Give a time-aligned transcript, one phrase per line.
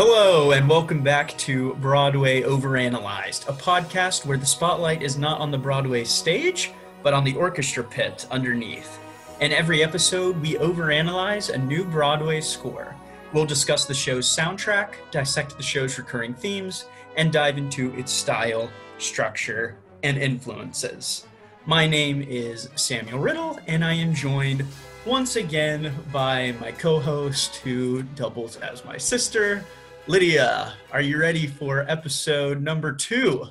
[0.00, 5.50] Hello, and welcome back to Broadway Overanalyzed, a podcast where the spotlight is not on
[5.50, 6.70] the Broadway stage,
[7.02, 9.00] but on the orchestra pit underneath.
[9.40, 12.94] In every episode, we overanalyze a new Broadway score.
[13.32, 16.84] We'll discuss the show's soundtrack, dissect the show's recurring themes,
[17.16, 21.26] and dive into its style, structure, and influences.
[21.66, 24.64] My name is Samuel Riddle, and I am joined
[25.04, 29.64] once again by my co host who doubles as my sister,
[30.08, 30.72] Lydia.
[30.90, 33.44] Are you ready for episode number two?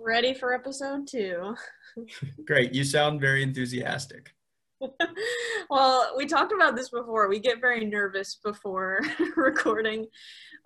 [0.00, 1.56] Ready for episode two.
[2.46, 2.72] Great.
[2.72, 4.32] You sound very enthusiastic.
[5.70, 7.28] well, we talked about this before.
[7.28, 9.00] We get very nervous before
[9.36, 10.06] recording,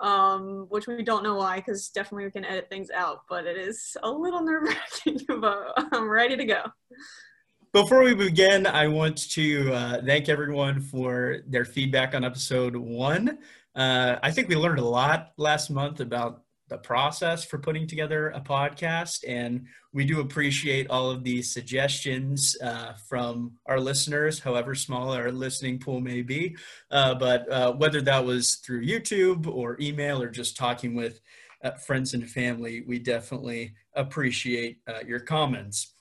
[0.00, 3.56] um, which we don't know why, because definitely we can edit things out, but it
[3.56, 6.62] is a little nerve wracking, but I'm ready to go.
[7.72, 13.38] Before we begin, I want to uh, thank everyone for their feedback on episode one.
[13.74, 18.30] Uh, I think we learned a lot last month about the process for putting together
[18.30, 19.24] a podcast.
[19.28, 25.30] And we do appreciate all of the suggestions uh, from our listeners, however small our
[25.30, 26.56] listening pool may be.
[26.90, 31.20] Uh, but uh, whether that was through YouTube or email or just talking with
[31.62, 35.92] uh, friends and family, we definitely appreciate uh, your comments.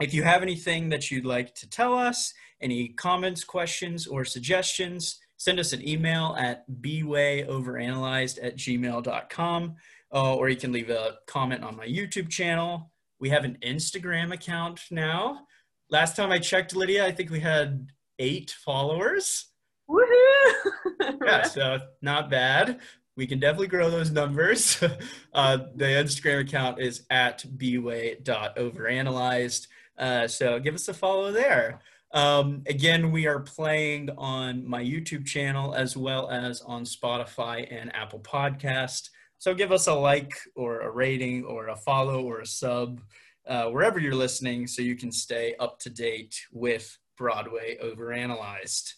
[0.00, 5.18] If you have anything that you'd like to tell us, any comments, questions, or suggestions,
[5.36, 9.76] send us an email at bwayoveranalyzed at gmail.com
[10.12, 12.90] uh, or you can leave a comment on my YouTube channel.
[13.18, 15.46] We have an Instagram account now.
[15.90, 17.88] Last time I checked, Lydia, I think we had
[18.18, 19.46] eight followers.
[19.88, 20.52] Woohoo!
[21.24, 22.80] yeah, so not bad.
[23.16, 24.82] We can definitely grow those numbers.
[25.32, 29.66] uh, the Instagram account is at bway.overanalyzed.
[29.98, 31.80] Uh, so give us a follow there.
[32.12, 37.94] Um, again, we are playing on my YouTube channel as well as on Spotify and
[37.94, 39.10] Apple Podcast.
[39.38, 43.00] So give us a like or a rating or a follow or a sub
[43.46, 48.94] uh, wherever you're listening so you can stay up to date with Broadway Overanalyzed.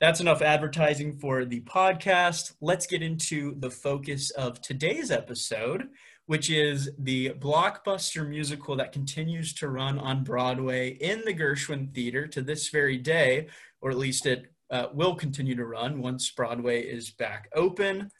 [0.00, 2.52] That's enough advertising for the podcast.
[2.60, 5.88] Let's get into the focus of today's episode,
[6.28, 12.26] which is the blockbuster musical that continues to run on Broadway in the Gershwin Theater
[12.26, 13.48] to this very day,
[13.80, 18.10] or at least it uh, will continue to run once Broadway is back open.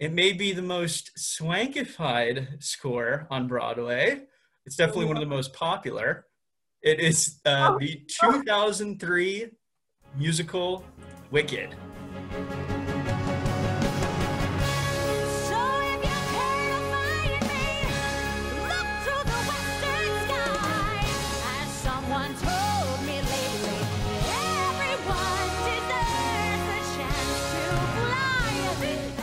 [0.00, 4.22] It may be the most swankified score on Broadway.
[4.64, 6.26] It's definitely one of the most popular.
[6.82, 9.50] It is uh, the 2003
[10.18, 10.84] musical
[11.30, 11.76] Wicked.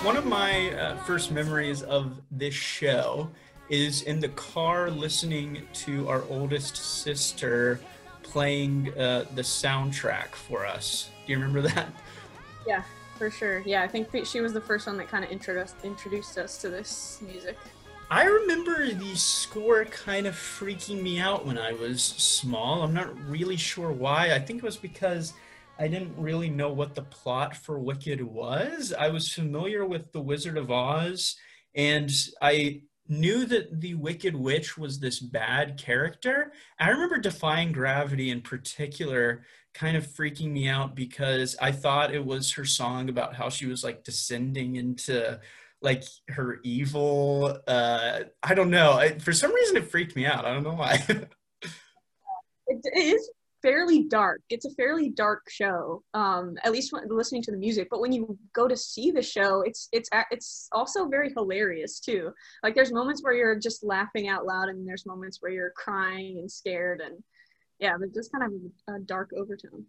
[0.03, 3.29] One of my uh, first memories of this show
[3.69, 7.79] is in the car listening to our oldest sister
[8.21, 11.09] playing uh, the soundtrack for us.
[11.25, 11.87] Do you remember that?
[12.67, 12.83] Yeah,
[13.17, 13.63] for sure.
[13.65, 16.69] Yeah, I think she was the first one that kind of introduced introduced us to
[16.69, 17.57] this music.
[18.11, 22.83] I remember the score kind of freaking me out when I was small.
[22.83, 24.33] I'm not really sure why.
[24.33, 25.31] I think it was because
[25.79, 28.93] I didn't really know what the plot for Wicked was.
[28.97, 31.35] I was familiar with The Wizard of Oz,
[31.75, 32.11] and
[32.41, 36.53] I knew that the Wicked Witch was this bad character.
[36.79, 42.23] I remember Defying Gravity in particular kind of freaking me out because I thought it
[42.23, 45.39] was her song about how she was like descending into
[45.81, 48.93] like her evil uh I don't know.
[48.93, 50.45] I, for some reason it freaked me out.
[50.45, 51.03] I don't know why.
[52.67, 53.29] it is
[53.63, 54.41] fairly dark.
[54.49, 57.87] It's a fairly dark show, um, at least when listening to the music.
[57.89, 62.31] But when you go to see the show, it's it's it's also very hilarious too.
[62.61, 66.37] Like there's moments where you're just laughing out loud, and there's moments where you're crying
[66.37, 67.23] and scared, and
[67.79, 69.85] yeah, but just kind of a dark overtone.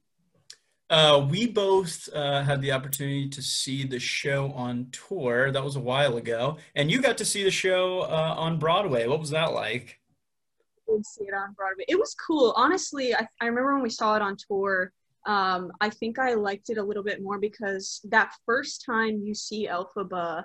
[0.91, 5.51] Uh, we both uh, had the opportunity to see the show on tour.
[5.51, 9.07] That was a while ago, and you got to see the show uh, on Broadway.
[9.07, 9.99] What was that like?
[11.05, 11.85] See it on Broadway.
[11.89, 12.53] It was cool.
[12.57, 14.93] Honestly, I, I remember when we saw it on tour,
[15.27, 19.35] um, I think I liked it a little bit more because that first time you
[19.35, 20.45] see Elphaba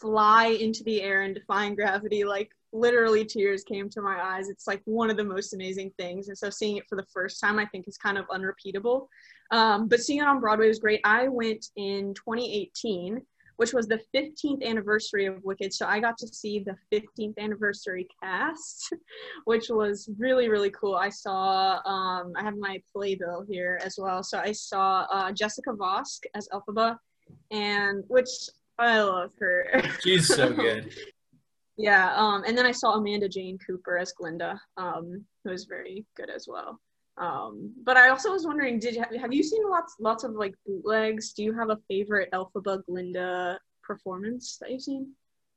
[0.00, 4.48] fly into the air and defying gravity, like literally tears came to my eyes.
[4.48, 6.28] It's like one of the most amazing things.
[6.28, 9.08] And so seeing it for the first time, I think is kind of unrepeatable.
[9.50, 11.00] Um, but seeing it on Broadway was great.
[11.04, 13.20] I went in 2018
[13.56, 15.72] which was the 15th anniversary of Wicked.
[15.72, 18.94] So I got to see the 15th anniversary cast,
[19.44, 20.94] which was really, really cool.
[20.94, 24.22] I saw, um, I have my playbill here as well.
[24.22, 26.96] So I saw uh, Jessica Vosk as Elphaba,
[27.50, 28.28] and which
[28.78, 29.82] I love her.
[30.02, 30.92] She's so good.
[31.76, 32.14] yeah.
[32.16, 36.30] Um, and then I saw Amanda Jane Cooper as Glinda, um, who was very good
[36.30, 36.80] as well.
[37.18, 40.54] Um, but I also was wondering, did you have, you seen lots lots of like
[40.66, 41.32] bootlegs?
[41.32, 45.12] Do you have a favorite Elphaba Glinda performance that you've seen?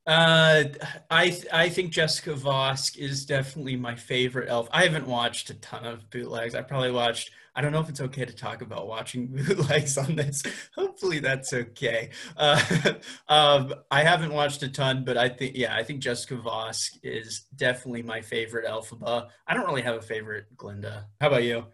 [0.06, 0.66] Uh,
[1.10, 4.68] I th- I think Jessica Vosk is definitely my favorite elf.
[4.72, 6.54] I haven't watched a ton of bootlegs.
[6.54, 7.31] I probably watched.
[7.56, 10.44] I don't know if it's okay to talk about watching bootlegs on this.
[10.75, 12.10] Hopefully that's okay.
[12.36, 12.62] Uh,
[13.30, 17.46] um, I haven't watched a ton, but I think yeah, I think Jessica Vosk is
[17.56, 19.30] definitely my favorite Elphaba.
[19.48, 21.07] I don't really have a favorite Glinda.
[21.22, 21.66] How about you?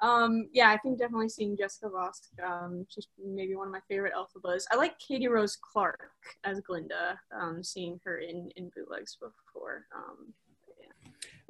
[0.00, 2.28] Um, yeah, I think definitely seeing Jessica Vosk.
[2.44, 4.64] Um, she's maybe one of my favorite Elphabas.
[4.70, 6.10] I like Katie Rose Clark
[6.44, 7.18] as Glinda.
[7.38, 9.86] Um, seeing her in in bootlegs before.
[9.94, 10.32] Um.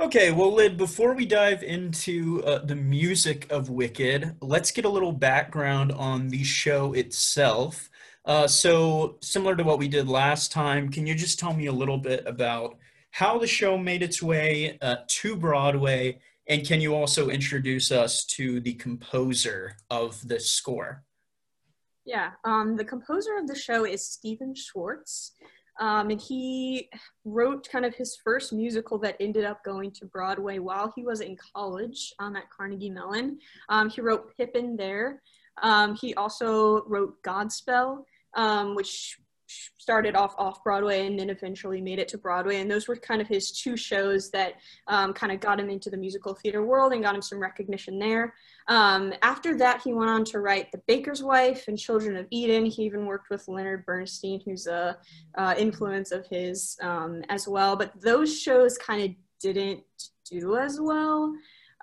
[0.01, 4.89] Okay, well, Lid, before we dive into uh, the music of Wicked, let's get a
[4.89, 7.91] little background on the show itself.
[8.25, 11.73] Uh, so, similar to what we did last time, can you just tell me a
[11.73, 12.77] little bit about
[13.13, 18.25] how the show made its way uh, to Broadway and can you also introduce us
[18.25, 21.03] to the composer of the score?
[22.05, 25.33] Yeah, um, the composer of the show is Stephen Schwartz.
[25.81, 26.89] Um, and he
[27.25, 31.21] wrote kind of his first musical that ended up going to Broadway while he was
[31.21, 33.39] in college um, at Carnegie Mellon.
[33.69, 35.21] Um, he wrote Pippin there.
[35.63, 38.05] Um, he also wrote Godspell,
[38.35, 42.61] um, which started off off Broadway and then eventually made it to Broadway.
[42.61, 44.55] And those were kind of his two shows that
[44.89, 47.99] um, kind of got him into the musical theater world and got him some recognition
[47.99, 48.35] there.
[48.69, 52.65] Um, after that, he went on to write The Baker's Wife and Children of Eden.
[52.65, 54.97] He even worked with Leonard Bernstein, who's a
[55.37, 57.77] uh, influence of his um, as well.
[57.77, 59.11] But those shows kind of
[59.41, 59.83] didn't
[60.31, 61.35] do as well.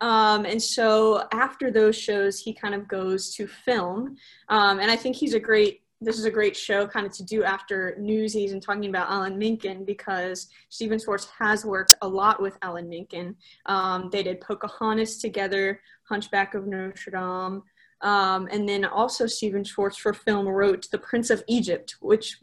[0.01, 4.17] Um, and so after those shows, he kind of goes to film.
[4.49, 7.23] Um, and I think he's a great this is a great show kind of to
[7.23, 12.41] do after Newsies and talking about Alan Menken because Stephen Schwartz has worked a lot
[12.41, 13.35] with Alan Menken.
[13.67, 17.61] Um, they did Pocahontas together, Hunchback of Notre Dame,
[18.01, 22.39] um, and then also Stephen Schwartz for film wrote The Prince of Egypt, which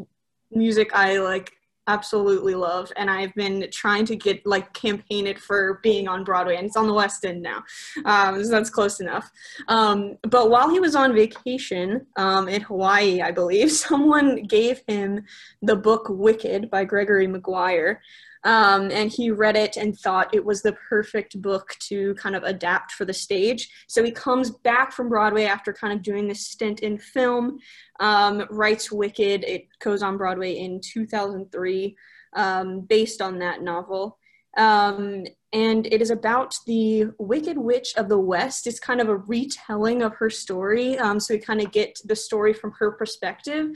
[0.52, 1.57] music I like
[1.88, 6.56] absolutely love and i've been trying to get like campaign it for being on broadway
[6.56, 7.62] and it's on the west end now
[8.04, 9.30] um, so that's close enough.
[9.68, 15.24] Um, but while he was on vacation um, in hawaii i believe someone gave him
[15.62, 18.00] the book wicked by gregory maguire
[18.44, 22.42] um, and he read it and thought it was the perfect book to kind of
[22.44, 23.68] adapt for the stage.
[23.88, 27.58] So he comes back from Broadway after kind of doing this stint in film,
[28.00, 29.44] um, writes Wicked.
[29.44, 31.96] It goes on Broadway in 2003,
[32.36, 34.18] um, based on that novel.
[34.56, 38.66] Um, and it is about the Wicked Witch of the West.
[38.66, 40.98] It's kind of a retelling of her story.
[40.98, 43.70] Um, so we kind of get the story from her perspective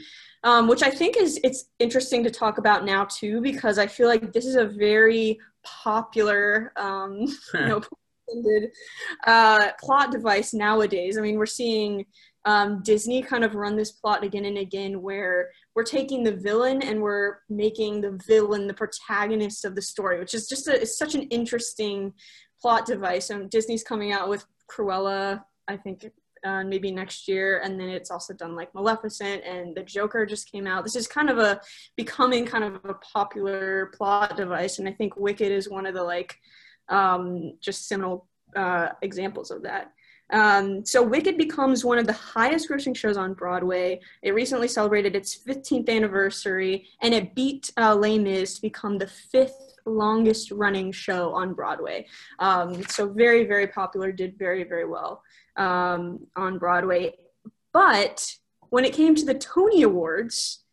[0.45, 4.09] um, which I think is it's interesting to talk about now too because I feel
[4.09, 7.83] like this is a very popular, um, you know,
[9.27, 11.17] uh, plot device nowadays.
[11.17, 12.07] I mean, we're seeing
[12.45, 16.83] um, Disney kind of run this plot again and again where we're taking the villain
[16.83, 20.99] and we're making the villain the protagonist of the story, which is just a, it's
[20.99, 22.13] such an interesting
[22.61, 23.31] plot device.
[23.31, 26.11] And Disney's coming out with Cruella, I think
[26.45, 27.61] uh, maybe next year.
[27.65, 30.85] And then it's also done like Maleficent and the Joker just came out.
[30.85, 31.61] This is kind of a
[31.97, 34.79] becoming kind of a popular plot device.
[34.79, 36.37] And I think Wicked is one of the like
[36.89, 39.93] um, just seminal uh, examples of that.
[40.33, 44.01] Um, so Wicked becomes one of the highest grossing shows on Broadway.
[44.23, 49.07] It recently celebrated its 15th anniversary and it beat uh, Les Mis to become the
[49.07, 52.07] fifth longest running show on Broadway.
[52.39, 55.23] Um, so very, very popular, did very, very well
[55.57, 57.15] um, on Broadway.
[57.73, 58.35] But
[58.71, 60.65] when it came to the Tony Awards,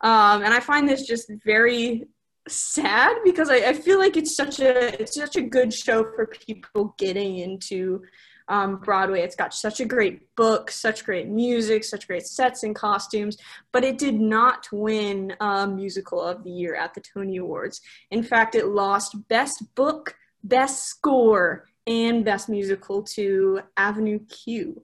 [0.00, 2.06] um, and I find this just very
[2.46, 6.26] sad because I, I, feel like it's such a it's such a good show for
[6.26, 8.02] people getting into
[8.48, 9.22] um, Broadway.
[9.22, 13.38] It's got such a great book, such great music, such great sets and costumes,
[13.72, 15.34] but it did not win
[15.74, 17.80] Musical of the Year at the Tony Awards.
[18.10, 24.82] In fact, it lost Best Book, Best Score, and Best Musical to Avenue Q,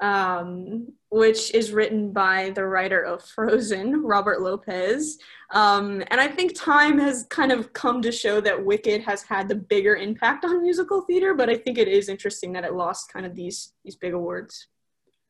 [0.00, 5.18] um, which is written by the writer of Frozen, Robert Lopez.
[5.52, 9.48] Um, and I think time has kind of come to show that Wicked has had
[9.48, 13.12] the bigger impact on musical theater, but I think it is interesting that it lost
[13.12, 14.66] kind of these these big awards.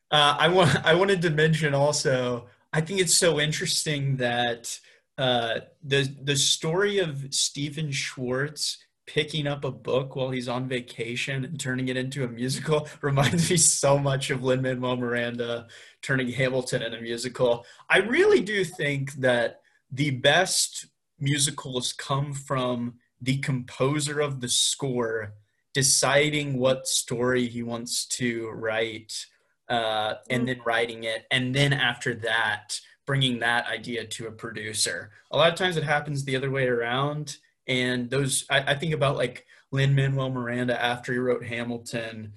[0.09, 2.47] Uh, I want I wanted to mention also.
[2.71, 4.79] I think it's so interesting that
[5.17, 11.43] uh, the the story of Stephen Schwartz picking up a book while he's on vacation
[11.43, 15.67] and turning it into a musical reminds me so much of Lin Manuel Miranda
[16.01, 17.65] turning Hamilton into a musical.
[17.89, 20.87] I really do think that the best
[21.19, 25.33] musicals come from the composer of the score
[25.73, 29.25] deciding what story he wants to write
[29.69, 30.47] uh, and mm.
[30.47, 35.51] then writing it and then after that bringing that idea to a producer a lot
[35.51, 39.45] of times it happens the other way around and those I, I think about like
[39.71, 42.33] lin manuel miranda after he wrote hamilton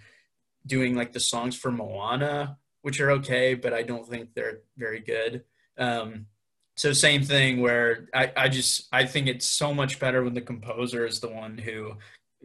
[0.66, 5.00] doing like the songs for moana which are okay but i don't think they're very
[5.00, 5.44] good.
[5.78, 6.26] Um,
[6.74, 10.40] so same thing where I, I just i think it's so much better when the
[10.40, 11.96] composer is the one who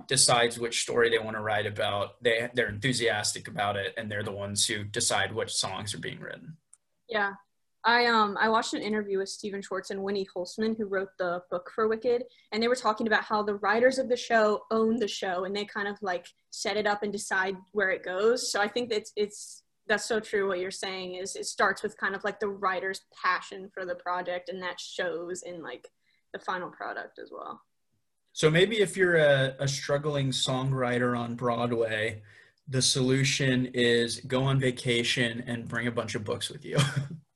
[0.07, 2.21] decides which story they want to write about.
[2.23, 6.19] They they're enthusiastic about it and they're the ones who decide which songs are being
[6.19, 6.57] written.
[7.07, 7.33] Yeah
[7.83, 11.41] I um I watched an interview with Stephen Schwartz and Winnie Holzman, who wrote the
[11.49, 14.97] book for Wicked, and they were talking about how the writers of the show own
[14.97, 18.51] the show and they kind of like set it up and decide where it goes.
[18.51, 21.97] So I think it's it's that's so true what you're saying is it starts with
[21.97, 25.89] kind of like the writer's passion for the project and that shows in like
[26.33, 27.61] the final product as well
[28.33, 32.21] so maybe if you're a, a struggling songwriter on broadway
[32.67, 36.77] the solution is go on vacation and bring a bunch of books with you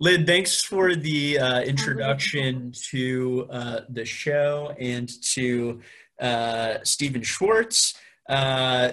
[0.00, 5.80] Lid, thanks for the uh, introduction to uh, the show and to
[6.20, 7.94] uh, Stephen Schwartz.
[8.28, 8.92] Uh,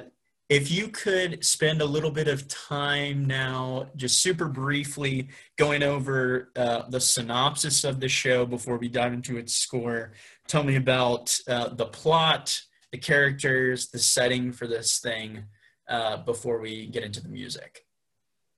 [0.50, 6.51] if you could spend a little bit of time now, just super briefly, going over
[6.55, 10.13] uh, the synopsis of the show before we dive into its score,
[10.47, 12.59] tell me about uh, the plot,
[12.91, 15.43] the characters, the setting for this thing
[15.88, 17.85] uh, before we get into the music.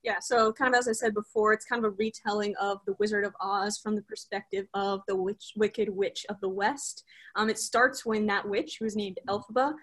[0.07, 2.95] Yeah, so kind of as I said before, it's kind of a retelling of The
[2.97, 7.03] Wizard of Oz from the perspective of the witch, Wicked Witch of the West.
[7.35, 9.73] Um, it starts when that witch, who is named Elphaba,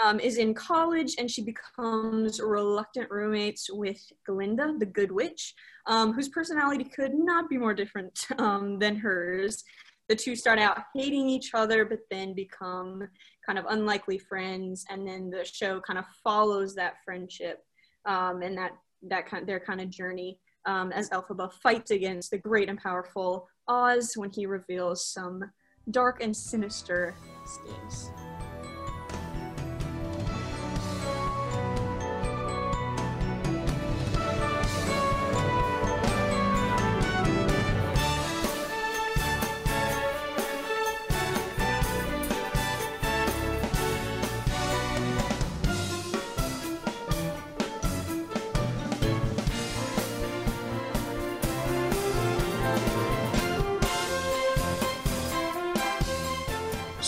[0.00, 5.52] um, is in college and she becomes reluctant roommates with Glinda, the Good Witch,
[5.88, 9.64] um, whose personality could not be more different um, than hers.
[10.08, 13.08] The two start out hating each other, but then become
[13.44, 17.64] kind of unlikely friends, and then the show kind of follows that friendship
[18.04, 18.72] um, and that
[19.08, 23.48] that kind their kind of journey um, as Elphaba fights against the great and powerful
[23.68, 25.42] Oz when he reveals some
[25.90, 28.12] dark and sinister schemes.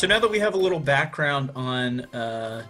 [0.04, 2.66] So now that we have a little background on uh,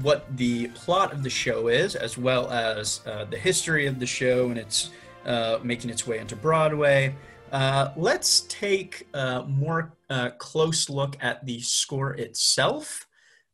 [0.00, 4.06] what the plot of the show is, as well as uh, the history of the
[4.06, 4.90] show and its
[5.24, 7.14] uh, making its way into Broadway,
[7.52, 13.06] uh, let's take a more uh, close look at the score itself.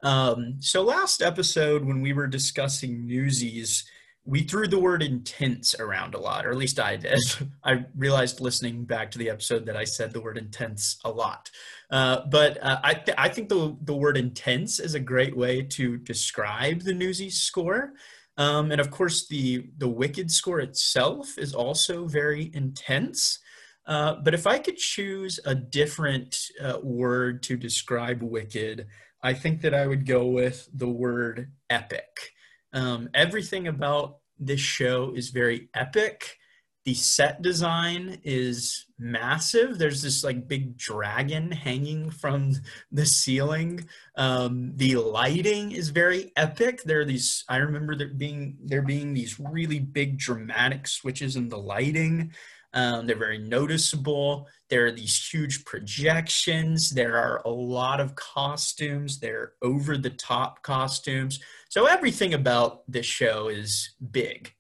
[0.03, 3.85] Um, so last episode, when we were discussing Newsies,
[4.27, 7.19] we threw the word intense around a lot, or at least I did.
[7.65, 11.51] I realized listening back to the episode that I said the word intense a lot.
[11.95, 15.63] Uh, but uh, I, th- I think the, the word intense is a great way
[15.63, 17.93] to describe the Newsies score.
[18.37, 23.39] Um, and of course, the, the Wicked score itself is also very intense.
[23.87, 28.89] Uh, but if I could choose a different uh, word to describe Wicked,
[29.23, 32.33] I think that I would go with the word epic.
[32.73, 36.39] Um, everything about this show is very epic.
[36.85, 39.79] The set design is massive.
[39.79, 42.53] There's this like big dragon hanging from
[42.93, 43.89] the ceiling.
[44.17, 46.83] Um, the lighting is very epic.
[46.83, 47.45] There are these.
[47.49, 52.33] I remember there being there being these really big dramatic switches in the lighting.
[52.75, 54.49] Um, they're very noticeable.
[54.69, 56.91] There are these huge projections.
[56.91, 59.21] There are a lot of costumes.
[59.21, 61.39] They're over the top costumes.
[61.69, 64.53] So everything about this show is big.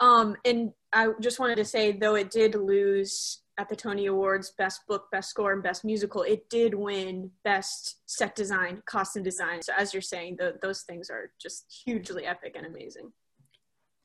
[0.00, 4.54] Um, and I just wanted to say, though it did lose at the Tony Awards,
[4.56, 9.60] Best Book, Best Score, and Best Musical, it did win Best Set Design, Costume Design.
[9.60, 13.12] So as you're saying, the, those things are just hugely epic and amazing.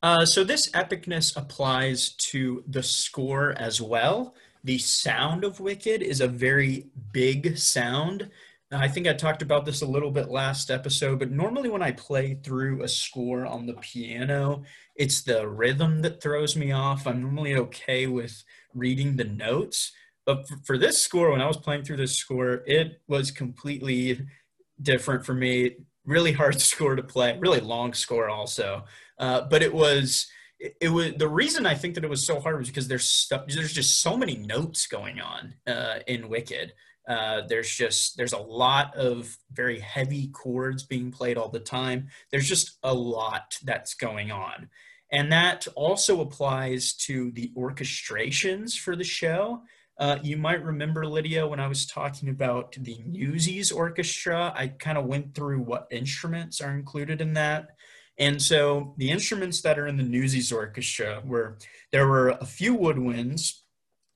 [0.04, 4.36] Uh, so this epicness applies to the score as well.
[4.66, 8.30] The sound of Wicked is a very big sound.
[8.74, 11.92] I think I talked about this a little bit last episode, but normally when I
[11.92, 14.64] play through a score on the piano,
[14.96, 17.06] it's the rhythm that throws me off.
[17.06, 19.92] I'm normally okay with reading the notes.
[20.26, 24.26] But for this score, when I was playing through this score, it was completely
[24.82, 25.76] different for me.
[26.06, 28.86] Really hard score to play, really long score also.
[29.18, 30.28] Uh, but it was
[30.80, 33.46] it, was the reason I think that it was so hard was because there's stuff
[33.48, 36.74] there's just so many notes going on uh, in Wicked.
[37.08, 42.08] Uh, there's just there's a lot of very heavy chords being played all the time.
[42.32, 44.70] There's just a lot that's going on,
[45.12, 49.62] and that also applies to the orchestrations for the show.
[49.98, 54.98] Uh, you might remember, Lydia, when I was talking about the Newsies Orchestra, I kind
[54.98, 57.76] of went through what instruments are included in that.
[58.18, 61.58] And so the instruments that are in the Newsies Orchestra were
[61.92, 63.62] there were a few woodwinds,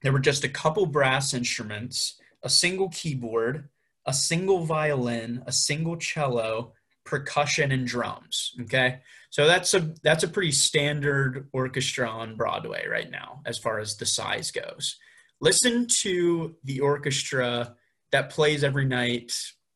[0.01, 3.67] there were just a couple brass instruments, a single keyboard,
[4.05, 6.71] a single violin, a single cello,
[7.03, 8.53] percussion, and drums.
[8.61, 8.99] Okay.
[9.31, 13.97] So that's a that's a pretty standard orchestra on Broadway right now, as far as
[13.97, 14.95] the size goes
[15.41, 17.75] listen to the orchestra
[18.11, 19.33] that plays every night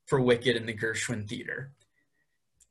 [0.08, 1.72] for Wicked in the Gershwin Theater.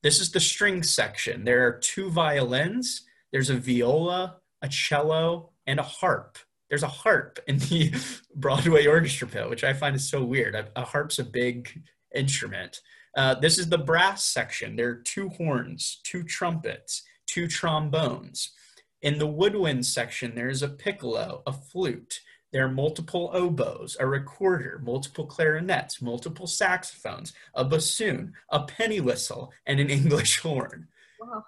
[0.03, 1.45] This is the string section.
[1.45, 3.03] There are two violins,
[3.33, 6.39] there's a viola, a cello, and a harp.
[6.69, 7.93] There's a harp in the
[8.35, 10.55] Broadway orchestra pit, which I find is so weird.
[10.55, 11.83] A, a harp's a big
[12.15, 12.81] instrument.
[13.17, 14.77] Uh, this is the brass section.
[14.77, 18.53] There are two horns, two trumpets, two trombones.
[19.03, 22.21] In the woodwind section, there's a piccolo, a flute,
[22.53, 29.53] there are multiple oboes, a recorder, multiple clarinets, multiple saxophones, a bassoon, a penny whistle,
[29.67, 30.89] and an English horn.
[31.21, 31.45] Wow.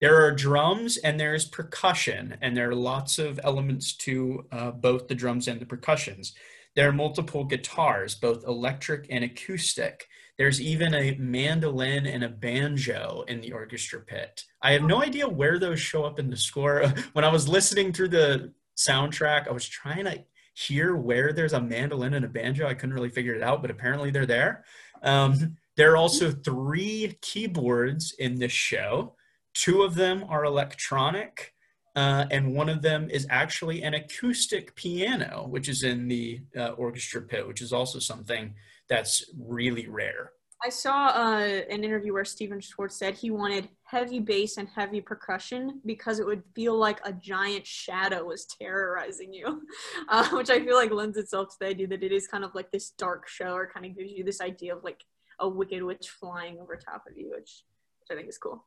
[0.00, 5.08] There are drums and there's percussion, and there are lots of elements to uh, both
[5.08, 6.34] the drums and the percussions.
[6.74, 10.08] There are multiple guitars, both electric and acoustic.
[10.36, 14.44] There's even a mandolin and a banjo in the orchestra pit.
[14.60, 16.92] I have no idea where those show up in the score.
[17.12, 21.60] when I was listening through the soundtrack, I was trying to hear where there's a
[21.60, 22.66] mandolin and a banjo.
[22.66, 24.64] I couldn't really figure it out, but apparently they're there.
[25.02, 29.16] Um, there are also three keyboards in this show.
[29.54, 31.54] Two of them are electronic,
[31.96, 36.70] uh, and one of them is actually an acoustic piano, which is in the uh,
[36.70, 38.54] orchestra pit, which is also something
[38.88, 40.32] that's really rare.
[40.64, 45.00] I saw uh, an interview where Stephen Schwartz said he wanted heavy bass and heavy
[45.00, 49.62] percussion because it would feel like a giant shadow was terrorizing you,
[50.08, 52.54] uh, which I feel like lends itself to the idea that it is kind of
[52.54, 55.04] like this dark show or kind of gives you this idea of like
[55.38, 57.64] a wicked witch flying over top of you, which,
[58.00, 58.64] which I think is cool.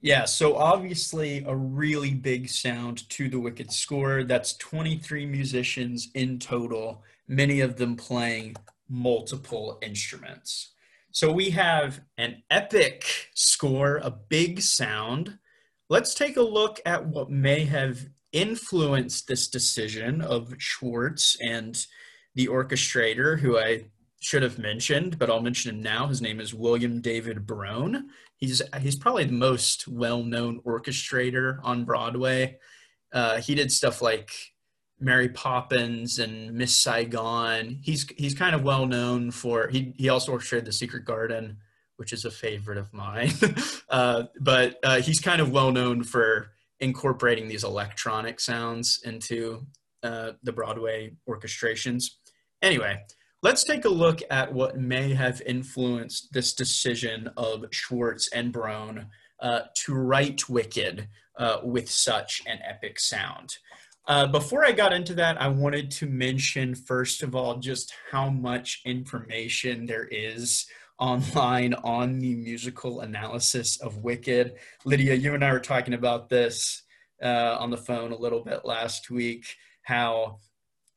[0.00, 4.22] Yeah, so obviously a really big sound to the Wicked score.
[4.22, 8.54] That's 23 musicians in total, many of them playing
[8.88, 10.70] multiple instruments.
[11.10, 15.38] So we have an epic score, a big sound.
[15.88, 17.98] Let's take a look at what may have
[18.32, 21.76] influenced this decision of Schwartz and
[22.36, 23.86] the orchestrator, who I
[24.20, 26.06] should have mentioned, but I'll mention him now.
[26.06, 28.04] His name is William David Brohn.
[28.36, 32.58] He's he's probably the most well-known orchestrator on Broadway.
[33.12, 34.30] Uh, he did stuff like
[35.00, 37.78] Mary Poppins and Miss Saigon.
[37.82, 41.58] He's he's kind of well known for he he also orchestrated The Secret Garden,
[41.96, 43.32] which is a favorite of mine.
[43.88, 49.66] uh, but uh, he's kind of well known for incorporating these electronic sounds into
[50.02, 52.04] uh, the Broadway orchestrations.
[52.62, 53.00] Anyway,
[53.42, 59.06] let's take a look at what may have influenced this decision of Schwartz and Brohn
[59.40, 63.58] uh, to write Wicked uh, with such an epic sound.
[64.06, 68.30] Uh, before I got into that, I wanted to mention, first of all, just how
[68.30, 70.66] much information there is
[70.98, 74.54] online on the musical analysis of Wicked.
[74.84, 76.82] Lydia, you and I were talking about this
[77.22, 80.38] uh, on the phone a little bit last week, how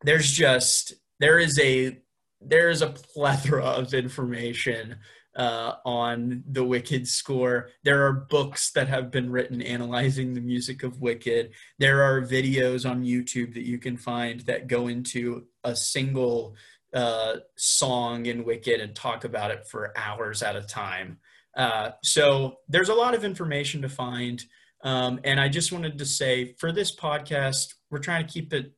[0.03, 1.99] there's just, there is a,
[2.41, 4.97] there is a plethora of information
[5.35, 7.69] uh, on the Wicked score.
[7.83, 11.51] There are books that have been written analyzing the music of Wicked.
[11.79, 16.55] There are videos on YouTube that you can find that go into a single
[16.93, 21.19] uh, song in Wicked and talk about it for hours at a time.
[21.55, 24.43] Uh, so there's a lot of information to find.
[24.83, 28.73] Um, and I just wanted to say for this podcast, we're trying to keep it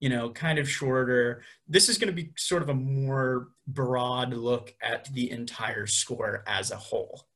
[0.00, 1.42] you know, kind of shorter.
[1.68, 6.44] This is going to be sort of a more broad look at the entire score
[6.46, 7.26] as a whole.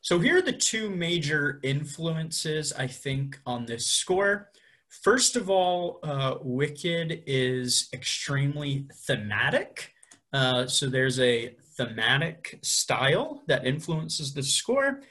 [0.00, 4.50] So here are the two major influences, I think, on this score.
[5.02, 9.92] First of all, uh, Wicked is extremely thematic.
[10.32, 15.02] Uh, so there's a thematic style that influences the score,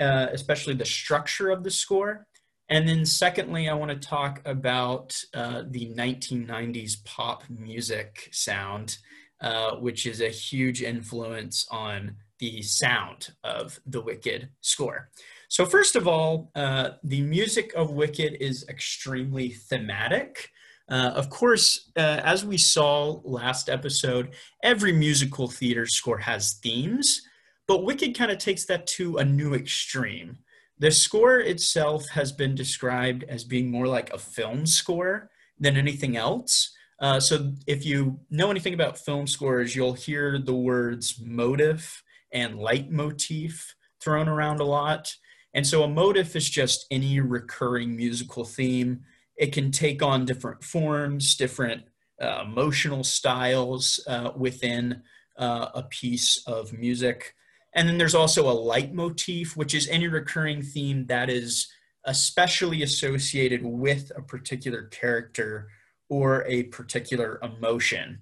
[0.00, 2.26] uh, especially the structure of the score.
[2.70, 8.98] And then secondly, I want to talk about uh, the 1990s pop music sound,
[9.40, 15.10] uh, which is a huge influence on the sound of the Wicked score.
[15.48, 20.50] So, first of all, uh, the music of Wicked is extremely thematic.
[20.90, 27.22] Uh, of course, uh, as we saw last episode, every musical theater score has themes,
[27.66, 30.38] but Wicked kind of takes that to a new extreme.
[30.78, 36.16] The score itself has been described as being more like a film score than anything
[36.16, 36.74] else.
[37.00, 42.58] Uh, so, if you know anything about film scores, you'll hear the words motive and
[42.58, 45.14] leitmotif thrown around a lot.
[45.52, 49.04] And so, a motive is just any recurring musical theme
[49.36, 51.82] it can take on different forms, different
[52.20, 55.02] uh, emotional styles uh, within
[55.36, 57.34] uh, a piece of music.
[57.74, 61.68] And then there's also a leitmotif, which is any recurring theme that is
[62.04, 65.68] especially associated with a particular character
[66.08, 68.20] or a particular emotion.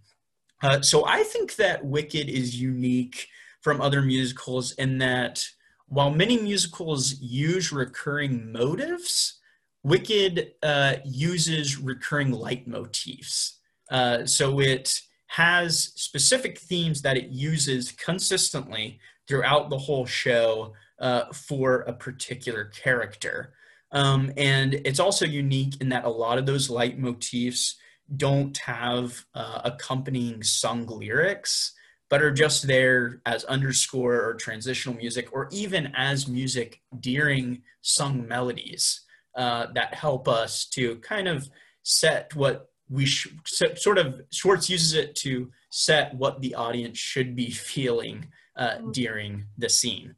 [0.62, 3.28] Uh, so I think that Wicked is unique
[3.60, 5.44] from other musicals in that
[5.86, 9.40] while many musicals use recurring motives,
[9.84, 13.56] Wicked uh, uses recurring leitmotifs.
[13.90, 21.24] Uh, so it has specific themes that it uses consistently throughout the whole show uh,
[21.32, 23.54] for a particular character.
[23.90, 27.74] Um, and it's also unique in that a lot of those leitmotifs
[28.16, 31.72] don't have uh, accompanying sung lyrics,
[32.08, 38.26] but are just there as underscore or transitional music, or even as music during sung
[38.26, 39.02] melodies
[39.36, 41.48] uh, that help us to kind of
[41.82, 43.28] set what we sh-
[43.76, 48.26] sort of Schwartz uses it to set what the audience should be feeling
[48.56, 48.90] uh, mm-hmm.
[48.92, 50.14] during the scene.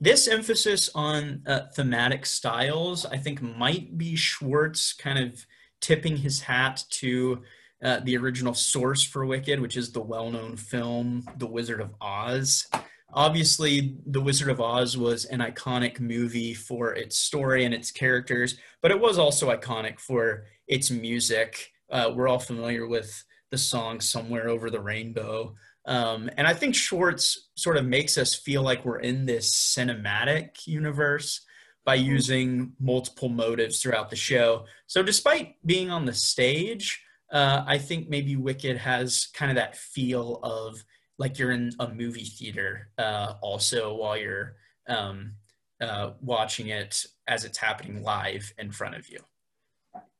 [0.00, 5.46] This emphasis on uh, thematic styles, I think, might be Schwartz kind of
[5.80, 7.42] tipping his hat to
[7.82, 11.94] uh, the original source for Wicked, which is the well known film The Wizard of
[12.00, 12.66] Oz
[13.14, 18.56] obviously the wizard of oz was an iconic movie for its story and its characters
[18.80, 24.00] but it was also iconic for its music uh, we're all familiar with the song
[24.00, 25.54] somewhere over the rainbow
[25.86, 30.66] um, and i think schwartz sort of makes us feel like we're in this cinematic
[30.66, 31.40] universe
[31.84, 32.10] by mm-hmm.
[32.10, 38.08] using multiple motives throughout the show so despite being on the stage uh, i think
[38.08, 40.84] maybe wicked has kind of that feel of
[41.18, 44.56] like you're in a movie theater uh, also while you're
[44.88, 45.32] um,
[45.80, 49.18] uh, watching it as it's happening live in front of you.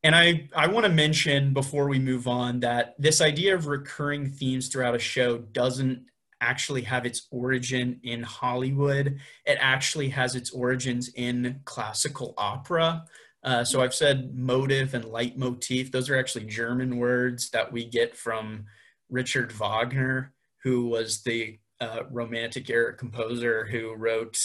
[0.03, 4.31] And I, I want to mention before we move on that this idea of recurring
[4.31, 6.05] themes throughout a show doesn't
[6.41, 9.21] actually have its origin in Hollywood.
[9.47, 13.05] It actually has its origins in classical opera.
[13.45, 15.93] Uh, so I've said motive and leitmotif.
[15.93, 18.65] Those are actually German words that we get from
[19.09, 24.39] Richard Wagner who was the uh, Romantic era composer who wrote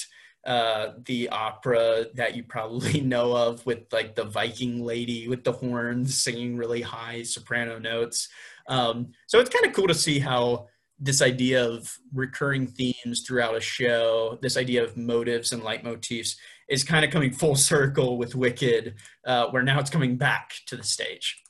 [0.47, 5.51] uh, the opera that you probably know of with like the Viking lady with the
[5.51, 8.29] horns singing really high soprano notes.
[8.69, 10.67] Um, so it's kind of cool to see how
[10.99, 16.37] this idea of recurring themes throughout a show, this idea of motives and leitmotifs,
[16.69, 20.77] is kind of coming full circle with Wicked, uh, where now it's coming back to
[20.77, 21.43] the stage.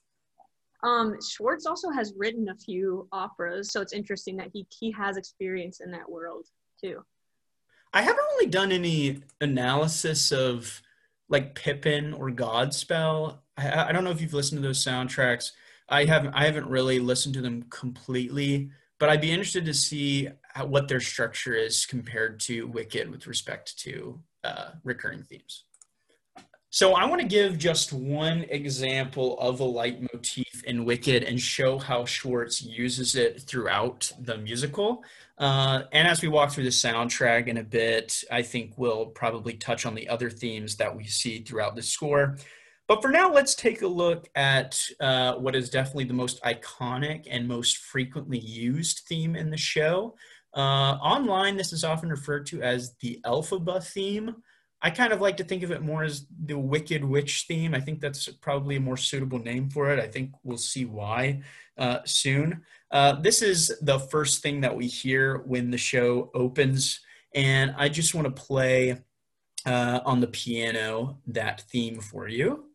[0.84, 5.18] Um, Schwartz also has written a few operas, so it's interesting that he he has
[5.18, 6.48] experience in that world
[6.84, 7.04] too.
[7.98, 10.84] I haven't really done any analysis of
[11.30, 13.40] like Pippin or Godspell.
[13.58, 15.54] I, I don't know if you've listened to those soundtracks.
[15.90, 16.36] I haven't.
[16.36, 20.88] I haven't really listened to them completely, but I'd be interested to see how, what
[20.88, 25.64] their structure is compared to Wicked with respect to uh, recurring themes.
[26.70, 31.78] So I want to give just one example of a leitmotif in Wicked and show
[31.78, 35.04] how Schwartz uses it throughout the musical.
[35.38, 39.54] Uh, and as we walk through the soundtrack in a bit, I think we'll probably
[39.54, 42.38] touch on the other themes that we see throughout the score.
[42.88, 47.28] But for now, let's take a look at uh, what is definitely the most iconic
[47.30, 50.16] and most frequently used theme in the show.
[50.54, 54.36] Uh, online, this is often referred to as the Elphaba theme.
[54.82, 57.74] I kind of like to think of it more as the Wicked Witch theme.
[57.74, 60.00] I think that's probably a more suitable name for it.
[60.00, 61.42] I think we'll see why
[61.78, 62.62] uh, soon.
[62.92, 67.00] Uh, this is the first thing that we hear when the show opens,
[67.34, 68.98] and I just want to play
[69.66, 72.66] uh, on the piano that theme for you.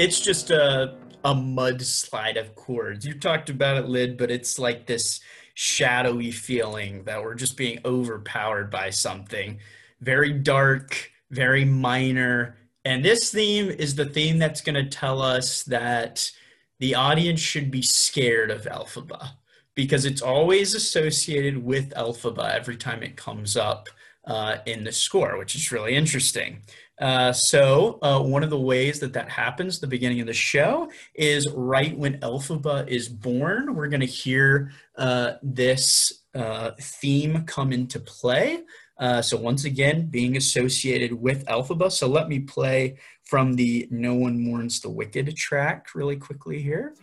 [0.00, 3.04] It's just a a mudslide of chords.
[3.04, 5.20] You talked about it, Lid, but it's like this
[5.52, 9.58] shadowy feeling that we're just being overpowered by something.
[10.00, 12.56] Very dark, very minor.
[12.86, 16.30] And this theme is the theme that's going to tell us that
[16.78, 19.32] the audience should be scared of Elphaba
[19.74, 23.90] because it's always associated with Elphaba every time it comes up
[24.24, 26.62] uh, in the score, which is really interesting.
[27.00, 30.90] Uh, so uh, one of the ways that that happens the beginning of the show
[31.14, 33.74] is right when Elphaba is born.
[33.74, 38.60] We're going to hear uh, this uh, theme come into play.
[38.98, 41.90] Uh, so once again, being associated with Elphaba.
[41.90, 46.94] So let me play from the No One Mourns the Wicked track really quickly here.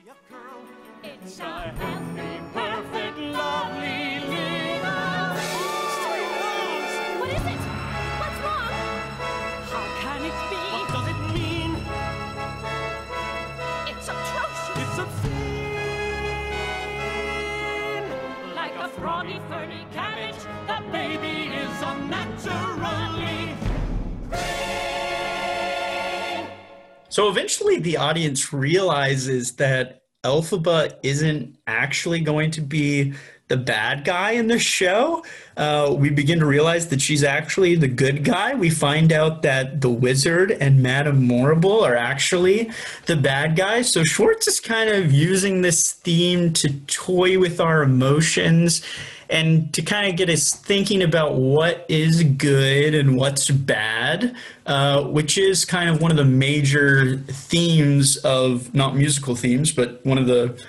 [27.17, 33.15] So eventually the audience realizes that Elphaba isn't actually going to be
[33.47, 35.25] the bad guy in the show.
[35.55, 38.53] Uh, we begin to realize that she's actually the good guy.
[38.53, 42.69] We find out that the wizard and Madame Morrible are actually
[43.07, 43.91] the bad guys.
[43.91, 48.83] So Schwartz is kind of using this theme to toy with our emotions
[49.29, 54.35] and to kind of get us thinking about what is good and what's bad,
[54.65, 60.05] uh, which is kind of one of the major themes of not musical themes, but
[60.05, 60.59] one of the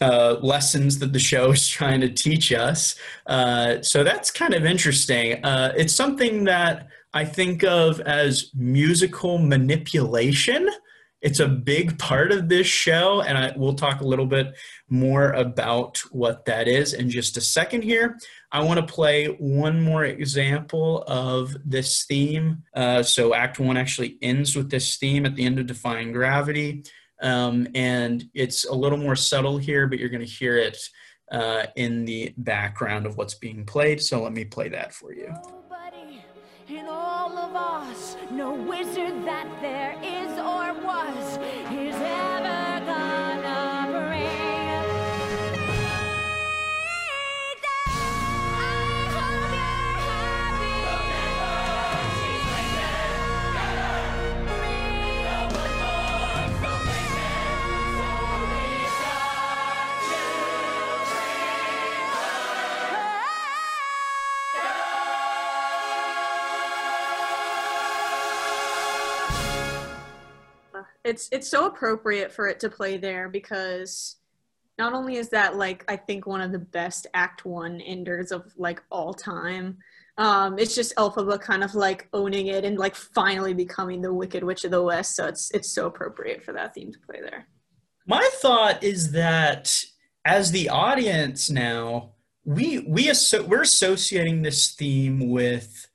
[0.00, 2.94] uh, lessons that the show is trying to teach us.
[3.26, 5.44] Uh, so that's kind of interesting.
[5.44, 10.68] Uh, it's something that I think of as musical manipulation.
[11.22, 14.56] It's a big part of this show, and I, we'll talk a little bit
[14.88, 18.18] more about what that is in just a second here.
[18.50, 22.62] I want to play one more example of this theme.
[22.74, 26.84] Uh, so, Act One actually ends with this theme at the end of Defying Gravity,
[27.20, 30.78] um, and it's a little more subtle here, but you're going to hear it
[31.30, 34.00] uh, in the background of what's being played.
[34.00, 35.34] So, let me play that for you.
[36.70, 40.89] In all of us, no wizard that there is or was
[71.10, 74.16] it's it's so appropriate for it to play there because
[74.78, 78.52] not only is that like I think one of the best Act One enders of
[78.56, 79.78] like all time.
[80.18, 84.44] Um, it's just Elphaba kind of like owning it and like finally becoming the Wicked
[84.44, 85.16] Witch of the West.
[85.16, 87.48] So it's it's so appropriate for that theme to play there.
[88.06, 89.82] My thought is that
[90.24, 92.12] as the audience now,
[92.44, 95.88] we we asso- we're associating this theme with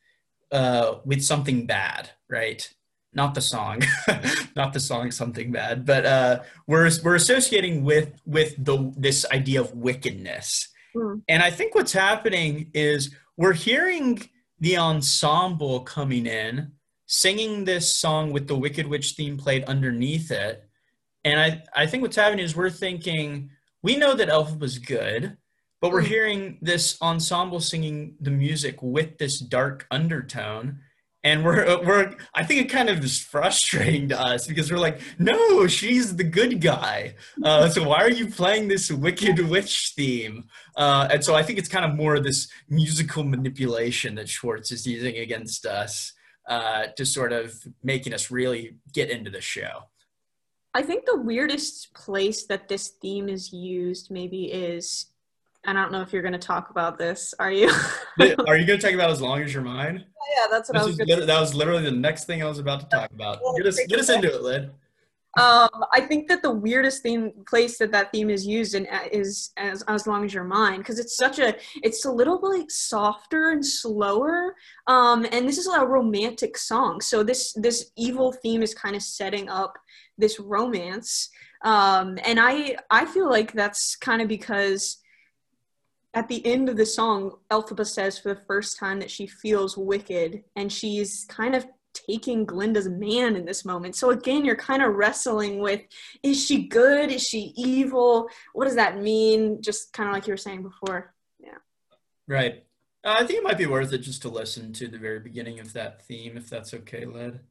[0.51, 2.69] uh, with something bad, right?
[3.15, 3.81] Not the song,
[4.55, 9.61] not the song something bad, but uh, we're we're associating with with the this idea
[9.61, 10.67] of wickedness.
[10.95, 11.21] Mm.
[11.27, 16.71] And I think what's happening is we're hearing the ensemble coming in,
[17.05, 20.67] singing this song with the Wicked Witch theme played underneath it.
[21.23, 23.49] And I, I think what's happening is we're thinking,
[23.81, 25.37] we know that Elf was good,
[25.81, 26.07] but we're mm.
[26.07, 30.79] hearing this ensemble singing the music with this dark undertone
[31.25, 35.01] and we're we're I think it kind of is frustrating to us because we're like,
[35.17, 37.15] no, she's the good guy.
[37.43, 40.45] Uh, so why are you playing this Wicked Witch theme?
[40.77, 44.71] Uh, and so I think it's kind of more of this musical manipulation that Schwartz
[44.71, 46.13] is using against us
[46.47, 49.89] uh, to sort of making us really get into the show.
[50.75, 55.07] I think the weirdest place that this theme is used maybe is
[55.65, 57.33] I don't know if you're going to talk about this.
[57.39, 57.69] Are you?
[58.19, 60.05] are you going to talk about as long as you're mine?
[60.35, 61.27] Yeah, that's what this I was.
[61.27, 63.39] that was literally the next thing I was about to talk about.
[63.57, 64.71] Get us, get us into it, Lynn.
[65.37, 69.09] Um, I think that the weirdest theme place that that theme is used in uh,
[69.11, 72.71] is as as long as you're mine because it's such a it's a little like
[72.71, 74.55] softer and slower.
[74.87, 79.01] Um, and this is a romantic song, so this this evil theme is kind of
[79.01, 79.77] setting up
[80.17, 81.29] this romance.
[81.65, 84.99] Um, and I I feel like that's kind of because
[86.15, 89.77] at the end of the song, Elphaba says for the first time that she feels
[89.77, 93.95] wicked and she's kind of taking Glinda's man in this moment.
[93.95, 95.81] So again, you're kind of wrestling with
[96.23, 97.11] is she good?
[97.11, 98.29] Is she evil?
[98.53, 99.61] What does that mean?
[99.61, 101.13] Just kind of like you were saying before.
[101.39, 101.57] Yeah.
[102.27, 102.63] Right.
[103.03, 105.59] Uh, I think it might be worth it just to listen to the very beginning
[105.59, 107.41] of that theme, if that's okay, Led.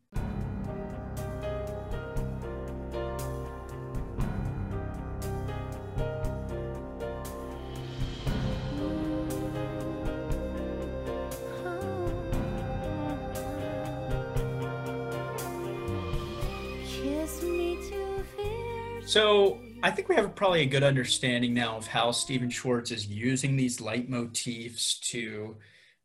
[19.15, 23.07] So I think we have probably a good understanding now of how Stephen Schwartz is
[23.07, 25.55] using these leitmotifs to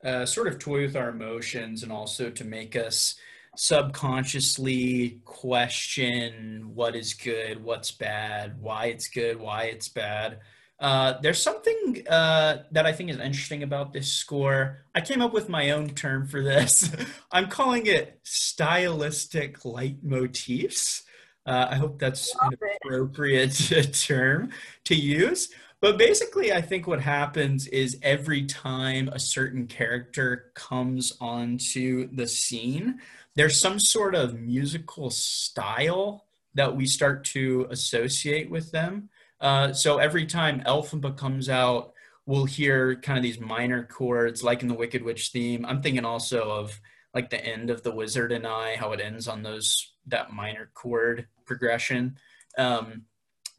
[0.06, 3.16] uh, sort of toy with our emotions and also to make us
[3.56, 10.42] subconsciously question what is good, what's bad, why it's good, why it's bad.
[10.80, 14.86] Uh, there's something uh, that I think is interesting about this score.
[14.94, 16.96] I came up with my own term for this.
[17.32, 21.02] I'm calling it stylistic leitmotifs.
[21.46, 23.54] Uh, I hope that's Love an appropriate
[23.94, 24.52] term
[24.86, 25.50] to use.
[25.82, 32.28] But basically, I think what happens is every time a certain character comes onto the
[32.28, 33.00] scene,
[33.36, 36.26] there's some sort of musical style
[36.56, 39.10] that we start to associate with them.
[39.40, 41.94] Uh, so every time Elphaba comes out,
[42.26, 45.66] we'll hear kind of these minor chords, like in the Wicked Witch theme.
[45.66, 46.80] I'm thinking also of
[47.14, 50.70] like the end of the Wizard and I, how it ends on those that minor
[50.74, 52.18] chord progression.
[52.58, 53.04] Um,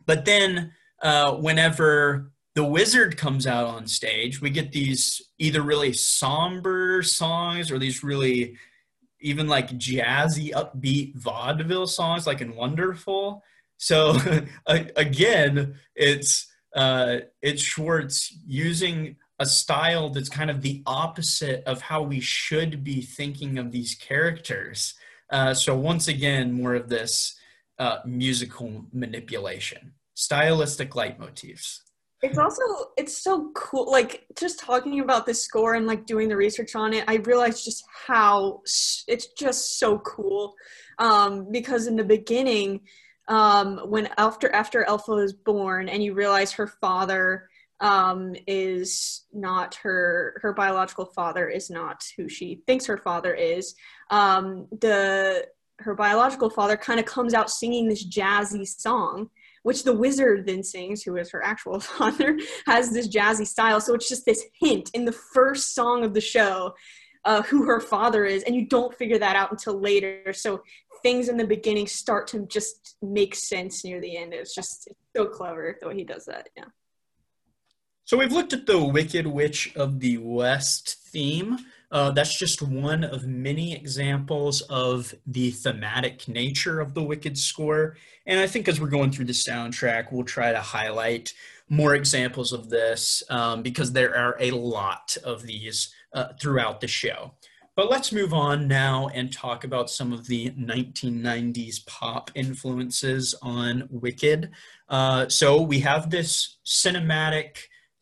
[0.07, 5.93] but then uh, whenever the wizard comes out on stage, we get these either really
[5.93, 8.57] somber songs or these really
[9.21, 13.43] even like jazzy, upbeat vaudeville songs, like in Wonderful.
[13.77, 14.17] So
[14.67, 22.03] again, it's uh, it's Schwartz using a style that's kind of the opposite of how
[22.03, 24.95] we should be thinking of these characters.
[25.31, 27.37] Uh, so once again, more of this
[27.79, 31.81] uh, musical manipulation, stylistic leitmotifs.
[32.23, 32.63] It's also
[32.99, 33.91] it's so cool.
[33.91, 37.65] Like just talking about this score and like doing the research on it, I realized
[37.65, 38.61] just how
[39.09, 40.55] it's just so cool.
[40.99, 42.83] Um, because in the beginning,
[43.29, 47.49] um, when after after Elpha is born, and you realize her father
[47.81, 53.75] um, is not her her biological father is not who she thinks her father is.
[54.11, 55.47] Um, the
[55.79, 59.31] her biological father kind of comes out singing this jazzy song,
[59.63, 63.81] which the wizard then sings, who is her actual father, has this jazzy style.
[63.81, 66.75] So it's just this hint in the first song of the show
[67.25, 70.33] uh, who her father is, and you don't figure that out until later.
[70.33, 70.63] So
[71.03, 74.33] things in the beginning start to just make sense near the end.
[74.35, 76.49] It's just it's so clever the way he does that.
[76.57, 76.65] Yeah.
[78.05, 81.59] So we've looked at the Wicked Witch of the West theme.
[81.93, 87.97] Uh, that's just one of many examples of the thematic nature of the Wicked score.
[88.27, 91.33] And I think as we're going through the soundtrack, we'll try to highlight
[91.69, 96.89] more examples of this um, because there are a lot of these uh, throughout the
[96.89, 97.33] show.
[97.77, 103.89] But let's move on now and talk about some of the 1990s pop influences on
[103.91, 104.51] Wicked.
[104.89, 107.59] Uh, so we have this cinematic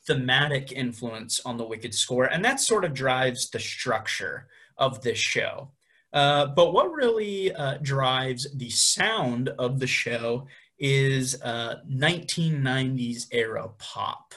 [0.09, 5.19] thematic influence on the Wicked score, and that sort of drives the structure of this
[5.19, 5.71] show.
[6.13, 10.47] Uh, but what really uh, drives the sound of the show
[10.79, 14.35] is uh, 1990s era pop.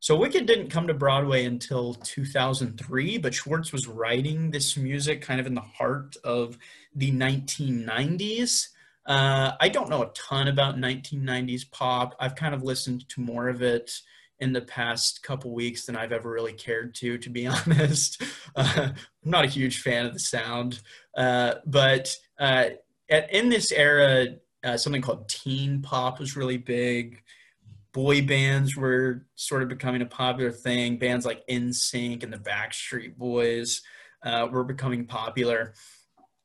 [0.00, 5.38] So Wicked didn't come to Broadway until 2003, but Schwartz was writing this music kind
[5.38, 6.58] of in the heart of
[6.96, 8.68] the 1990s.
[9.06, 12.16] Uh, I don't know a ton about 1990s pop.
[12.18, 13.92] I've kind of listened to more of it
[14.42, 18.20] in the past couple weeks than I've ever really cared to, to be honest.
[18.56, 20.80] Uh, I'm not a huge fan of the sound,
[21.16, 22.70] uh, but uh,
[23.08, 24.26] at, in this era,
[24.64, 27.22] uh, something called teen pop was really big.
[27.92, 30.98] Boy bands were sort of becoming a popular thing.
[30.98, 33.80] Bands like NSYNC and the Backstreet Boys
[34.24, 35.72] uh, were becoming popular.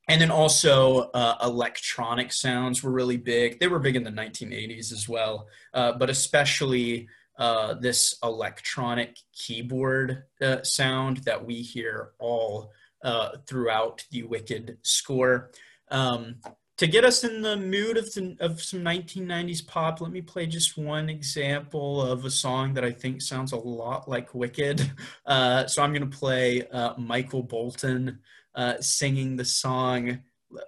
[0.07, 3.59] And then also uh, electronic sounds were really big.
[3.59, 7.07] They were big in the 1980s as well, but especially
[7.37, 12.71] uh, this electronic keyboard uh, sound that we hear all
[13.03, 15.51] uh, throughout the Wicked score.
[15.89, 16.37] Um,
[16.77, 20.45] to get us in the mood of, the, of some 1990s pop, let me play
[20.45, 24.91] just one example of a song that I think sounds a lot like Wicked.
[25.25, 28.19] Uh, so I'm going to play uh, Michael Bolton
[28.55, 30.19] uh, singing the song.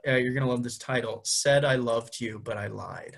[0.06, 3.18] you're going to love this title Said I Loved You, But I Lied.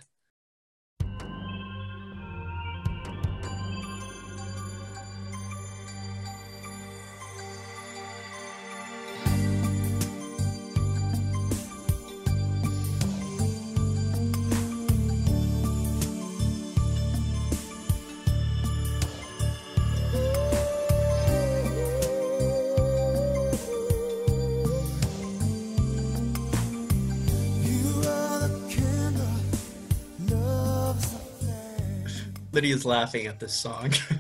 [32.62, 33.92] Lydia's laughing at this song.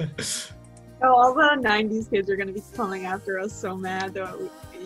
[1.03, 4.35] oh, all the '90s kids are gonna be coming after us so mad that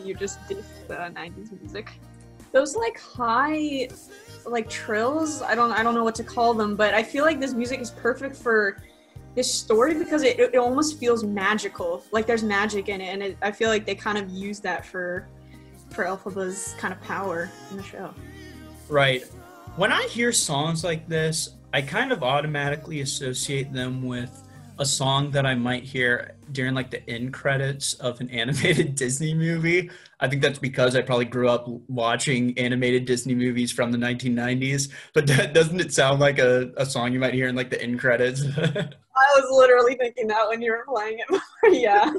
[0.03, 1.93] you just dissed the '90s music.
[2.51, 3.87] Those like high,
[4.45, 5.41] like trills.
[5.41, 5.71] I don't.
[5.71, 8.35] I don't know what to call them, but I feel like this music is perfect
[8.35, 8.83] for
[9.35, 12.03] this story because it, it almost feels magical.
[12.11, 14.85] Like there's magic in it, and it, I feel like they kind of use that
[14.85, 15.29] for
[15.91, 18.13] for Elphaba's kind of power in the show.
[18.89, 19.23] Right.
[19.77, 24.47] When I hear songs like this, I kind of automatically associate them with
[24.79, 29.33] a song that I might hear during like the end credits of an animated Disney
[29.33, 29.91] movie.
[30.21, 34.89] I think that's because I probably grew up watching animated Disney movies from the 1990s.
[35.13, 37.99] But doesn't it sound like a, a song you might hear in like the end
[37.99, 38.41] credits?
[38.57, 38.87] I
[39.35, 41.41] was literally thinking that when you were playing it.
[41.73, 42.09] yeah.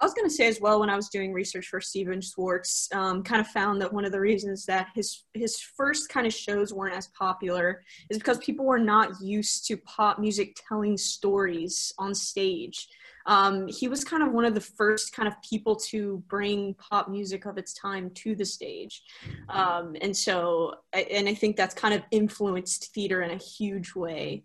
[0.00, 2.88] I was going to say as well when I was doing research for Stephen Schwartz,
[2.92, 6.34] um, kind of found that one of the reasons that his his first kind of
[6.34, 11.92] shows weren't as popular is because people were not used to pop music telling stories
[11.98, 12.88] on stage.
[13.26, 17.08] Um, he was kind of one of the first kind of people to bring pop
[17.08, 19.02] music of its time to the stage,
[19.48, 24.44] um, and so and I think that's kind of influenced theater in a huge way,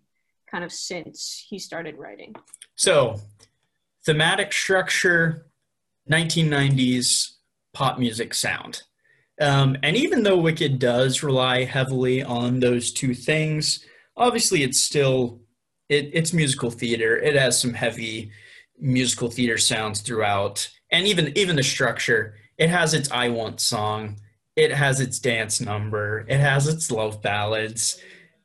[0.50, 2.34] kind of since he started writing.
[2.74, 3.20] So
[4.04, 5.46] thematic structure,
[6.10, 7.32] 1990s
[7.72, 8.82] pop music sound.
[9.40, 13.84] Um, and even though Wicked does rely heavily on those two things,
[14.16, 15.40] obviously it's still
[15.88, 17.16] it, it's musical theater.
[17.18, 18.30] It has some heavy
[18.78, 22.36] musical theater sounds throughout, and even even the structure.
[22.58, 24.20] It has its "I Want" song.
[24.54, 26.26] It has its dance number.
[26.28, 28.00] It has its love ballads.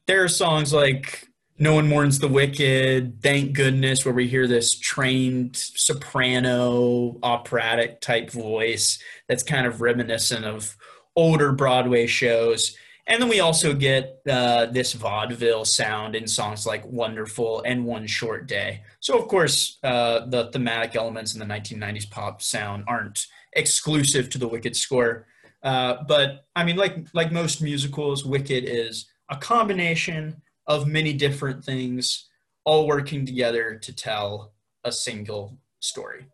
[0.07, 1.26] There are songs like
[1.59, 8.29] no One Mourns the Wicked, Thank Goodness, where we hear this trained soprano operatic type
[8.29, 10.77] voice that's kind of reminiscent of
[11.15, 12.77] older Broadway shows.
[13.07, 18.05] And then we also get uh, this vaudeville sound in songs like Wonderful and One
[18.05, 18.83] Short Day.
[18.99, 24.37] So, of course, uh, the thematic elements in the 1990s pop sound aren't exclusive to
[24.37, 25.25] the Wicked score.
[25.63, 31.63] Uh, but I mean, like like most musicals, Wicked is a combination of many different
[31.63, 32.27] things
[32.65, 34.53] all working together to tell
[34.83, 36.27] a single story.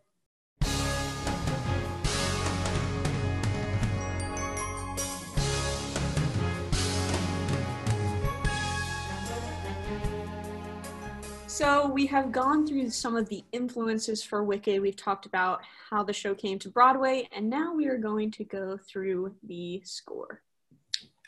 [11.46, 14.82] So we have gone through some of the influences for Wicked.
[14.82, 18.44] We've talked about how the show came to Broadway, and now we are going to
[18.44, 20.42] go through the score.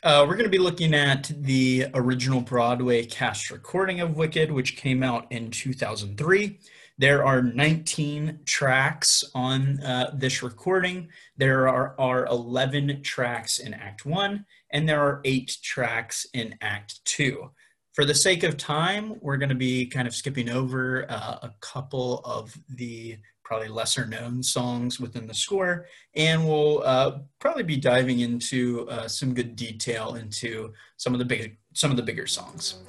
[0.03, 4.77] Uh, we're going to be looking at the original Broadway cast recording of Wicked, which
[4.77, 6.59] came out in 2003.
[6.99, 11.09] There are 19 tracks on uh, this recording.
[11.35, 17.03] There are, are 11 tracks in Act 1, and there are eight tracks in Act
[17.05, 17.49] 2.
[17.93, 21.53] For the sake of time, we're going to be kind of skipping over uh, a
[21.59, 23.17] couple of the
[23.47, 25.85] probably lesser known songs within the score.
[26.15, 31.25] And we'll uh, probably be diving into uh, some good detail into some of the
[31.25, 32.79] big, some of the bigger songs.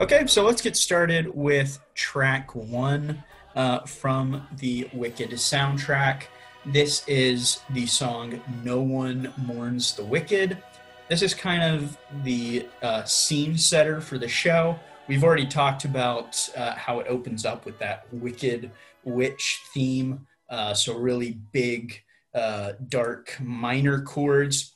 [0.00, 3.22] Okay, so let's get started with track one
[3.54, 6.22] uh, from the Wicked soundtrack.
[6.64, 10.56] This is the song No One Mourns the Wicked.
[11.10, 14.80] This is kind of the uh, scene setter for the show.
[15.06, 18.70] We've already talked about uh, how it opens up with that Wicked
[19.04, 20.26] Witch theme.
[20.48, 22.02] Uh, so, really big,
[22.34, 24.69] uh, dark minor chords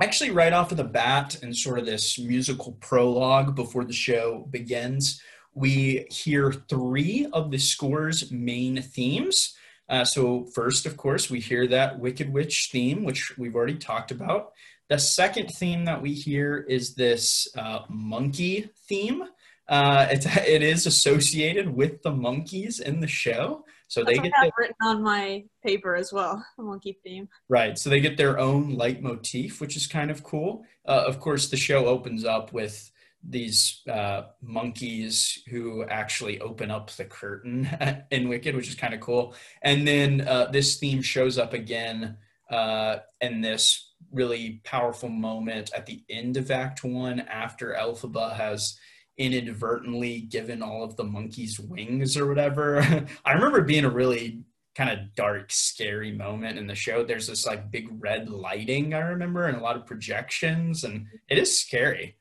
[0.00, 4.46] actually right off of the bat and sort of this musical prologue before the show
[4.50, 5.20] begins
[5.56, 9.56] we hear three of the score's main themes.
[9.88, 14.10] Uh, so first of course we hear that wicked witch theme which we've already talked
[14.10, 14.52] about.
[14.90, 19.24] The second theme that we hear is this uh, monkey theme.
[19.66, 24.32] Uh, it's, it is associated with the monkeys in the show so That's they get
[24.40, 27.28] their, written on my paper as well, the monkey theme.
[27.48, 27.78] Right.
[27.78, 30.64] So they get their own leitmotif, which is kind of cool.
[30.86, 32.90] Uh, of course, the show opens up with
[33.28, 37.68] these uh, monkeys who actually open up the curtain
[38.10, 39.34] in Wicked, which is kind of cool.
[39.62, 42.18] And then uh, this theme shows up again
[42.50, 48.78] uh, in this really powerful moment at the end of Act One after Elphaba has
[49.18, 52.80] inadvertently given all of the monkeys wings or whatever.
[53.24, 54.42] I remember being a really
[54.74, 57.02] kind of dark, scary moment in the show.
[57.02, 61.38] There's this like big red lighting I remember and a lot of projections, and it
[61.38, 62.16] is scary.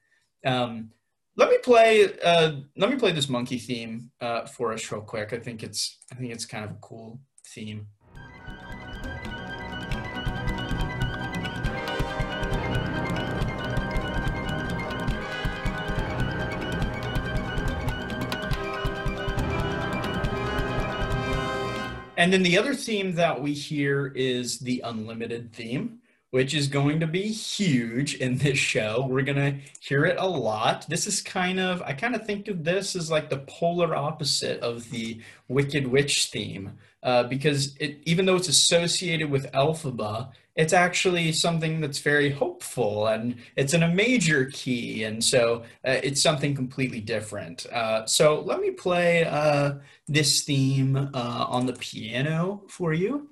[0.46, 0.92] Um,
[1.36, 2.18] let me play.
[2.24, 5.34] Uh, let me play this monkey theme uh, for us real quick.
[5.34, 5.98] I think it's.
[6.12, 7.88] I think it's kind of a cool theme.
[22.18, 26.00] And then the other theme that we hear is the unlimited theme,
[26.32, 29.06] which is going to be huge in this show.
[29.10, 30.86] We're going to hear it a lot.
[30.88, 34.62] This is kind of, I kind of think of this as like the polar opposite
[34.62, 40.74] of the Wicked Witch theme, uh, because it, even though it's associated with Elphaba, it's
[40.74, 45.04] actually something that's very hopeful and it's in a major key.
[45.04, 47.66] And so uh, it's something completely different.
[47.68, 49.76] Uh, so let me play uh,
[50.08, 53.30] this theme uh, on the piano for you.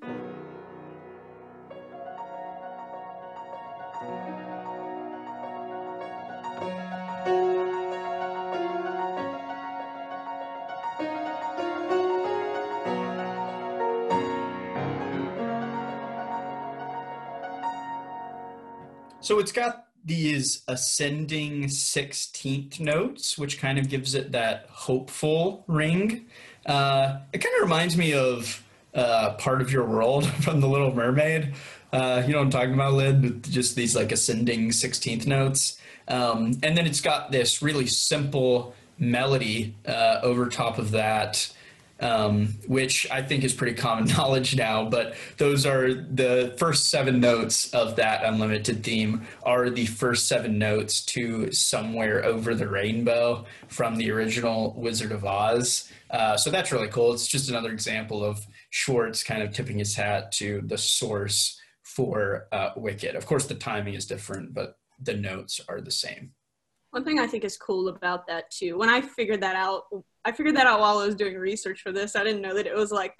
[19.23, 26.25] So it's got these ascending 16th notes, which kind of gives it that hopeful ring.
[26.65, 28.61] Uh, it kind of reminds me of
[28.93, 31.53] uh, Part of Your World from The Little Mermaid.
[31.93, 33.43] Uh, you know what I'm talking about, Lid?
[33.45, 35.79] Just these like ascending 16th notes.
[36.09, 41.49] Um, and then it's got this really simple melody uh, over top of that
[42.03, 44.87] um, which I think is pretty common knowledge now.
[44.89, 50.59] But those are the first seven notes of that unlimited theme are the first seven
[50.59, 55.89] notes to "Somewhere Over the Rainbow" from the original Wizard of Oz.
[56.11, 57.13] Uh, so that's really cool.
[57.13, 62.47] It's just another example of Schwartz kind of tipping his hat to the source for
[62.51, 63.15] uh, Wicked.
[63.15, 66.33] Of course, the timing is different, but the notes are the same.
[66.93, 69.85] One thing I think is cool about that too, when I figured that out,
[70.25, 72.15] I figured that out while I was doing research for this.
[72.15, 73.15] I didn't know that it was like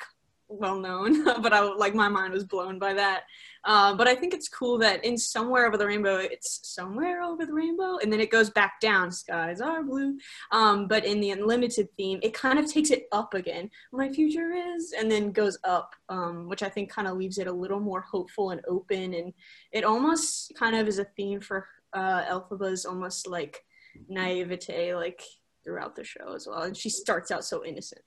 [0.48, 3.24] well known, but I like my mind was blown by that.
[3.64, 7.48] Uh, but I think it's cool that in somewhere over the rainbow, it's somewhere over
[7.48, 9.12] the rainbow, and then it goes back down.
[9.12, 10.20] Skies are blue.
[10.52, 13.72] Um, but in the unlimited theme, it kind of takes it up again.
[13.92, 17.48] My future is, and then goes up, um, which I think kind of leaves it
[17.48, 19.34] a little more hopeful and open, and
[19.72, 23.64] it almost kind of is a theme for uh, Elphaba's almost like
[24.08, 25.22] naivete, like
[25.64, 26.64] throughout the show as well.
[26.64, 28.04] And she starts out so innocent.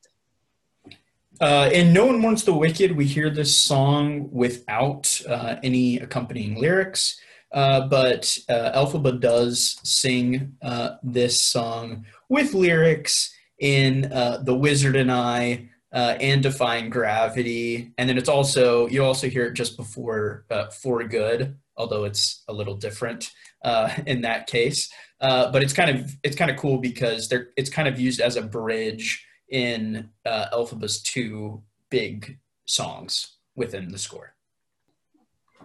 [1.41, 6.59] Uh, in No One wants the Wicked, we hear this song without uh, any accompanying
[6.59, 7.21] lyrics.
[7.53, 14.97] Uh, but uh, Elphaba does sing uh, this song with lyrics in uh, The Wizard
[14.97, 17.93] and I uh, and Defying Gravity.
[17.99, 22.53] And then it's also, you also hear it just before For Good, although it's a
[22.53, 23.31] little different
[24.07, 24.91] in that case.
[25.21, 28.21] Uh, but it's kind of it's kind of cool because they're it's kind of used
[28.21, 34.35] as a bridge in uh, Elphaba's two big songs within the score.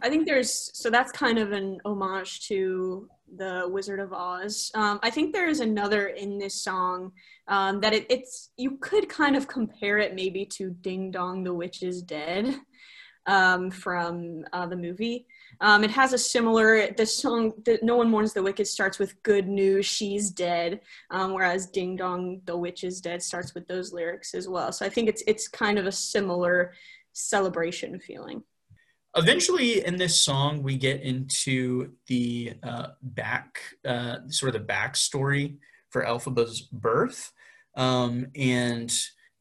[0.02, 4.72] I think there's so that's kind of an homage to the Wizard of Oz.
[4.74, 7.12] Um, I think there is another in this song
[7.48, 11.54] um, that it, it's you could kind of compare it maybe to Ding Dong the
[11.54, 12.56] Witch is Dead
[13.26, 15.28] um, from uh, the movie.
[15.62, 17.53] Um, it has a similar, the song,
[17.84, 20.82] No One Mourns the Wicked starts with Good News, She's Dead,
[21.12, 24.72] um, whereas Ding Dong, the Witch is Dead starts with those lyrics as well.
[24.72, 26.74] So I think it's, it's kind of a similar
[27.14, 28.41] celebration feeling.
[29.16, 35.57] Eventually, in this song, we get into the uh, back, uh, sort of the backstory
[35.89, 37.32] for Elphaba's birth.
[37.78, 38.91] Um, and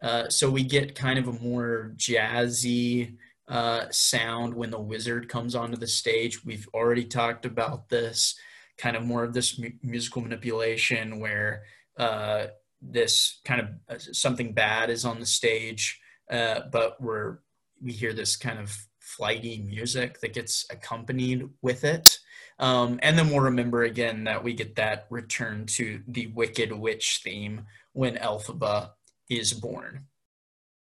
[0.02, 3.16] uh, so we get kind of a more jazzy,
[3.50, 6.44] uh, sound when the wizard comes onto the stage.
[6.44, 8.36] We've already talked about this
[8.78, 11.64] kind of more of this mu- musical manipulation where
[11.98, 12.46] uh,
[12.80, 17.38] this kind of uh, something bad is on the stage, uh, but we're
[17.82, 22.18] we hear this kind of flighty music that gets accompanied with it.
[22.58, 27.20] Um, and then we'll remember again that we get that return to the Wicked Witch
[27.24, 28.90] theme when Elphaba
[29.28, 30.06] is born.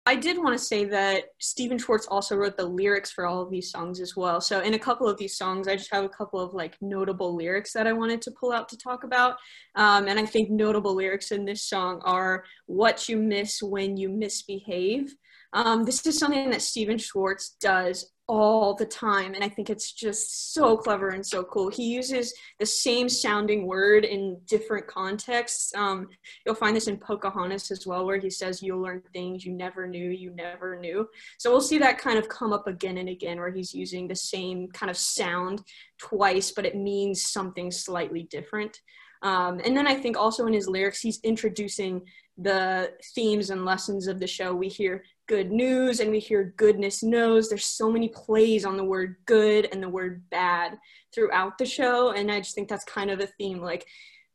[0.08, 3.52] I did want to say that Stephen Schwartz also wrote the lyrics for all of
[3.52, 4.42] these songs as well.
[4.42, 7.36] So in a couple of these songs, I just have a couple of like notable
[7.36, 9.36] lyrics that I wanted to pull out to talk about.
[9.76, 14.10] Um, and I think notable lyrics in this song are "What you miss when you
[14.10, 15.14] misbehave."
[15.54, 19.92] Um, this is something that Stephen Schwartz does all the time and i think it's
[19.92, 21.70] just so clever and so cool.
[21.70, 25.74] He uses the same sounding word in different contexts.
[25.76, 26.08] Um,
[26.46, 29.86] you'll find this in pocahontas as well where he says you'll learn things you never
[29.88, 31.08] knew you never knew.
[31.40, 34.16] So we'll see that kind of come up again and again where he's using the
[34.16, 35.62] same kind of sound
[36.00, 38.80] twice but it means something slightly different.
[39.24, 42.02] Um, and then I think also in his lyrics, he's introducing
[42.38, 44.56] the themes and lessons of the show.
[44.56, 47.48] We hear good news and we hear goodness knows.
[47.48, 50.78] There's so many plays on the word good and the word bad
[51.16, 52.12] throughout the show.
[52.12, 53.62] And I just think that's kind of a theme.
[53.62, 53.88] Like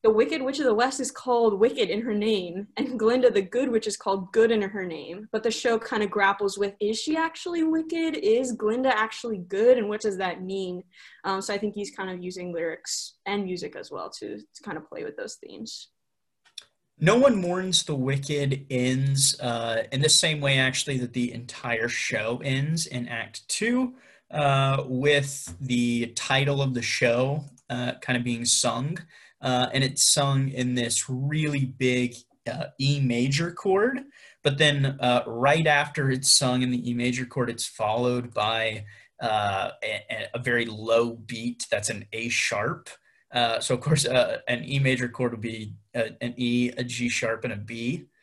[0.02, 3.42] the Wicked Witch of the West is called Wicked in her name, and Glinda the
[3.42, 5.28] Good Witch is called Good in her name.
[5.32, 8.16] But the show kind of grapples with is she actually wicked?
[8.16, 9.76] Is Glinda actually good?
[9.76, 10.82] And what does that mean?
[11.24, 14.62] Um, so I think he's kind of using lyrics and music as well to, to
[14.62, 15.88] kind of play with those themes.
[16.98, 21.88] No One Mourns the Wicked ends uh, in the same way, actually, that the entire
[21.88, 23.96] show ends in Act Two,
[24.30, 28.98] uh, with the title of the show uh, kind of being sung.
[29.42, 32.14] Uh, and it's sung in this really big
[32.50, 34.04] uh, E major chord.
[34.42, 38.86] But then uh, right after it's sung in the E major chord, it's followed by
[39.20, 39.70] a,
[40.32, 42.88] a very low beat that's an A sharp.
[43.32, 46.84] Uh, so of course, uh, an E major chord would be a, an E, a
[46.84, 48.06] G sharp, and a B.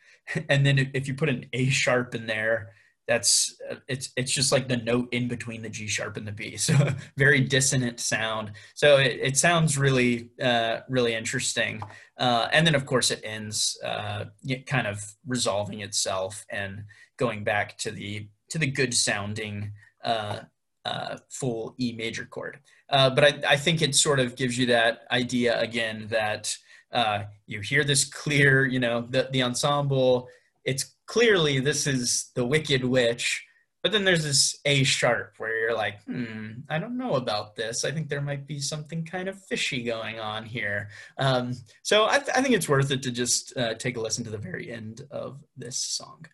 [0.48, 2.70] And then if, you put an A sharp in there,
[3.06, 6.32] that's uh, it's it's just like the note in between the G sharp and the
[6.32, 6.56] B.
[6.56, 6.74] So
[7.16, 8.52] very dissonant sound.
[8.74, 11.82] So it, it sounds really uh, really interesting.
[12.16, 14.24] Uh, and then of course it ends uh,
[14.66, 16.84] kind of resolving itself and
[17.18, 19.72] going back to the to the good sounding
[20.04, 20.40] uh,
[20.84, 22.58] uh, full E major chord.
[22.90, 26.54] Uh, but I, I, think it sort of gives you that idea again that
[26.92, 30.28] uh, you hear this clear, you know, the, the ensemble,
[30.64, 33.44] it's clearly this is the Wicked Witch,
[33.82, 37.84] but then there's this A sharp where you're like, hmm, I don't know about this.
[37.84, 40.88] I think there might be something kind of fishy going on here.
[41.18, 44.24] Um, so I, th- I, think it's worth it to just uh, take a listen
[44.24, 46.24] to the very end of this song.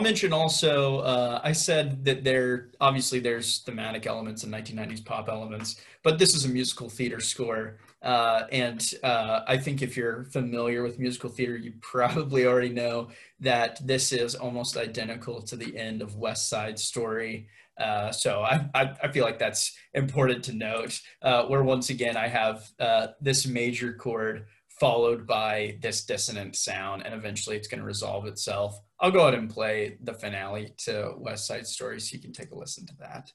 [0.00, 5.28] I'll mention also, uh, I said that there, obviously there's thematic elements and 1990s pop
[5.28, 7.76] elements, but this is a musical theater score.
[8.00, 13.10] Uh, and uh, I think if you're familiar with musical theater, you probably already know
[13.40, 17.48] that this is almost identical to the end of West Side Story.
[17.76, 22.16] Uh, so I, I, I, feel like that's important to note, uh, where once again
[22.16, 24.46] I have uh, this major chord
[24.80, 28.80] followed by this dissonant sound, and eventually it's going to resolve itself.
[29.00, 32.50] I'll go ahead and play the finale to West Side Story so you can take
[32.50, 33.32] a listen to that.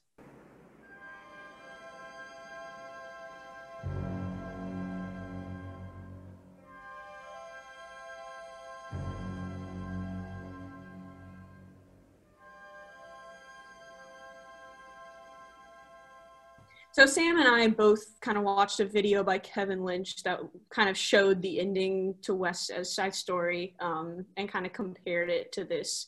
[16.96, 20.40] So Sam and I both kind of watched a video by Kevin Lynch that
[20.70, 25.52] kind of showed the ending to West Side Story um, and kind of compared it
[25.52, 26.06] to this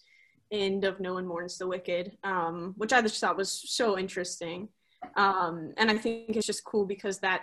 [0.50, 4.70] end of No One Mourns the Wicked, um, which I just thought was so interesting.
[5.14, 7.42] Um, and I think it's just cool because that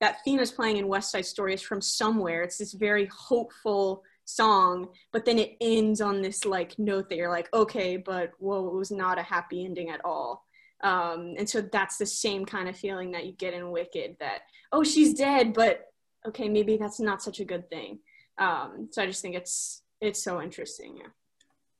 [0.00, 2.40] that theme is playing in West Side Story is from somewhere.
[2.40, 7.28] It's this very hopeful song, but then it ends on this like note that you're
[7.28, 10.47] like, okay, but whoa, it was not a happy ending at all.
[10.82, 14.42] Um, and so that's the same kind of feeling that you get in Wicked that,
[14.72, 15.86] oh, she's dead, but
[16.26, 17.98] okay, maybe that's not such a good thing.
[18.38, 20.98] Um, so I just think it's it's so interesting.
[20.98, 21.08] Yeah.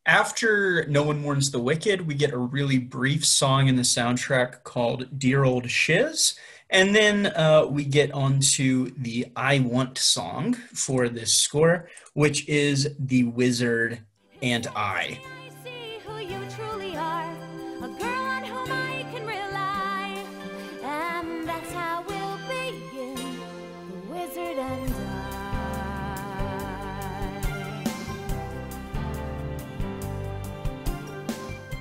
[0.07, 4.64] After No One Mourns the Wicked, we get a really brief song in the soundtrack
[4.64, 6.34] called Dear Old Shiz.
[6.70, 12.94] And then uh, we get onto the I Want song for this score, which is
[12.99, 14.01] The Wizard
[14.42, 15.20] and I.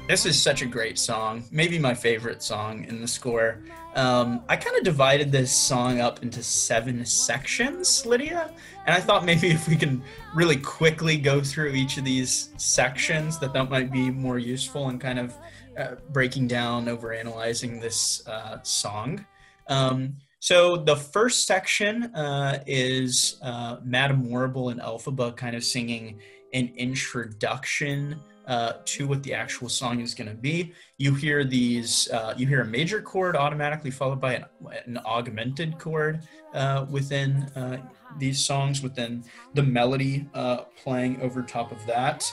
[0.07, 3.59] This is such a great song, maybe my favorite song in the score.
[3.93, 8.53] Um, I kind of divided this song up into seven sections, Lydia,
[8.85, 10.01] and I thought maybe if we can
[10.33, 14.97] really quickly go through each of these sections, that that might be more useful in
[14.97, 15.35] kind of
[15.77, 19.25] uh, breaking down, over analyzing this uh, song.
[19.67, 26.21] Um, so the first section uh, is uh, Madame Morrible and Elphaba kind of singing
[26.53, 30.73] an introduction uh, to what the actual song is going to be.
[30.97, 34.45] You hear these, uh, you hear a major chord automatically followed by an,
[34.85, 36.21] an augmented chord
[36.53, 37.77] uh, within uh,
[38.17, 39.23] these songs, within
[39.53, 42.31] the melody uh, playing over top of that.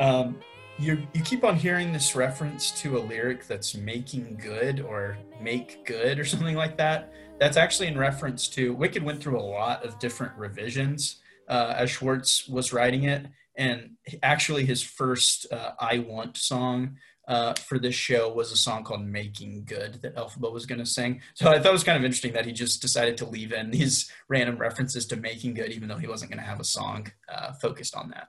[0.00, 0.38] Um,
[0.78, 5.86] you you keep on hearing this reference to a lyric that's making good or make
[5.86, 7.12] good or something like that.
[7.38, 11.90] That's actually in reference to Wicked went through a lot of different revisions uh, as
[11.90, 13.92] Schwartz was writing it, and
[14.22, 16.96] actually his first uh, "I Want" song
[17.26, 20.86] uh, for this show was a song called "Making Good" that Elphaba was going to
[20.86, 21.20] sing.
[21.34, 23.70] So I thought it was kind of interesting that he just decided to leave in
[23.70, 27.10] these random references to "Making Good," even though he wasn't going to have a song
[27.28, 28.28] uh, focused on that.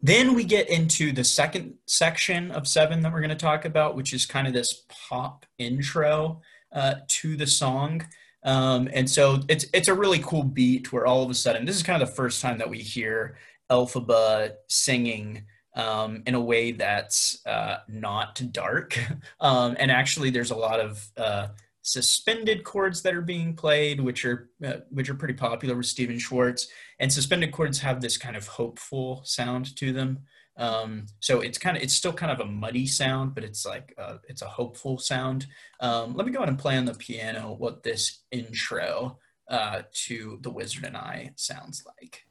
[0.00, 3.94] Then we get into the second section of seven that we're going to talk about,
[3.94, 6.40] which is kind of this pop intro
[6.72, 8.04] uh, to the song.
[8.44, 11.76] Um, and so it's it's a really cool beat where all of a sudden this
[11.76, 13.36] is kind of the first time that we hear
[13.70, 15.44] Elphaba singing
[15.74, 18.98] um, in a way that's uh, not dark.
[19.40, 21.48] Um, and actually, there's a lot of uh,
[21.82, 26.18] suspended chords that are being played, which are uh, which are pretty popular with Stephen
[26.18, 26.68] Schwartz.
[27.00, 30.20] And suspended chords have this kind of hopeful sound to them.
[30.56, 33.94] Um, so it's kind of it's still kind of a muddy sound, but it's like
[33.98, 35.46] uh, it's a hopeful sound.
[35.80, 40.38] Um, let me go ahead and play on the piano what this intro uh, to
[40.42, 42.24] The Wizard and I sounds like.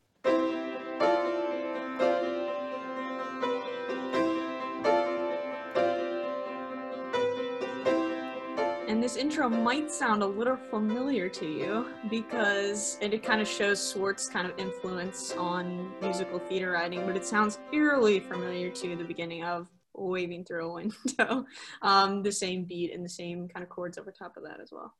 [9.02, 13.48] And this intro might sound a little familiar to you because it, it kind of
[13.48, 18.96] shows Schwartz's kind of influence on musical theater writing, but it sounds eerily familiar to
[18.96, 21.48] the beginning of Waving Through a Window.
[21.82, 24.72] Um, the same beat and the same kind of chords over top of that as
[24.72, 24.94] well.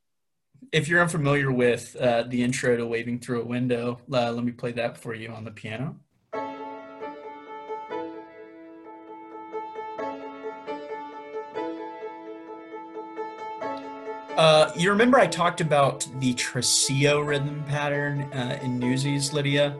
[0.72, 4.50] If you're unfamiliar with uh, the intro to Waving Through a Window, uh, let me
[4.50, 5.94] play that for you on the piano.
[14.36, 19.76] Uh, you remember I talked about the Tresillo rhythm pattern uh, in Newsies, Lydia?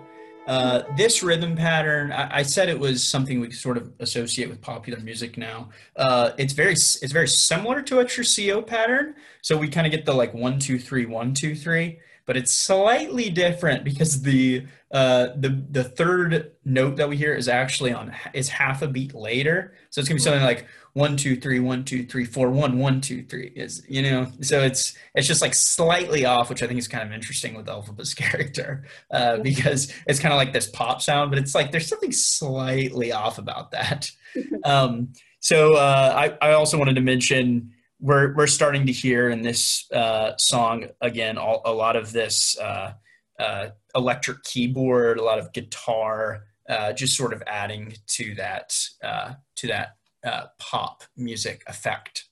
[0.46, 4.61] Uh, this rhythm pattern, I, I, said it was something we sort of associate with
[4.61, 5.70] popular music now.
[5.96, 9.14] Uh, it's very, it's very similar to a Tresillo pattern.
[9.40, 12.53] So we kind of get the like one, two, three, one, two, three, but it's
[12.53, 18.14] slightly different because the uh, the the third note that we hear is actually on
[18.34, 19.72] is half a beat later.
[19.90, 23.01] So it's gonna be something like one two three one two three four one one
[23.01, 26.78] two three is you know so it's it's just like slightly off which i think
[26.78, 31.01] is kind of interesting with Elphaba's character uh, because it's kind of like this pop
[31.01, 34.11] sound but it's like there's something slightly off about that.
[34.64, 39.43] Um, so uh, I, I also wanted to mention we're we're starting to hear in
[39.43, 42.93] this uh, song again all, a lot of this uh,
[43.38, 48.72] uh, electric keyboard a lot of guitar uh, just sort of adding to that
[49.57, 52.25] to that uh, pop music effect.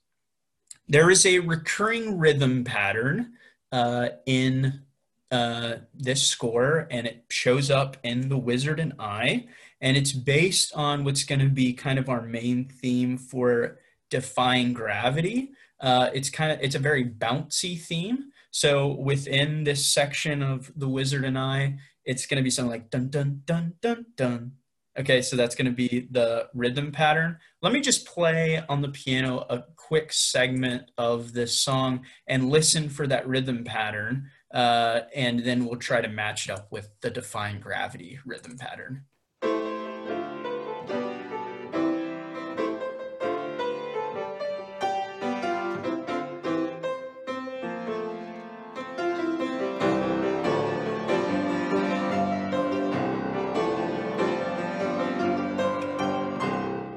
[0.89, 3.35] There is a recurring rhythm pattern
[3.73, 4.83] uh, in
[5.31, 9.47] uh, this score, and it shows up in The Wizard and I,
[9.81, 13.79] and it's based on what's going to be kind of our main theme for
[14.11, 15.53] Defying Gravity.
[15.81, 18.33] Uh, it's kind of it's a very bouncy theme.
[18.51, 22.91] So within this section of The Wizard and I, it's going to be something like
[22.91, 24.53] dun dun dun dun dun
[24.99, 27.39] Okay, so that's going to be the rhythm pattern.
[27.63, 32.89] Let me just play on the piano a quick segment of this song and listen
[32.89, 37.11] for that rhythm pattern, uh, and then we'll try to match it up with the
[37.11, 39.05] Defying Gravity rhythm pattern.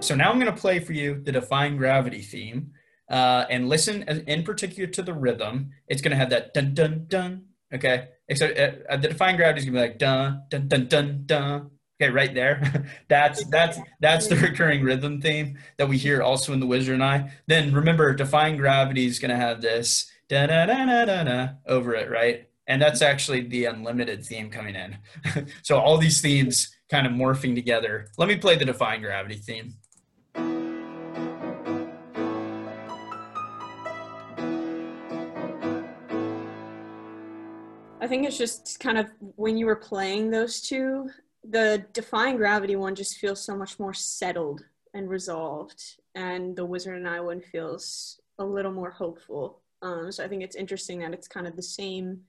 [0.04, 2.72] So now I'm going to play for you the Defying Gravity theme
[3.10, 5.72] uh, and listen in particular to the rhythm.
[5.88, 7.45] It's going to have that dun dun dun.
[7.74, 8.10] Okay.
[8.36, 11.72] So uh, the Defying Gravity is going to be like dun dun dun dun dun.
[12.01, 12.86] Okay, right there.
[13.08, 17.04] that's that's that's the recurring rhythm theme that we hear also in The Wizard and
[17.04, 17.32] I.
[17.47, 21.47] Then remember, Defying Gravity is going to have this da da da da da da
[21.66, 22.49] over it, right?
[22.68, 24.97] And that's actually the unlimited theme coming in.
[25.62, 28.08] so all these themes kind of morphing together.
[28.18, 29.76] Let me play the Defying Gravity theme.
[38.04, 41.10] I think it's just kind of when you were playing those two,
[41.49, 44.62] the Defying Gravity one just feels so much more settled
[44.93, 45.82] and resolved,
[46.14, 49.62] and the Wizard and I one feels a little more hopeful.
[49.82, 52.20] Um, so I think it's interesting that it's kind of the same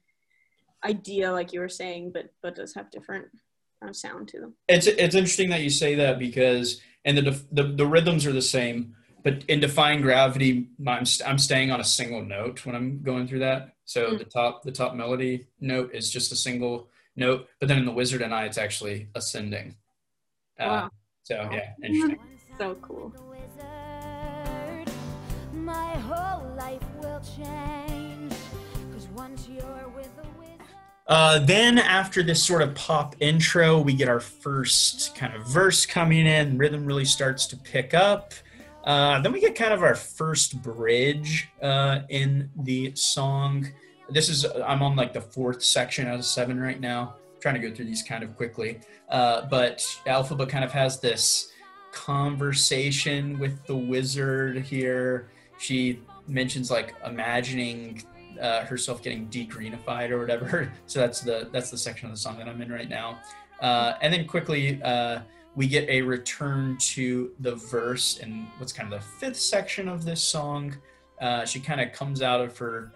[0.85, 3.27] idea, like you were saying, but but does have different
[3.81, 4.55] kind of sound to them.
[4.69, 8.43] It's it's interesting that you say that because and the the, the rhythms are the
[8.43, 8.95] same,
[9.25, 13.41] but in Defying Gravity, I'm I'm staying on a single note when I'm going through
[13.41, 13.75] that.
[13.87, 14.19] So mm.
[14.19, 17.93] the top the top melody note is just a single note, but then in the
[17.93, 19.75] Wizard and I, it's actually ascending.
[20.61, 20.91] Uh, wow.
[21.23, 22.21] So yeah, interesting.
[22.59, 23.13] So cool.
[25.53, 28.35] My whole life will change.
[28.93, 30.11] Cause once you're with.
[31.07, 35.85] Uh, then after this sort of pop intro, we get our first kind of verse
[35.85, 36.57] coming in.
[36.57, 38.33] Rhythm really starts to pick up.
[38.85, 43.67] Uh, then we get kind of our first bridge uh, in the song.
[44.11, 47.15] This is I'm on like the fourth section out of seven right now.
[47.35, 51.01] I'm trying to go through these kind of quickly, uh, but Elphaba kind of has
[51.01, 51.53] this
[51.93, 55.31] conversation with the wizard here.
[55.59, 58.03] She mentions like imagining
[58.41, 60.71] uh, herself getting degrenified or whatever.
[60.87, 63.21] So that's the that's the section of the song that I'm in right now.
[63.61, 65.21] Uh, and then quickly, uh,
[65.57, 70.05] we get a return to the verse in what's kind of the fifth section of
[70.05, 70.77] this song.
[71.21, 72.93] Uh, she kind of comes out of her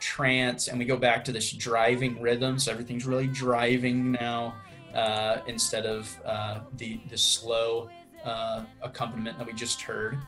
[0.00, 2.58] trance, and we go back to this driving rhythm.
[2.58, 4.54] So everything's really driving now
[4.94, 7.88] uh, instead of uh, the the slow
[8.24, 10.18] uh, accompaniment that we just heard.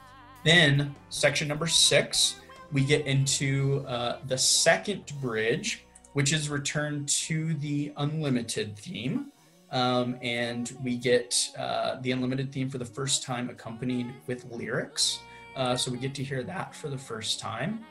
[0.44, 2.40] Then section number six,
[2.72, 9.32] we get into uh, the second bridge, which is returned to the unlimited theme.
[9.76, 15.18] Um, and we get uh, the unlimited theme for the first time accompanied with lyrics.
[15.54, 17.84] Uh, so we get to hear that for the first time.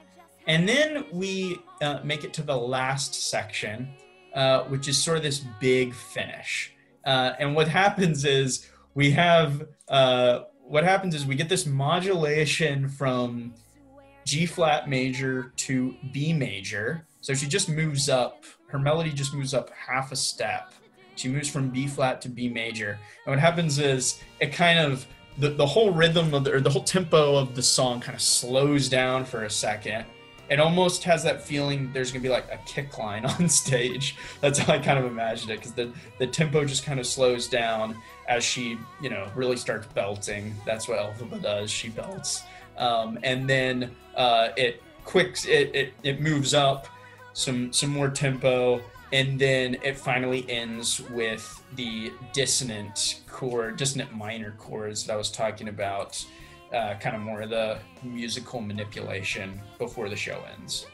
[0.47, 3.87] And then we uh, make it to the last section,
[4.33, 6.73] uh, which is sort of this big finish.
[7.05, 12.89] Uh, and what happens is we have uh, what happens is we get this modulation
[12.89, 13.53] from
[14.25, 17.05] G flat major to B major.
[17.21, 20.73] So she just moves up, her melody just moves up half a step.
[21.15, 22.99] She moves from B flat to B major.
[23.25, 25.05] And what happens is it kind of,
[25.37, 28.21] the, the whole rhythm of the, or the whole tempo of the song kind of
[28.21, 30.05] slows down for a second.
[30.49, 34.15] It almost has that feeling there's gonna be like a kick line on stage.
[34.41, 37.47] That's how I kind of imagined it because the, the tempo just kind of slows
[37.47, 37.95] down
[38.27, 40.55] as she, you know, really starts belting.
[40.65, 41.71] That's what Elphaba does.
[41.71, 42.43] She belts.
[42.77, 46.87] Um, and then uh, it quicks it, it it moves up
[47.33, 48.81] some some more tempo
[49.11, 55.31] and then it finally ends with the dissonant chord dissonant minor chords that i was
[55.31, 56.25] talking about
[56.73, 60.87] uh, kind of more of the musical manipulation before the show ends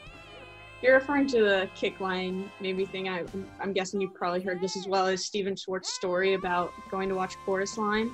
[0.82, 3.08] You're referring to the kick line maybe thing.
[3.08, 3.24] I,
[3.60, 7.14] I'm guessing you've probably heard this as well as Stephen Schwartz's story about going to
[7.14, 8.10] watch Chorus Line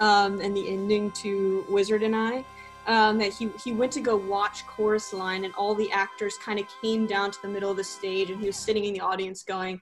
[0.00, 2.44] um, and the ending to Wizard and I.
[2.86, 6.60] Um, that he, he went to go watch Chorus Line and all the actors kind
[6.60, 9.00] of came down to the middle of the stage and he was sitting in the
[9.00, 9.80] audience going,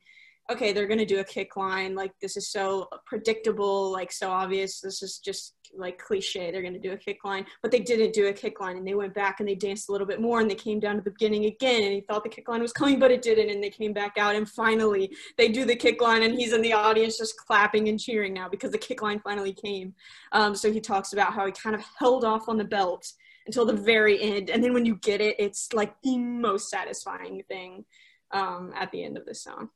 [0.51, 1.95] okay, they're going to do a kick line.
[1.95, 4.81] Like, this is so predictable, like, so obvious.
[4.81, 6.51] This is just like cliche.
[6.51, 7.47] They're going to do a kick line.
[7.63, 9.93] But they didn't do a kick line and they went back and they danced a
[9.93, 12.29] little bit more and they came down to the beginning again and he thought the
[12.29, 13.51] kick line was coming, but it didn't.
[13.51, 16.63] And they came back out and finally they do the kick line and he's in
[16.63, 19.95] the audience just clapping and cheering now because the kick line finally came.
[20.33, 23.13] Um, so he talks about how he kind of held off on the belt
[23.47, 24.51] until the very end.
[24.51, 27.85] And then when you get it, it's like the most satisfying thing
[28.31, 29.71] um, at the end of the song.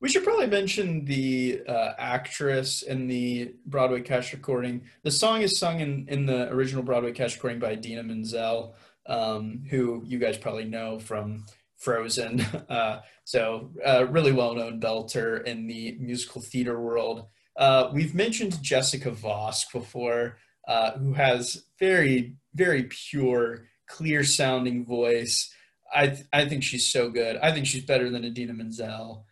[0.00, 4.82] We should probably mention the uh, actress in the Broadway cast recording.
[5.02, 8.74] The song is sung in, in the original Broadway cast recording by Idina Menzel,
[9.06, 12.44] um, who you guys probably know from Frozen.
[12.68, 17.26] Uh, so, uh, really well known belter in the musical theater world.
[17.56, 20.36] Uh, we've mentioned Jessica Vosk before,
[20.68, 25.52] uh, who has very, very pure, clear sounding voice.
[25.94, 27.36] I, th- I think she's so good.
[27.38, 29.26] I think she's better than Idina Menzel.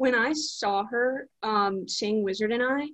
[0.00, 2.88] When I saw her um, sing Wizard and I,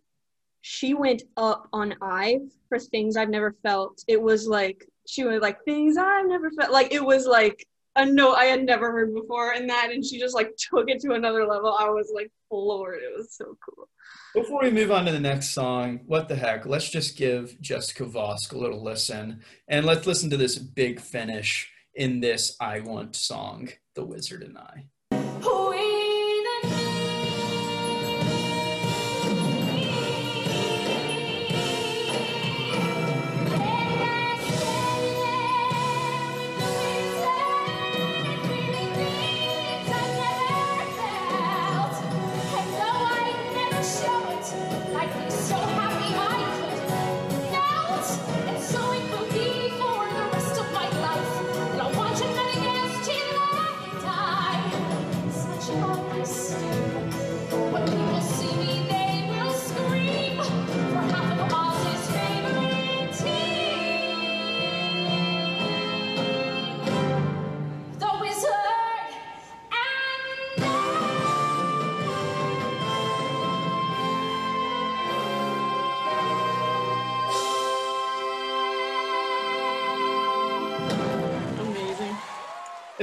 [0.60, 4.02] she went up on Ive for things I've never felt.
[4.08, 6.72] It was like, she was like, things I've never felt.
[6.72, 9.92] Like, it was like a note I had never heard before and that.
[9.92, 11.76] And she just like took it to another level.
[11.78, 13.04] I was like floored.
[13.04, 13.88] It was so cool.
[14.34, 16.66] Before we move on to the next song, what the heck?
[16.66, 19.44] Let's just give Jessica Vosk a little listen.
[19.68, 24.58] And let's listen to this big finish in this I Want song, The Wizard and
[24.58, 24.86] I.
[24.88, 24.95] I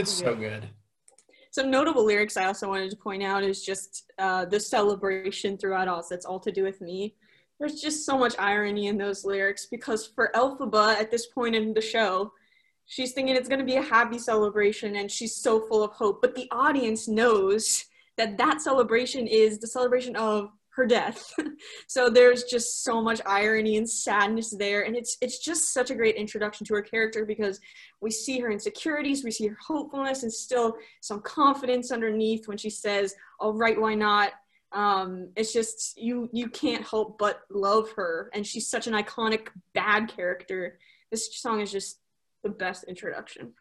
[0.03, 0.69] It's so good.
[1.51, 5.87] Some notable lyrics I also wanted to point out is just uh, the celebration throughout
[5.87, 6.03] all.
[6.03, 7.15] So it's all to do with me.
[7.59, 11.73] There's just so much irony in those lyrics because for Elphaba at this point in
[11.73, 12.33] the show,
[12.85, 16.21] she's thinking it's going to be a happy celebration and she's so full of hope.
[16.21, 17.85] But the audience knows
[18.17, 21.31] that that celebration is the celebration of her death.
[21.87, 25.95] so there's just so much irony and sadness there and it's it's just such a
[25.95, 27.59] great introduction to her character because
[28.01, 32.69] we see her insecurities, we see her hopefulness and still some confidence underneath when she
[32.69, 34.31] says, "All right, why not?"
[34.71, 39.49] Um, it's just you you can't help but love her and she's such an iconic
[39.73, 40.79] bad character.
[41.11, 41.99] This song is just
[42.43, 43.53] the best introduction.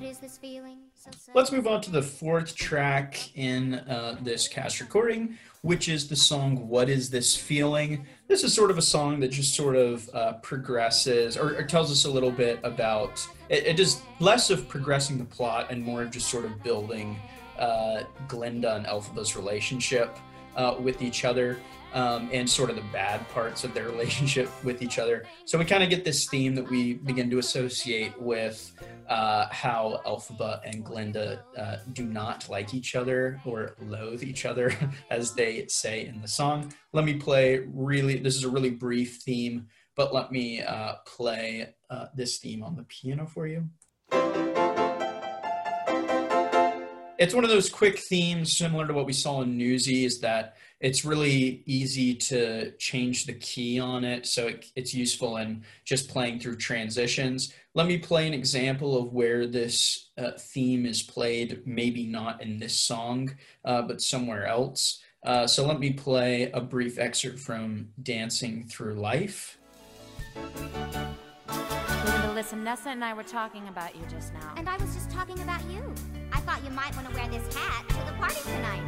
[0.00, 0.78] What is this feeling?
[0.94, 6.08] So Let's move on to the fourth track in uh, this cast recording, which is
[6.08, 8.06] the song What Is This Feeling?
[8.26, 11.92] This is sort of a song that just sort of uh, progresses or, or, tells
[11.92, 13.20] us a little bit about
[13.50, 17.18] it, it is less of progressing the plot and more of just sort of building
[17.58, 20.16] uh, Glinda and Elphaba's relationship
[20.56, 21.58] uh, with each other.
[21.92, 25.26] Um, and sort of the bad parts of their relationship with each other.
[25.44, 28.72] So we kind of get this theme that we begin to associate with
[29.08, 34.72] uh, how Elphaba and Glinda uh, do not like each other or loathe each other,
[35.10, 36.72] as they say in the song.
[36.92, 39.66] Let me play really, this is a really brief theme,
[39.96, 43.68] but let me uh, play uh, this theme on the piano for you.
[47.20, 51.04] It's one of those quick themes similar to what we saw in Newsies that it's
[51.04, 54.26] really easy to change the key on it.
[54.26, 57.52] So it, it's useful in just playing through transitions.
[57.74, 62.58] Let me play an example of where this uh, theme is played, maybe not in
[62.58, 65.02] this song, uh, but somewhere else.
[65.22, 69.58] Uh, so let me play a brief excerpt from Dancing Through Life.
[72.34, 74.54] listen, Nessa and I were talking about you just now.
[74.56, 75.94] And I was just talking about you.
[76.40, 78.80] I thought you might want to wear this hat to the party tonight.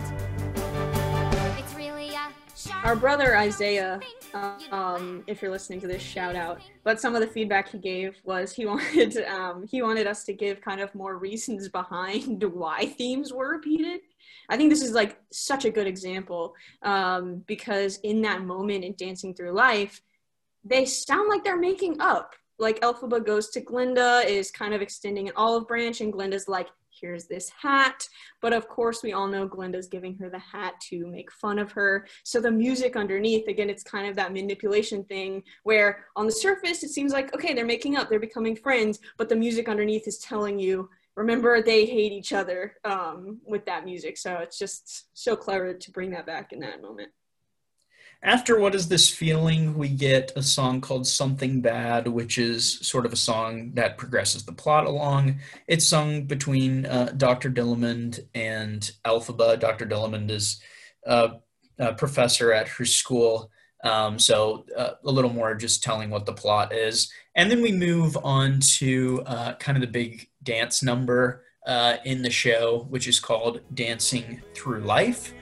[2.83, 4.01] Our brother Isaiah,
[4.71, 6.63] um, if you're listening to this, shout out.
[6.83, 10.33] But some of the feedback he gave was he wanted um, he wanted us to
[10.33, 14.01] give kind of more reasons behind why themes were repeated.
[14.49, 18.95] I think this is like such a good example um, because in that moment in
[18.97, 20.01] Dancing Through Life,
[20.65, 22.35] they sound like they're making up.
[22.59, 26.69] Like Elphaba goes to Glinda, is kind of extending an olive branch, and Glinda's like,
[27.03, 28.09] here's this hat.
[28.41, 31.73] But of course, we all know Glinda's giving her the hat to make fun of
[31.73, 32.07] her.
[32.23, 36.83] So the music underneath, again, it's kind of that manipulation thing where on the surface,
[36.83, 40.19] it seems like, okay, they're making up, they're becoming friends, but the music underneath is
[40.19, 44.17] telling you, remember, they hate each other um, with that music.
[44.17, 47.11] So it's just so clever to bring that back in that moment.
[48.25, 53.05] After What Is This Feeling, we get a song called Something Bad, which is sort
[53.05, 55.41] of a song that progresses the plot along.
[55.67, 57.51] It's sung between uh, Dr.
[57.51, 59.59] Dillamond and Elphaba.
[59.59, 59.87] Dr.
[59.87, 60.61] Dillamond is
[61.05, 61.33] a,
[61.81, 63.51] a professor at her school,
[63.83, 67.11] um, so uh, a little more just telling what the plot is.
[67.35, 72.23] And then we move on to uh, kind of the big dance number uh, in
[72.23, 75.35] the show, which is called Dancing Through Life.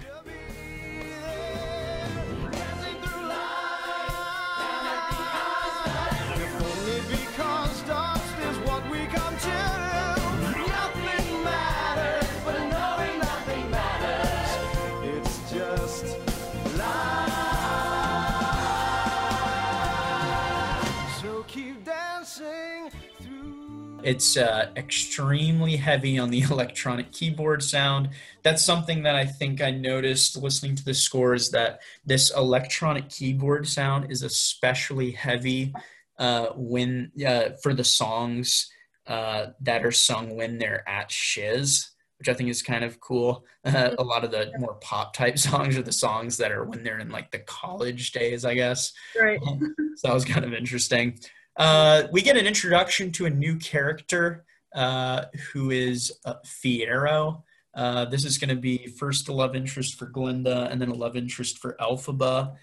[24.03, 28.11] It's uh, extremely heavy on the electronic keyboard sound.
[28.43, 33.69] That's something that I think I noticed listening to the scores that this electronic keyboard
[33.69, 35.75] sound is especially heavy
[36.19, 38.71] uh, when uh, for the songs
[39.07, 43.45] uh, that are sung when they're at shiz, which I think is kind of cool.
[43.65, 46.99] A lot of the more pop type songs are the songs that are when they're
[46.99, 48.93] in like the college days, I guess.
[49.21, 49.41] Right.
[49.97, 51.19] so that was kind of interesting.
[51.61, 57.43] Uh, we get an introduction to a new character uh, who is uh, Fiyero.
[57.75, 61.19] Uh, this is going to be first love interest for Glinda and then a love
[61.19, 62.57] interest for Elphaba.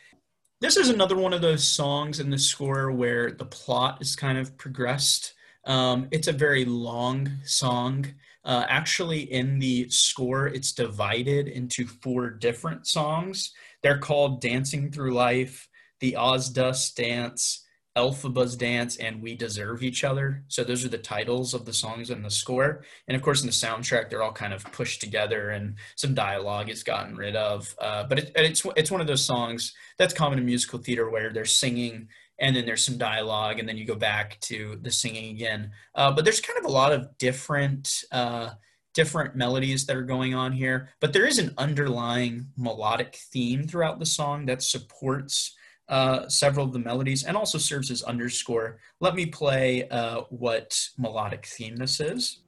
[0.61, 4.39] This is another one of those songs in the score where the plot is kind
[4.39, 5.35] of progressed.
[5.65, 8.07] Um, it's a very long song.
[8.43, 13.53] Uh, actually, in the score, it's divided into four different songs.
[13.83, 15.69] They're called Dancing Through Life,
[15.99, 17.63] the Oz Dust Dance,
[17.97, 20.43] Elphaba's Dance and We Deserve Each Other.
[20.47, 22.83] So those are the titles of the songs in the score.
[23.07, 26.69] And of course, in the soundtrack, they're all kind of pushed together and some dialogue
[26.69, 27.75] is gotten rid of.
[27.81, 31.33] Uh, but it, it's, it's one of those songs that's common in musical theater where
[31.33, 32.07] they're singing
[32.39, 35.71] and then there's some dialogue and then you go back to the singing again.
[35.95, 38.03] Uh, but there's kind of a lot of different.
[38.11, 38.51] Uh,
[38.93, 43.99] different melodies that are going on here, but there is an underlying melodic theme throughout
[43.99, 45.55] the song that supports
[45.89, 48.77] uh, several of the melodies and also serves as underscore.
[48.99, 52.39] Let me play uh, what melodic theme this is.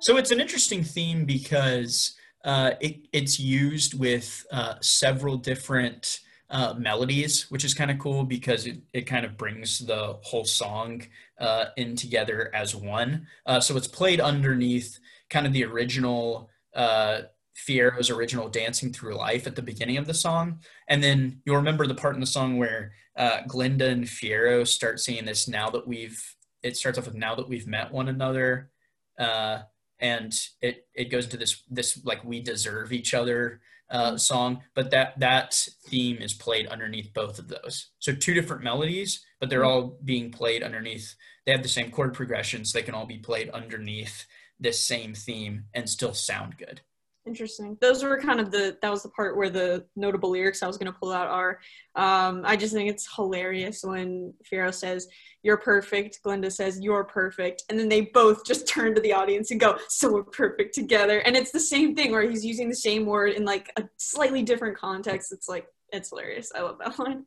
[0.00, 6.20] So it's an interesting theme because uh, it, it's used with uh, several different
[6.50, 10.44] uh, melodies, which is kind of cool because it, it kind of brings the whole
[10.44, 11.02] song
[11.38, 13.26] uh, in together as one.
[13.46, 14.98] Uh, so it's played underneath
[15.30, 17.20] kind of the original uh,
[17.56, 20.60] Fiyero's original Dancing Through Life at the beginning of the song.
[20.88, 25.00] And then you'll remember the part in the song where uh, Glinda and Fiyero start
[25.00, 26.22] singing this now that we've,
[26.62, 28.70] it starts off with now that we've met one another.
[29.18, 29.60] Uh,
[30.00, 30.32] and
[30.62, 33.60] it it goes into this this like we deserve each other
[33.90, 35.54] uh, song, but that that
[35.86, 37.90] theme is played underneath both of those.
[37.98, 39.68] So two different melodies, but they're mm.
[39.68, 41.14] all being played underneath.
[41.46, 42.70] They have the same chord progressions.
[42.70, 44.26] So they can all be played underneath
[44.60, 46.80] this same theme and still sound good.
[47.28, 47.76] Interesting.
[47.82, 50.78] Those were kind of the that was the part where the notable lyrics I was
[50.78, 51.60] going to pull out are.
[51.94, 55.06] Um, I just think it's hilarious when Fiyero says
[55.42, 59.50] "You're perfect," Glinda says "You're perfect," and then they both just turn to the audience
[59.50, 62.74] and go, "So we're perfect together." And it's the same thing where he's using the
[62.74, 65.30] same word in like a slightly different context.
[65.30, 66.50] It's like it's hilarious.
[66.54, 67.26] I love that line.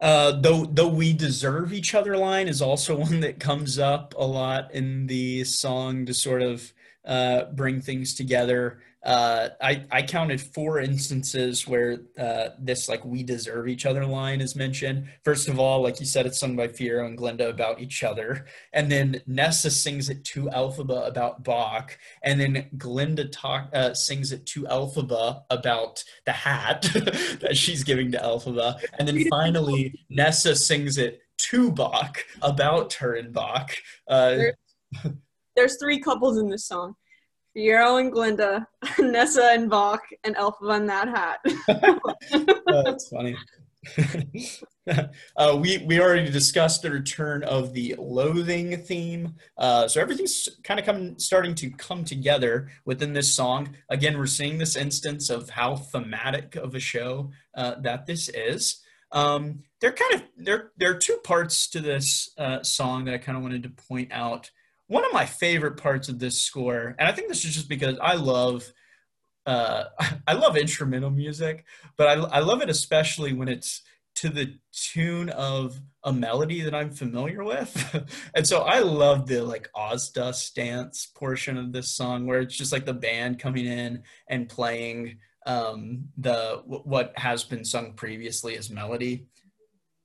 [0.00, 4.26] Uh, though though we deserve each other line is also one that comes up a
[4.26, 6.72] lot in the song to sort of
[7.06, 8.78] uh, bring things together.
[9.06, 14.40] Uh, I, I counted four instances where uh, this like we deserve each other line
[14.40, 15.06] is mentioned.
[15.24, 18.46] First of all, like you said, it's sung by Fiyero and Glinda about each other,
[18.72, 21.90] and then Nessa sings it to Elphaba about Boq,
[22.24, 26.82] and then Glinda talk uh, sings it to Elphaba about the hat
[27.40, 33.14] that she's giving to Elphaba, and then finally Nessa sings it to Boq about her
[33.14, 33.70] and Boq.
[34.08, 34.38] Uh,
[35.56, 36.94] there's three couples in this song.
[37.56, 38.66] Fiyero and Glinda,
[38.98, 41.40] Nessa and Boq, and Elphaba in that hat.
[41.68, 43.36] oh, that's funny.
[45.36, 50.80] uh, we we already discussed the return of the loathing theme, uh, so everything's kind
[50.80, 53.76] of coming starting to come together within this song.
[53.88, 58.82] Again, we're seeing this instance of how thematic of a show uh, that this is.
[59.12, 63.18] Um, there kind of there there are two parts to this uh, song that I
[63.18, 64.50] kind of wanted to point out
[64.88, 67.96] one of my favorite parts of this score, and I think this is just because
[68.00, 68.64] I love
[69.46, 69.84] uh,
[70.26, 71.64] I love instrumental music,
[71.96, 73.82] but I, I love it especially when it's
[74.16, 78.08] to the tune of a melody that I'm familiar with.
[78.34, 82.72] and so I love the like Ozdust dance portion of this song where it's just
[82.72, 88.70] like the band coming in and playing um, the what has been sung previously as
[88.70, 89.26] melody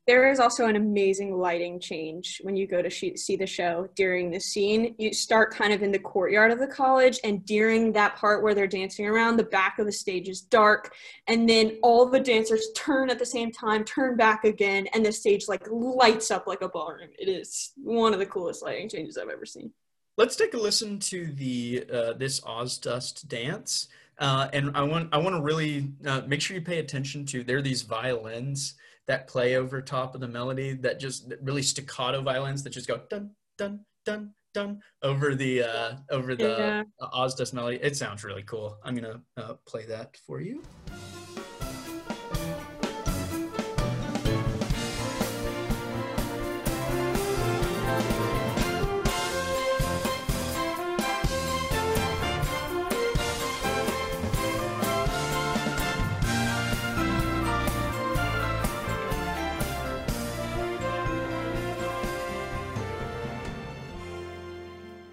[0.08, 4.32] there is also an amazing lighting change when you go to see the show during
[4.32, 4.96] the scene.
[4.98, 8.56] You start kind of in the courtyard of the college, and during that part where
[8.56, 10.94] they're dancing around, the back of the stage is dark,
[11.28, 15.12] and then all the dancers turn at the same time, turn back again, and the
[15.12, 17.10] stage like lights up like a ballroom.
[17.20, 19.72] It is one of the coolest lighting changes I've ever seen.
[20.18, 23.88] Let's take a listen to the uh, this Ozdust dance.
[24.18, 27.44] Uh, and I want I want to really uh, make sure you pay attention to
[27.44, 28.76] there are these violins
[29.08, 33.02] that play over top of the melody that just really staccato violins that just go
[33.10, 37.08] dun dun dun dun over the uh, over the yeah.
[37.14, 37.78] Ozdust melody.
[37.82, 38.78] It sounds really cool.
[38.84, 40.62] I'm gonna uh, play that for you.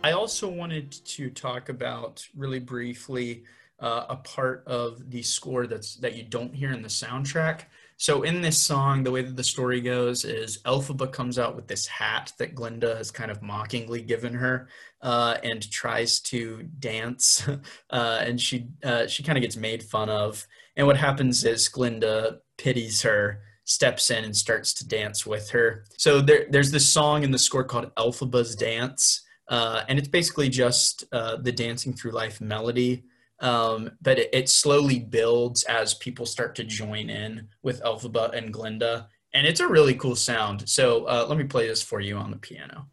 [0.08, 3.44] I also wanted to talk about really briefly
[3.78, 7.64] uh, a part of the score that's that you don't hear in the soundtrack.
[7.98, 11.68] So in this song, the way that the story goes is Elphaba comes out with
[11.68, 14.68] this hat that Glinda has kind of mockingly given her,
[15.02, 17.46] uh, and tries to dance,
[17.90, 20.46] uh, and she uh, she kind of gets made fun of.
[20.74, 25.84] And what happens is Glinda pities her, steps in, and starts to dance with her.
[25.98, 30.48] So there, there's this song in the score called Elphaba's Dance uh, and it's basically
[30.48, 33.04] just uh, the dancing through life melody.
[33.40, 38.52] Um, but it, it slowly builds as people start to join in with Elphaba and
[38.52, 40.68] Glinda, and it's a really cool sound.
[40.68, 42.86] So uh, let me play this for you on the piano.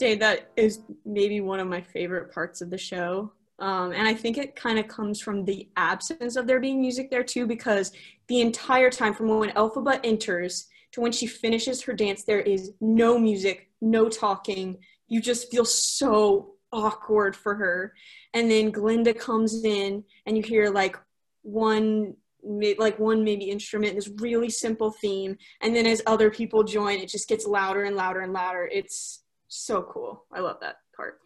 [0.00, 3.30] Say that is maybe one of my favorite parts of the show.
[3.58, 7.10] Um, and I think it kind of comes from the absence of there being music
[7.10, 7.92] there too, because
[8.26, 12.72] the entire time from when Elphaba enters to when she finishes her dance, there is
[12.80, 14.78] no music, no talking.
[15.08, 17.92] You just feel so awkward for her.
[18.32, 20.96] And then Glinda comes in and you hear like
[21.42, 26.98] one like one maybe instrument this really simple theme and then as other people join
[26.98, 31.18] it just gets louder and louder and louder it's so cool i love that part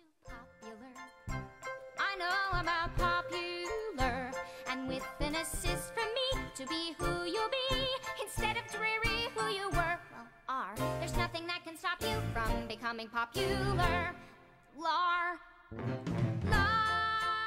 [0.60, 1.42] popular.
[1.98, 4.30] I know about popular,
[4.68, 7.86] and with an assist from me to be who you'll be
[8.22, 9.98] instead of dreary who you were.
[10.12, 14.14] Well, are there's nothing that can stop you from becoming popular.
[14.76, 15.38] Lar.
[16.50, 16.84] Lar.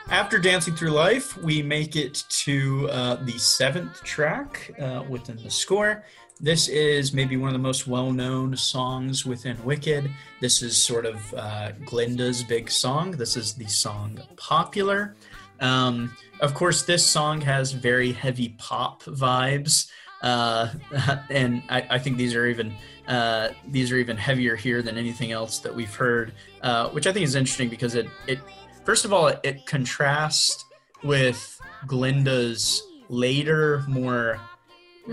[0.09, 5.51] After Dancing Through Life, we make it to uh, the seventh track uh, within the
[5.51, 6.03] score.
[6.39, 10.11] This is maybe one of the most well known songs within Wicked.
[10.39, 13.11] This is sort of uh, Glinda's big song.
[13.11, 15.15] This is the song Popular.
[15.59, 19.89] Um, of course, this song has very heavy pop vibes.
[20.21, 20.69] Uh,
[21.29, 22.75] and I, I think these are even
[23.07, 27.13] uh, these are even heavier here than anything else that we've heard, uh, which I
[27.13, 28.39] think is interesting because it it
[28.83, 30.65] first of all, it, it contrasts
[31.03, 34.39] with Glinda's later, more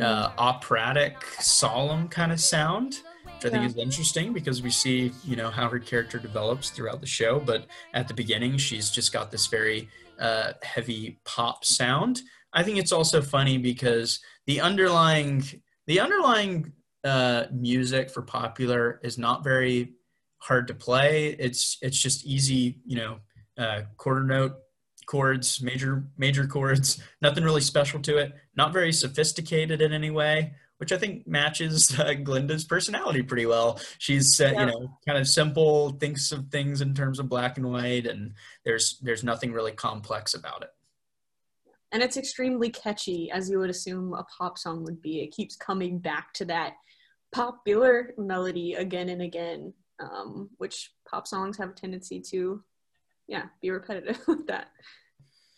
[0.01, 3.67] uh, operatic, solemn kind of sound, which I think Yeah.
[3.69, 7.39] is interesting because we see, you know, how her character develops throughout the show.
[7.41, 9.89] But at the beginning, she's just got this very
[10.19, 12.23] uh, heavy pop sound.
[12.53, 15.43] I think it's also funny because the underlying
[15.87, 16.73] the underlying
[17.03, 19.95] uh, music for popular is not very
[20.39, 21.37] hard to play.
[21.39, 23.19] It's it's just easy, you know,
[23.59, 24.53] uh, quarter note
[25.07, 27.03] chords, major major chords.
[27.23, 28.33] Nothing really special to it.
[28.57, 33.81] Not very sophisticated in any way, which I think matches uh, Glinda's personality pretty well.
[33.99, 34.61] She's uh, Yeah.
[34.61, 38.35] you know kind of simple, thinks of things in terms of black and white, and
[38.65, 40.71] there's there's nothing really complex about it.
[41.93, 45.55] and it's extremely catchy as you would assume a pop song would be it keeps
[45.57, 46.73] coming back to that
[47.33, 52.63] popular melody again and again um, which pop songs have a tendency to
[53.27, 54.69] yeah be repetitive with that.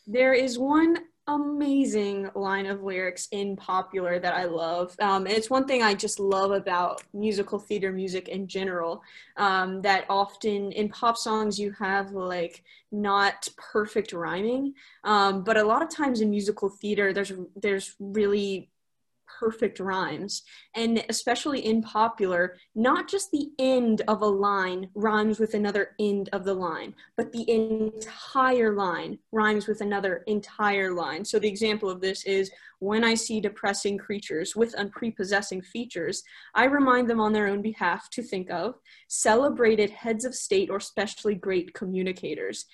[0.06, 0.98] There is one
[1.28, 5.92] amazing line of lyrics in popular that i love um, and it's one thing i
[5.92, 9.02] just love about musical theater music in general
[9.36, 12.62] um, that often in pop songs you have like
[12.92, 14.72] not perfect rhyming
[15.02, 18.70] um, but a lot of times in musical theater there's there's really
[19.38, 20.42] perfect rhymes.
[20.74, 26.28] And especially in popular not just the end of a line rhymes with another end
[26.32, 31.24] of the line but the entire line rhymes with another entire line.
[31.24, 36.22] So the example of this is when i see depressing creatures with unprepossessing features
[36.54, 38.74] i remind them on their own behalf to think of
[39.08, 42.66] celebrated heads of state or specially great communicators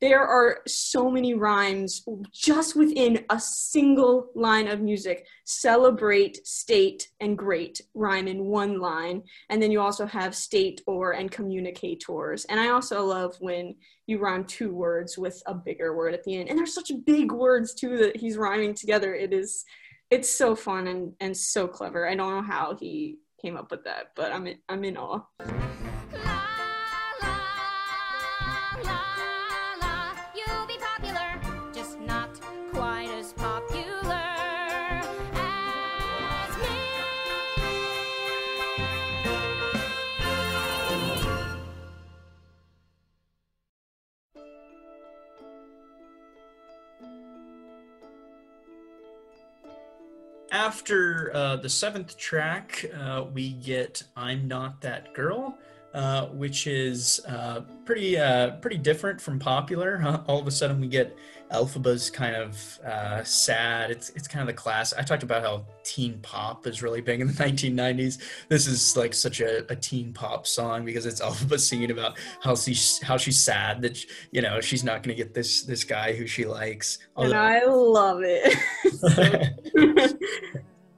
[0.00, 5.26] there are so many rhymes just within a single line of music.
[5.44, 9.22] Celebrate, state, and great rhyme in one line.
[9.48, 12.44] And then you also have state or and communicators.
[12.46, 13.76] And I also love when
[14.06, 16.48] you rhyme two words with a bigger word at the end.
[16.48, 19.14] And they're such big words too that he's rhyming together.
[19.14, 19.64] It is
[20.10, 22.08] it's so fun and, and so clever.
[22.08, 25.22] I don't know how he came up with that, but I'm in, I'm in awe.
[50.74, 55.56] After uh, the seventh track, uh, we get "I'm Not That Girl,"
[55.94, 59.96] uh, which is uh, pretty uh, pretty different from popular.
[59.96, 60.22] Huh?
[60.26, 61.16] All of a sudden, we get
[61.52, 63.92] Elphaba's kind of uh, sad.
[63.92, 64.92] It's it's kind of the class.
[64.92, 68.18] I talked about how teen pop is really big in the 1990s.
[68.48, 72.56] This is like such a, a teen pop song because it's Elphaba singing about how
[72.56, 75.84] she's how she's sad that she, you know she's not going to get this this
[75.84, 76.98] guy who she likes.
[77.16, 78.52] and I love it.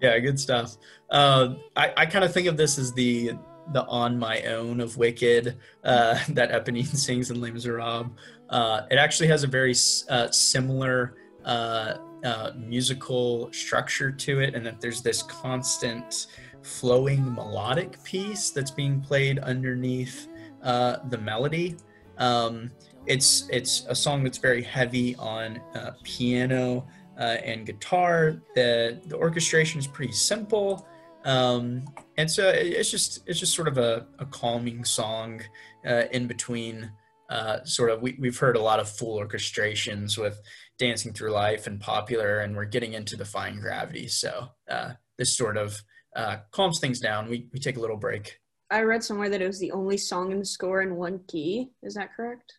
[0.01, 0.77] yeah, good stuff.
[1.11, 3.33] Uh, I I kind of think of this as the
[3.73, 8.11] the on my own of Wicked uh, that Eponine sings in Les Miserables.
[8.49, 9.75] Uh, it actually has a very
[10.09, 11.95] uh, similar uh,
[12.25, 16.29] uh, musical structure to it, and that there's this constant
[16.63, 20.29] flowing melodic piece that's being played underneath
[20.63, 21.77] uh, the melody.
[22.19, 22.71] Um,
[23.07, 25.61] it's it's a song that's very heavy on
[26.03, 26.87] piano
[27.17, 28.43] and guitar.
[28.55, 30.89] The the orchestration is pretty simple.
[31.27, 31.85] Um,
[32.17, 35.43] and so it's just it's just sort of a, a calming song
[35.85, 36.91] uh, in between
[37.29, 40.41] uh, sort of we, we've heard a lot of full orchestrations with
[40.79, 44.07] dancing through life and popular and we're getting into defying gravity.
[44.07, 45.83] So uh, this sort of
[46.15, 47.29] uh, calms things down.
[47.29, 48.39] We, we take a little break.
[48.71, 51.71] I read somewhere that it was the only song in the score in one key.
[51.83, 52.55] Is that correct?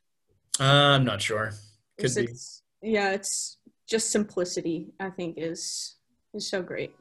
[0.60, 1.52] Uh, i'm not sure.
[2.00, 2.24] Could be.
[2.24, 3.58] it's, yeah it's
[3.88, 5.96] just simplicity i think is
[6.34, 6.94] is so great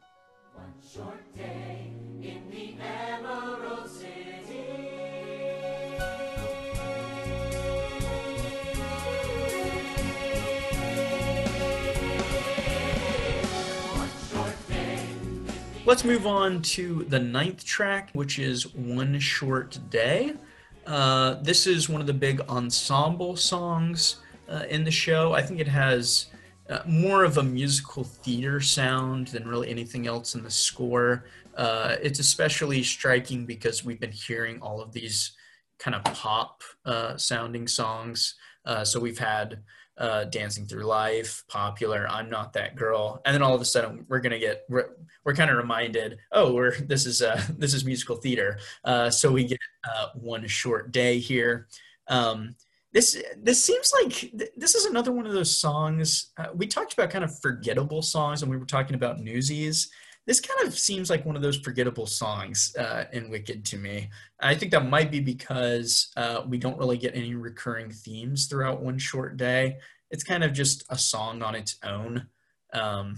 [15.86, 20.34] Let's move on to the ninth track, which is One Short Day.
[20.84, 24.16] Uh, this is one of the big ensemble songs
[24.48, 25.32] uh, in the show.
[25.32, 26.26] I think it has
[26.68, 31.24] uh, more of a musical theater sound than really anything else in the score.
[31.56, 35.32] Uh, it's especially striking because we've been hearing all of these
[35.78, 38.34] kind of pop uh, sounding songs.
[38.64, 39.60] Uh, so we've had
[39.98, 44.04] uh, Dancing Through Life, Popular, I'm Not That Girl, and then all of a sudden
[44.08, 44.90] we're gonna get we're,
[45.24, 48.58] we're kind of reminded, oh, we're this is uh, this is musical theater.
[49.10, 49.58] so we get
[50.14, 51.68] one short day here.
[52.08, 52.54] Um,
[52.96, 57.10] this this seems like this is another one of those songs uh, we talked about
[57.10, 59.90] kind of forgettable songs and we were talking about newsies.
[60.24, 64.08] This kind of seems like one of those forgettable songs uh, in wicked to me.
[64.40, 68.80] I think that might be because uh, we don't really get any recurring themes throughout
[68.80, 69.76] one short day.
[70.10, 72.26] It's kind of just a song on its own.
[72.72, 73.16] Um,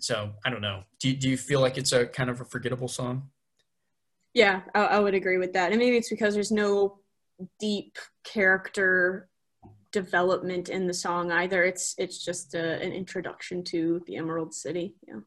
[0.00, 0.82] so i don't know.
[0.98, 3.30] Do, do you feel like it's a kind of a forgettable song?
[4.34, 5.70] Yeah I, I would agree with that.
[5.70, 6.99] And maybe it's because there's no
[7.58, 9.28] deep character
[9.92, 11.64] development in the song either.
[11.64, 14.94] It's it's just a, an introduction to the Emerald City.
[15.06, 15.20] Yeah.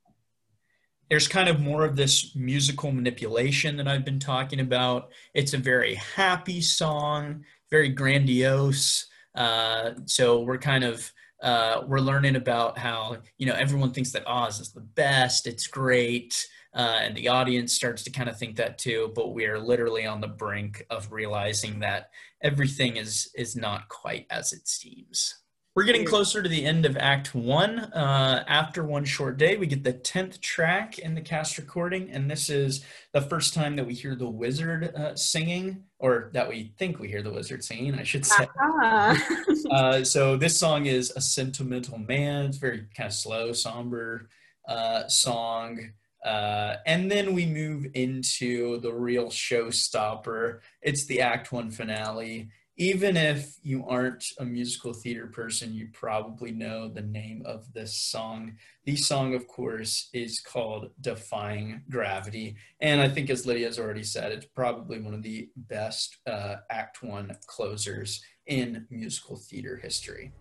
[1.10, 5.12] There's kind of more of this musical manipulation that I've been talking about.
[5.34, 9.06] It's a very happy song, very grandiose.
[9.36, 11.12] Uh, so we're kind of
[11.42, 15.46] uh, we're learning about how you know everyone thinks that Oz is the best.
[15.46, 19.12] It's great uh, and the audience starts to kind of think that too.
[19.16, 22.10] But we are literally on the brink of realizing that
[22.42, 25.36] everything is is not quite as it seems.
[25.76, 27.80] We're getting closer to the end of Act One.
[27.80, 32.30] Uh, after one short day, we get the tenth track in the cast recording, and
[32.30, 36.74] this is the first time that we hear the wizard uh, singing, or that we
[36.78, 38.48] think we hear the wizard singing, I should say.
[39.72, 42.46] uh, so this song is a sentimental man.
[42.46, 44.30] It's very kind of slow, somber
[44.68, 45.94] uh, song.
[46.24, 50.60] Uh, and then we move into the real showstopper.
[50.82, 52.50] It's the Act One finale.
[52.76, 57.94] Even if you aren't a musical theater person, you probably know the name of this
[57.94, 58.56] song.
[58.86, 62.56] The song, of course, is called Defying Gravity.
[62.80, 66.56] And I think, as Lydia has already said, it's probably one of the best uh,
[66.72, 70.32] Act One closers in musical theater history.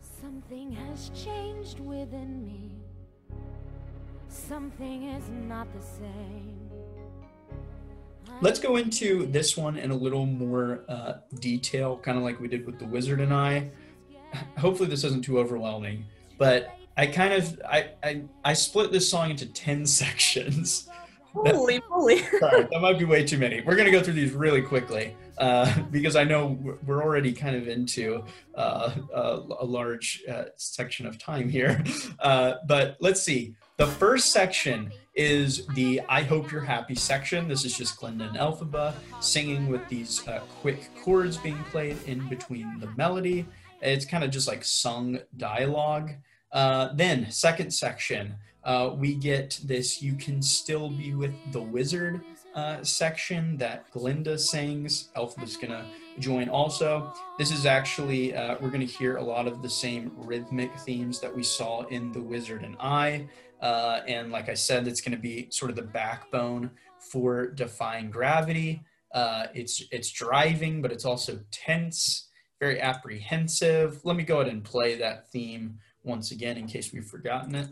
[0.00, 2.85] Something has changed within me
[4.28, 6.70] something is not the same.
[8.40, 12.48] Let's go into this one in a little more uh, detail, kind of like we
[12.48, 13.70] did with the Wizard and I.
[14.58, 16.04] Hopefully, this isn't too overwhelming,
[16.36, 20.88] but I kind of I I, I split this song into ten sections.
[21.32, 22.22] Holy moly!
[22.38, 23.62] Sorry, that might be way too many.
[23.62, 27.68] We're gonna go through these really quickly uh, because I know we're already kind of
[27.68, 29.20] into uh, a,
[29.60, 31.82] a, large uh, section of time here.
[32.18, 33.54] Uh, but let's see.
[33.76, 37.46] The first section is the I Hope You're Happy section.
[37.46, 42.26] This is just Glinda and Elphaba singing with these uh, quick chords being played in
[42.28, 43.46] between the melody.
[43.80, 46.12] It's kind of just like sung dialogue.
[46.52, 48.34] Then, second section,
[48.96, 52.22] we get this You Can Still Be With the Wizard
[52.56, 55.10] uh, section that Glinda sings.
[55.14, 55.84] Elphaba's going to
[56.18, 57.12] join also.
[57.38, 61.20] This is actually, uh, we're going to hear a lot of the same rhythmic themes
[61.20, 63.28] that we saw in The Wizard and I.
[63.60, 68.10] Uh, and like I said, it's going to be sort of the backbone for Defying
[68.10, 68.82] Gravity.
[69.12, 72.28] Uh, it's it's driving, but it's also tense,
[72.58, 74.00] very apprehensive.
[74.04, 77.68] Let me go ahead and play that theme once again in case we've forgotten it.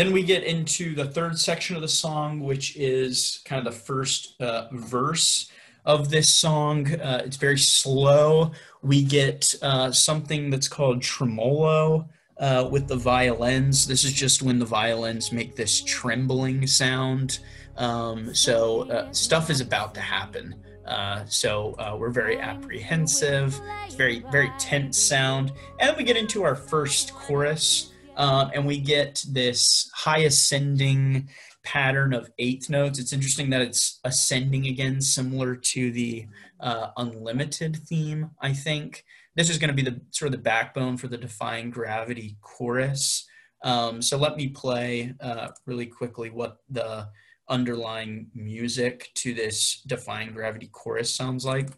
[0.00, 3.78] Then we get into the third section of the song, which is kind of the
[3.78, 5.50] first uh, verse
[5.84, 6.90] of this song.
[6.94, 8.52] Uh, it's very slow.
[8.80, 12.08] We get uh, something that's called tremolo
[12.38, 13.86] uh, with the violins.
[13.86, 17.40] This is just when the violins make this trembling sound.
[17.76, 20.54] Um, so uh, stuff is about to happen.
[20.86, 23.60] Uh, so uh, we're very apprehensive.
[23.84, 28.78] It's very very tense sound, and we get into our first chorus, uh, and we
[28.78, 31.28] get this high ascending
[31.64, 32.98] pattern of eighth notes.
[32.98, 36.26] It's interesting that it's ascending again, similar to the
[36.60, 38.30] uh, unlimited theme.
[38.40, 39.04] I think
[39.36, 43.26] this is going to be the sort of the backbone for the defying gravity chorus.
[43.62, 47.08] Um, so let me play uh, really quickly what the
[47.48, 51.68] underlying music to this defying gravity chorus sounds like.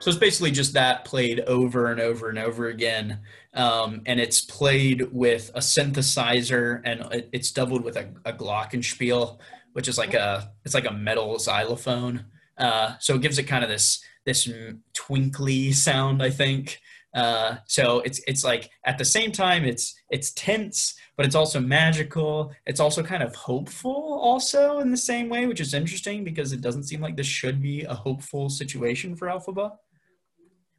[0.00, 3.20] So it's basically just that played over and over and over again.
[3.52, 9.38] Um, and it's played with a synthesizer and it's doubled with a, a glockenspiel,
[9.74, 12.24] which is like a, it's like a metal xylophone.
[12.56, 14.48] Uh, so it gives it kind of this, this
[14.94, 16.80] twinkly sound, I think.
[17.12, 21.58] Uh, so it's it's like at the same time it's it's tense, but it's also
[21.60, 22.52] magical.
[22.66, 26.60] It's also kind of hopeful, also in the same way, which is interesting because it
[26.60, 29.72] doesn't seem like this should be a hopeful situation for Elphaba.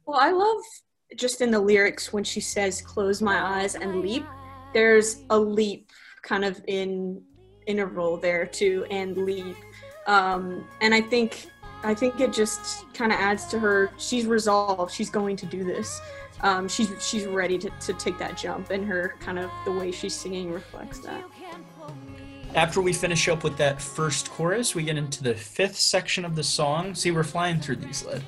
[0.06, 0.62] Well, I love
[1.16, 4.24] just in the lyrics when she says "close my eyes and leap."
[4.72, 5.90] There's a leap
[6.22, 7.22] kind of in
[7.66, 9.56] interval there too, and leap,
[10.06, 11.46] um, and I think
[11.84, 13.90] I think it just kind of adds to her.
[13.98, 14.92] She's resolved.
[14.92, 16.00] She's going to do this
[16.42, 19.90] um, she's she's ready to, to take that jump and her kind of the way
[19.90, 21.22] she's singing reflects that
[22.54, 26.34] after we finish up with that first chorus we get into the fifth section of
[26.34, 28.22] the song see we're flying through these led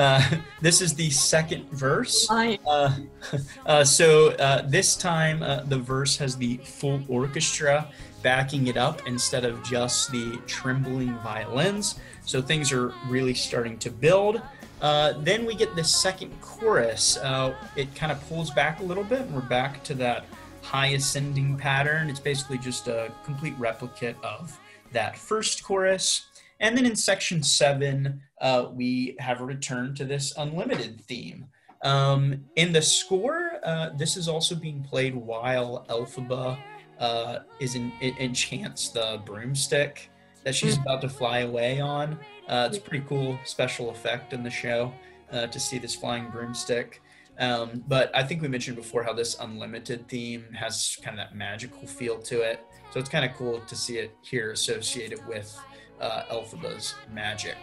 [0.00, 0.22] uh,
[0.60, 2.28] this is the second verse
[2.66, 2.96] uh,
[3.66, 7.88] uh, so uh, this time uh, the verse has the full orchestra
[8.22, 13.90] backing it up instead of just the trembling violins so things are really starting to
[13.90, 14.42] build
[14.80, 17.16] uh, then we get the second chorus.
[17.18, 20.24] Uh, it kind of pulls back a little bit, and we're back to that
[20.62, 22.08] high ascending pattern.
[22.08, 24.58] It's basically just a complete replicate of
[24.92, 26.26] that first chorus.
[26.60, 31.46] And then in section seven, uh, we have a return to this unlimited theme.
[31.82, 36.58] Um, in the score, uh, this is also being played while Elphaba
[36.98, 40.10] uh, is in, in, enchants the broomstick
[40.44, 40.82] that she's hmm.
[40.82, 42.18] about to fly away on.
[42.48, 44.92] Uh, it's a pretty cool special effect in the show
[45.32, 47.02] uh, to see this flying broomstick.
[47.38, 51.34] Um, but I think we mentioned before how this unlimited theme has kind of that
[51.34, 52.60] magical feel to it.
[52.92, 55.58] So it's kind of cool to see it here associated with
[56.00, 57.56] uh, Elphaba's magic.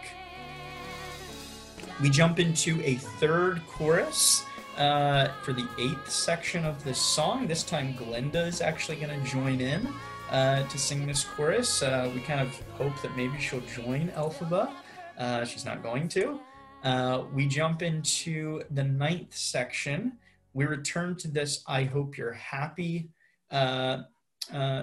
[2.00, 4.44] We jump into a third chorus
[4.76, 7.48] uh, for the eighth section of this song.
[7.48, 9.88] This time, Glinda is actually going to join in
[10.30, 11.82] uh, to sing this chorus.
[11.82, 14.70] Uh, we kind of hope that maybe she'll join Elphaba.
[15.18, 16.38] Uh, she's not going to.
[16.84, 20.12] Uh, we jump into the ninth section.
[20.52, 23.10] We return to this I Hope You're Happy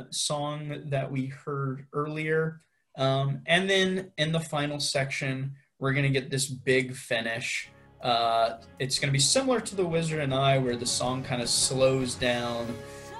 [0.10, 2.62] song that we heard earlier.
[2.98, 7.70] Um, and then in the final section, we're going to get this big finish.
[8.80, 11.50] it's going to be similar to The Wizard and I, where the song kind of
[11.50, 12.74] slows down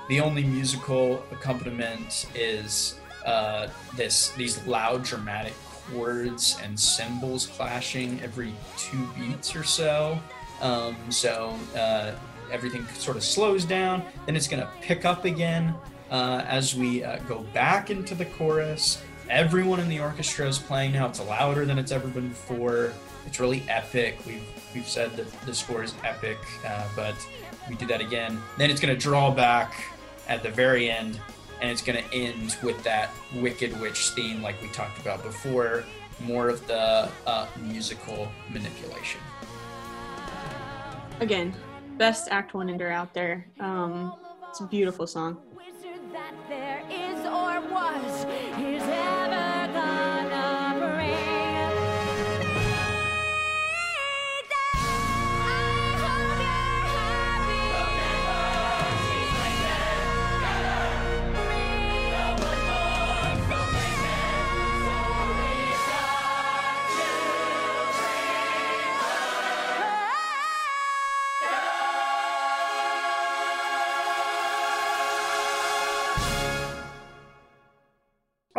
[0.08, 5.54] the only musical accompaniment is uh, this these loud dramatic
[5.92, 10.20] chords and cymbals clashing every two beats or so.
[10.62, 12.14] Um, so uh,
[12.52, 14.04] everything sort of slows down.
[14.26, 15.74] Then it's going to pick up again
[16.12, 19.02] uh, as we uh, go back into the chorus.
[19.30, 21.08] Everyone in the orchestra is playing now.
[21.08, 22.94] It's louder than it's ever been before.
[23.26, 24.20] It's really epic.
[24.26, 24.44] We've
[24.74, 27.16] we've said that the score is epic, uh, but
[27.68, 28.40] we do that again.
[28.58, 29.74] Then it's going to draw back
[30.28, 31.20] at the very end,
[31.60, 35.86] and it's going to end with that Wicked Witch theme, like we talked about before,
[36.20, 39.22] more of the uh, musical manipulation.
[41.20, 41.54] Again,
[41.98, 43.48] best Act One ender out there.
[43.60, 44.14] Um,
[44.50, 45.38] it's a beautiful song
[46.16, 48.24] that there is or was
[48.58, 50.65] is ever gonna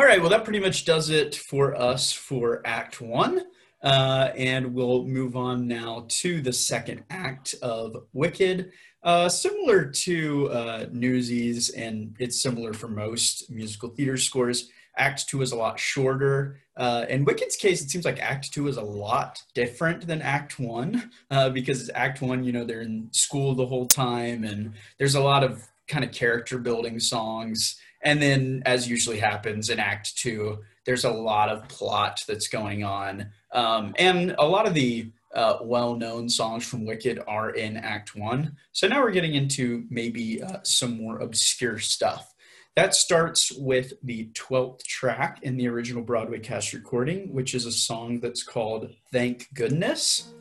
[0.05, 3.43] right, well, that pretty much does it for us for Act One.
[3.82, 8.73] Uh, and we'll move on now to the second act of Wicked.
[9.02, 14.70] Uh, similar to uh, Newsies, and it's similar for most musical theater scores.
[14.98, 16.59] Act Two is a lot shorter.
[16.77, 20.59] Uh, in Wicked's case, it seems like Act Two is a lot different than Act
[20.59, 25.14] One uh, because Act One, you know, they're in school the whole time, and there's
[25.14, 27.81] a lot of kind of character building songs.
[28.06, 32.84] And then, as usually happens in Act Two, there's a lot of plot that's going
[32.84, 38.14] on, um, and a lot of the uh, well-known songs from Wicked are in Act
[38.14, 38.54] One.
[38.70, 42.32] So now we're getting into maybe uh, some more obscure stuff.
[42.76, 47.72] That starts with the 12th track in the original Broadway cast recording, which is a
[47.72, 50.32] song that's called Thank Goodness.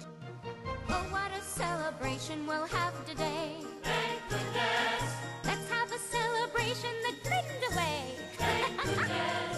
[0.88, 1.16] Oh,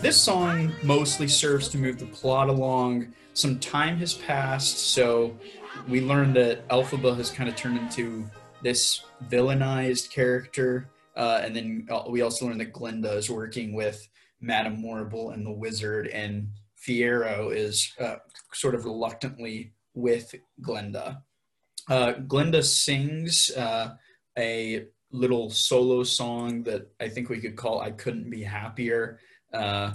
[0.01, 3.13] This song mostly serves to move the plot along.
[3.33, 5.35] Some time has passed, so
[5.89, 8.29] we learned that Elphaba has kind of turned into
[8.61, 10.87] this villainized character.
[11.15, 14.07] Uh, and then uh, we also learned that Glinda is working with
[14.39, 16.47] Madame Morrible and the wizard, and
[16.79, 18.17] Fiyero is uh,
[18.53, 21.23] sort of reluctantly with Glinda.
[21.89, 23.95] Uh, Glinda sings uh,
[24.37, 29.19] a little solo song that I think we could call "I Couldn't Be Happier,"
[29.53, 29.93] uh,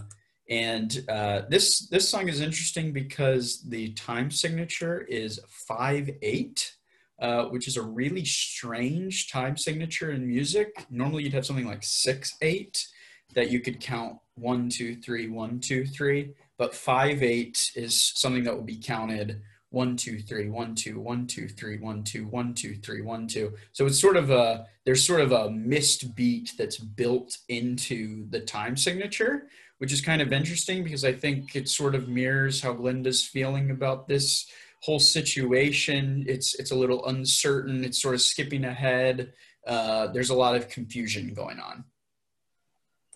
[0.48, 6.74] and uh, this this song is interesting because the time signature is five eight,
[7.20, 10.86] uh, which is a really strange time signature in music.
[10.90, 12.86] Normally, you'd have something like six eight
[13.34, 18.44] that you could count one two three one two three, but five eight is something
[18.44, 19.40] that will be counted
[19.72, 23.52] one two three one two one two three one two one two three one two.
[23.72, 28.40] So it's sort of a there's sort of a missed beat that's built into the
[28.40, 32.72] time signature which is kind of interesting because i think it sort of mirrors how
[32.72, 34.46] glinda's feeling about this
[34.82, 36.24] whole situation.
[36.28, 37.84] It's it's a little uncertain.
[37.84, 39.32] It's sort of skipping ahead.
[39.66, 41.84] Uh, there's a lot of confusion going on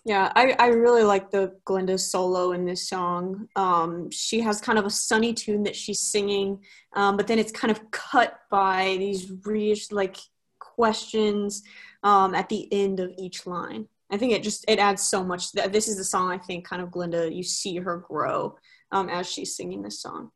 [0.07, 3.49] Yeah, I, I really like the Glinda solo in this song.
[3.57, 6.63] Um, she has kind of a sunny tune that she's singing,
[6.93, 10.15] um, but then it's kind of cut by these re- like
[10.59, 11.61] questions
[12.03, 13.85] um, at the end of each line.
[14.09, 15.51] I think it just it adds so much.
[15.51, 17.29] That this is the song I think kind of Glinda.
[17.29, 18.55] You see her grow
[18.93, 20.31] um, as she's singing this song.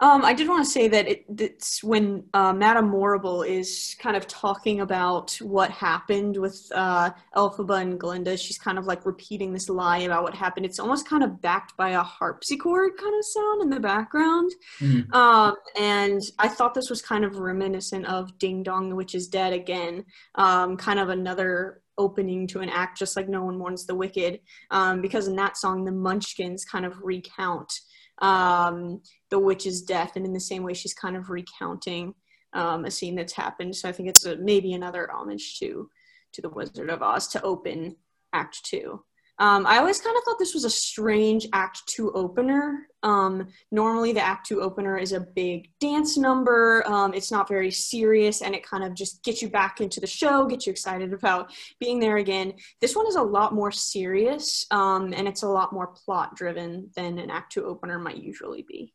[0.00, 4.16] Um, I did want to say that it, it's when uh, Madame Morrible is kind
[4.16, 8.36] of talking about what happened with uh, Elphaba and Glinda.
[8.36, 10.66] She's kind of like repeating this lie about what happened.
[10.66, 14.52] It's almost kind of backed by a harpsichord kind of sound in the background.
[14.78, 15.12] Mhm.
[15.12, 19.26] Um, and I thought this was kind of reminiscent of Ding Dong, the Witch is
[19.26, 20.04] Dead again.
[20.36, 24.38] Um, kind of another opening to an act, just like No One Mourns the Wicked.
[24.70, 27.72] Um, because in that song, the Munchkins kind of recount
[28.20, 32.14] um, the witch's death, and in the same way, she's kind of recounting
[32.52, 33.76] um, a scene that's happened.
[33.76, 35.90] So I think it's a, maybe another homage to
[36.32, 37.96] to the Wizard of Oz to open
[38.32, 39.02] Act Two.
[39.40, 42.88] Um, I always kind of thought this was a strange Act Two opener.
[43.04, 46.82] Um, normally, the Act Two opener is a big dance number.
[46.86, 50.08] Um, it's not very serious, and it kind of just gets you back into the
[50.08, 52.52] show, gets you excited about being there again.
[52.80, 56.90] This one is a lot more serious, um, and it's a lot more plot driven
[56.96, 58.92] than an Act Two opener might usually be.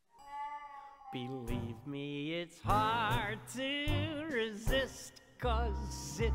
[1.14, 6.34] Believe me, it's hard to resist, cause it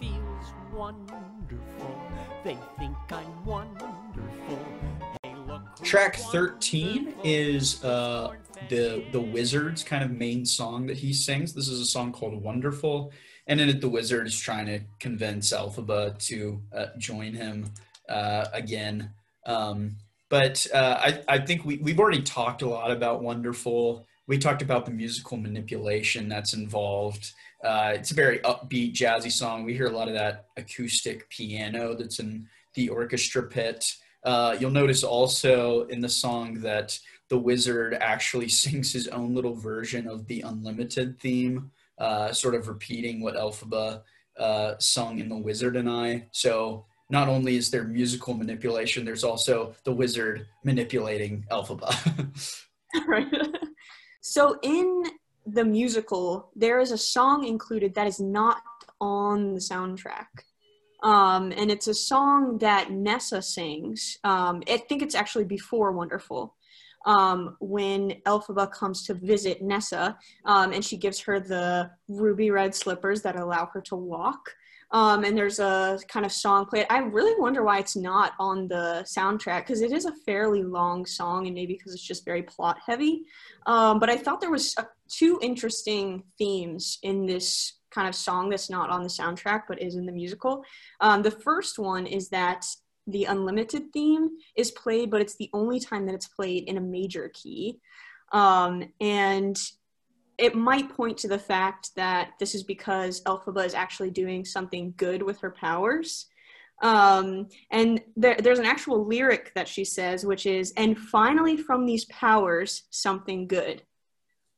[0.00, 2.00] feels wonderful.
[2.44, 4.66] They think I'm wonderful.
[5.22, 5.34] Hey,
[5.82, 7.22] Track 13 wonderful.
[7.24, 8.34] is uh,
[8.68, 11.54] the the Wizard's kind of main song that he sings.
[11.54, 13.12] This is a song called Wonderful,
[13.46, 17.70] and in it the Wizard is trying to convince Elphaba to uh, join him
[18.08, 19.10] uh, again.
[19.46, 19.96] Um,
[20.28, 24.06] but uh, I, I think we, we've already talked a lot about Wonderful.
[24.26, 27.32] We talked about the musical manipulation that's involved.
[27.62, 29.64] Uh, it's a very upbeat, jazzy song.
[29.64, 33.84] We hear a lot of that acoustic piano that's in the orchestra pit.
[34.24, 36.98] Uh, you'll notice also in the song that
[37.28, 42.68] the wizard actually sings his own little version of the Unlimited theme, uh, sort of
[42.68, 44.02] repeating what Elphaba
[44.38, 46.26] uh, sung in The Wizard and I.
[46.30, 51.94] So not only is there musical manipulation, there's also the wizard manipulating Elphaba.
[53.06, 53.26] right.
[54.20, 55.04] so in
[55.52, 58.62] the musical, there is a song included that is not
[59.00, 60.26] on the soundtrack.
[61.02, 64.18] Um, and it's a song that Nessa sings.
[64.24, 66.54] Um, I think it's actually before Wonderful.
[67.06, 72.74] Um, when Elphaba comes to visit Nessa, um, and she gives her the ruby red
[72.74, 74.50] slippers that allow her to walk.
[74.90, 76.86] Um, and there's a kind of song played.
[76.88, 81.04] I really wonder why it's not on the soundtrack because it is a fairly long
[81.04, 83.24] song, and maybe because it's just very plot heavy.
[83.66, 88.50] Um, but I thought there was uh two interesting themes in this kind of song
[88.50, 90.62] that's not on the soundtrack but is in the musical.
[91.00, 92.64] Um, the first one is that
[93.06, 96.80] the unlimited theme is played, but it's the only time that it's played in a
[96.80, 97.80] major key.
[98.32, 99.58] Um, and
[100.38, 104.94] it might point to the fact that this is because Elphaba is actually doing something
[104.96, 106.26] good with her powers.
[106.80, 111.84] Um, and there, there's an actual lyric that she says, which is, and finally from
[111.84, 113.82] these powers, something good.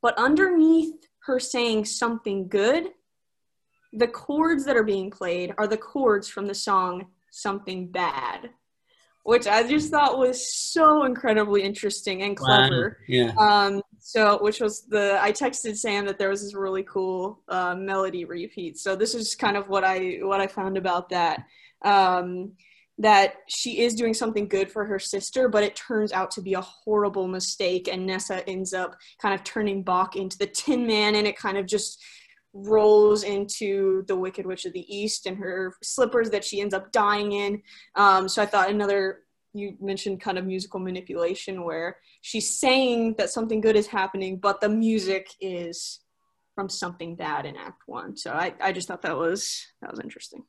[0.03, 2.91] But underneath her saying something good,
[3.95, 8.51] the chords that are being played are the chords from the song Something Bad,
[9.25, 12.99] which I just thought was so incredibly interesting and clever.
[13.07, 13.33] Yeah.
[13.39, 17.75] Um, so, which was the I texted Sam that there was this really cool uh,
[17.75, 18.79] melody repeat.
[18.79, 21.45] So this is kind of what I what I found about that.
[21.83, 22.53] Um,
[22.99, 26.53] that she is doing something good for her sister, but it turns out to be
[26.53, 31.15] a horrible mistake, and Nessa ends up kind of turning Boq into the Tin Man,
[31.15, 32.03] and it kind of just
[32.53, 36.91] rolls into the Wicked Witch of the East and her slippers that she ends up
[36.93, 37.63] dying in.
[37.95, 39.21] Um, so I thought another
[39.53, 44.61] you mentioned kind of musical manipulation where she's saying that something good is happening, but
[44.61, 46.01] the music is
[46.55, 48.17] from something bad in Act One.
[48.17, 50.45] So I, I just thought that was that was interesting.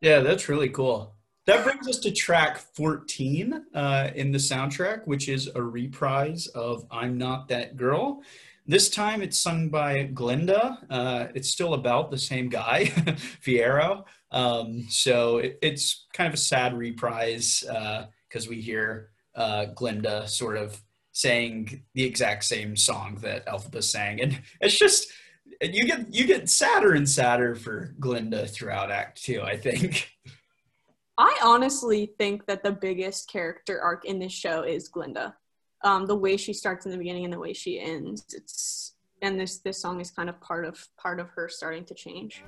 [0.00, 1.14] Yeah, that's really cool.
[1.46, 6.86] That brings us to track 14 uh, in the soundtrack, which is a reprise of
[6.90, 8.22] I'm Not That Girl.
[8.66, 10.78] This time it's sung by Glinda.
[10.88, 12.84] Uh, it's still about the same guy,
[13.44, 14.04] Fiyero.
[14.30, 17.64] Um, so it, it's kind of a sad reprise
[18.28, 20.80] because we hear uh, Glinda sort of
[21.12, 24.20] saying the exact same song that Elphaba sang.
[24.20, 25.08] And it's just,
[25.60, 30.10] you get you get sadder and sadder for Glinda throughout Act Two, I think.
[31.18, 35.36] I honestly think that the biggest character arc in this show is Glinda.
[35.84, 38.24] Um, the way she starts in the beginning and the way she ends.
[38.32, 41.94] It's and this this song is kind of part of part of her starting to
[41.94, 42.44] change.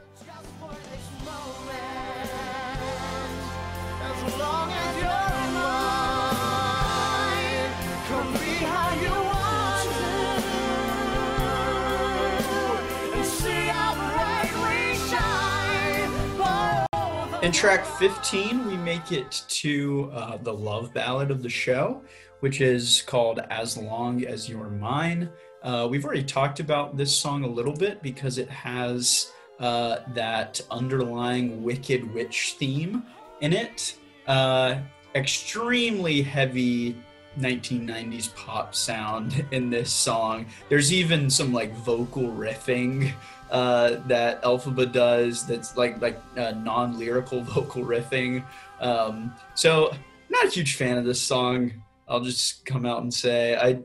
[17.43, 22.03] In track 15, we make it to uh, the love ballad of the show,
[22.45, 25.31] which is called As Long as You're Mine.
[25.63, 30.61] Uh, we've already talked about this song a little bit because it has uh, that
[30.71, 33.03] underlying Wicked Witch theme
[33.41, 33.97] in it.
[34.27, 34.77] Uh,
[35.15, 36.95] extremely heavy
[37.39, 40.45] 1990s pop sound in this song.
[40.69, 43.11] There's even some like vocal riffing
[43.51, 48.45] uh, that Elphaba does that's like like uh, non-lyrical vocal riffing.
[48.81, 49.97] Um, so
[50.29, 51.81] not a huge fan of this song.
[52.09, 53.81] I'll just come out and say I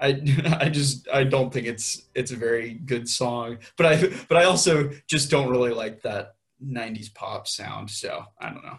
[0.00, 0.20] I
[0.60, 3.58] I just I don't think it's it's a very good song.
[3.76, 7.90] But I but I also just don't really like that 90s pop sound.
[7.90, 8.78] So I don't know.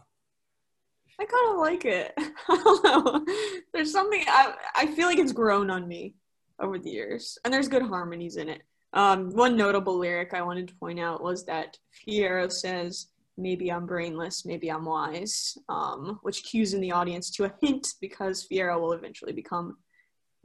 [1.18, 2.14] I kind of like it.
[2.50, 3.26] I don't know.
[3.74, 6.16] There's something I I feel like it's grown on me
[6.60, 8.62] over the years, and there's good harmonies in it.
[8.94, 11.78] Um, one notable lyric I wanted to point out was that
[12.08, 17.46] Fiyero says, "Maybe I'm brainless, maybe I'm wise," um, which cues in the audience to
[17.46, 19.78] a hint because Fiyero will eventually become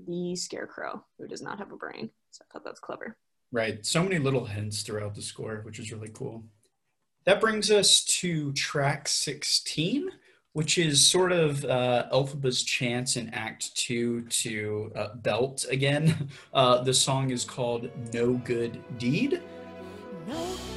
[0.06, 2.10] the Scarecrow, who does not have a brain.
[2.30, 3.16] So I thought that's clever.
[3.52, 3.84] Right.
[3.84, 6.44] So many little hints throughout the score, which is really cool.
[7.24, 10.10] That brings us to track 16,
[10.52, 16.28] which is sort of uh, Elphaba's chance in Act Two to uh, belt again.
[16.52, 19.40] Uh, the song is called No Good Deed.
[20.26, 20.69] No good deed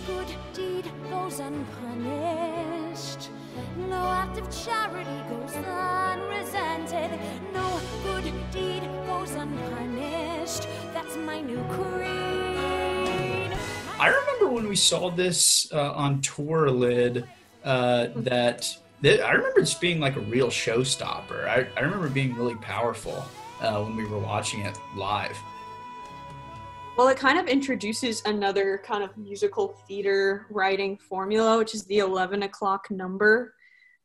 [1.23, 3.29] goes unpunished.
[3.77, 7.17] No act of charity goes unresented.
[7.53, 10.67] No good deed goes unpunished.
[10.93, 13.57] That's my new creed.
[13.97, 17.25] I remember when we saw this uh, on tour lid
[17.63, 21.47] uh, that, I remember this being like a real showstopper.
[21.47, 23.23] I, I remember being really powerful
[23.61, 25.37] uh, when we were watching it live.
[26.95, 31.97] Well, it kind of introduces another kind of musical theater writing formula, which is the
[31.97, 33.55] 11 o'clock number,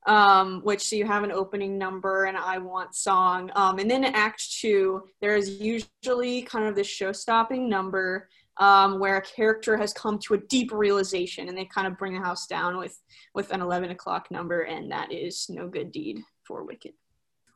[0.06, 3.51] um, which so you have an opening number and I want song.
[3.55, 8.98] Um, and then Act Two, there is usually kind of this show stopping number um,
[8.98, 12.20] where a character has come to a deep realization and they kind of bring the
[12.20, 12.98] house down with,
[13.35, 16.94] with an 11 o'clock number, and that is no good deed for Wicked.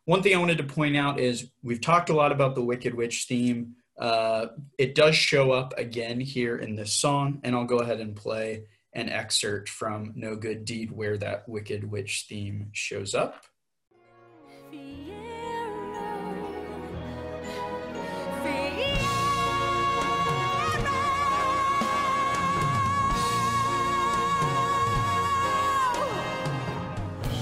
[0.04, 2.92] One thing I wanted to point out is we've talked a lot about the Wicked
[2.92, 3.76] Witch theme.
[3.98, 4.47] Uh,
[4.78, 8.64] it does show up again here in this song, and I'll go ahead and play
[8.94, 13.44] an excerpt from No Good Deed where that Wicked Witch theme shows up.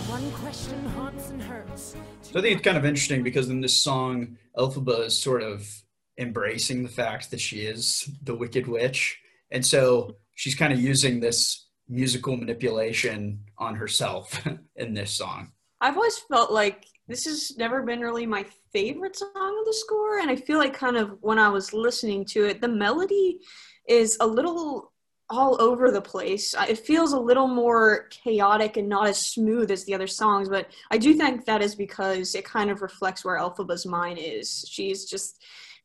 [0.08, 1.96] One question haunts and hurts.
[2.22, 5.82] So I think it's kind of interesting because in this song, Elphaba is sort of
[6.20, 9.18] embracing the fact that she is the Wicked Witch.
[9.50, 15.52] And so she's kind of using this musical manipulation on herself in this song.
[15.80, 20.18] I've always felt like this has never been really my favorite song of the score,
[20.18, 23.40] and I feel like kind of when I was listening to it, the melody
[23.88, 24.92] is a little
[25.30, 26.54] all over the place.
[26.68, 30.68] It feels a little more chaotic and not as smooth as the other songs, but
[30.90, 34.64] I do think that is because it kind of reflects where Elphaba's mind is.
[34.68, 35.42] She's just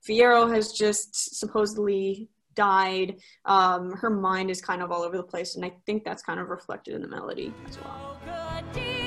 [0.07, 3.18] Fiyero has just supposedly died.
[3.45, 6.40] Um, her mind is kind of all over the place, and I think that's kind
[6.40, 9.05] of reflected in the melody as well.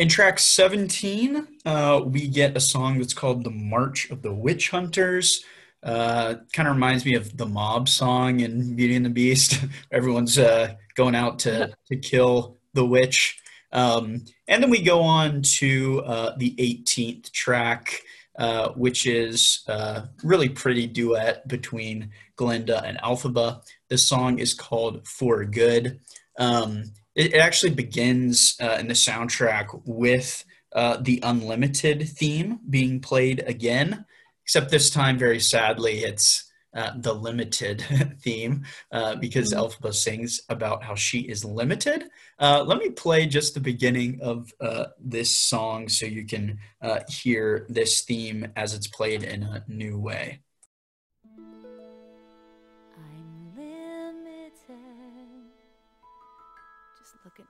[0.00, 4.70] In track 17, uh, we get a song that's called The March of the Witch
[4.70, 5.44] Hunters.
[5.82, 9.62] Uh, kind of reminds me of the mob song in Beauty and the Beast.
[9.92, 13.42] Everyone's uh, going out to, to kill the witch.
[13.72, 18.00] Um, and then we go on to uh, the 18th track,
[18.38, 23.60] uh, which is a really pretty duet between Glinda and Elphaba.
[23.90, 26.00] This song is called For Good.
[26.38, 26.84] Um,
[27.14, 33.42] it, it actually begins uh, in the soundtrack with uh, the Unlimited theme being played
[33.46, 34.04] again,
[34.44, 37.84] except this time, very sadly, it's uh, the Limited
[38.20, 42.04] theme uh, because Elphaba sings about how she is limited.
[42.38, 47.00] Uh, let me play just the beginning of uh, this song so you can uh,
[47.08, 50.40] hear this theme as it's played in a new way.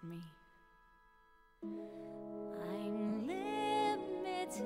[0.00, 0.20] At me.
[1.62, 4.62] I'm limited.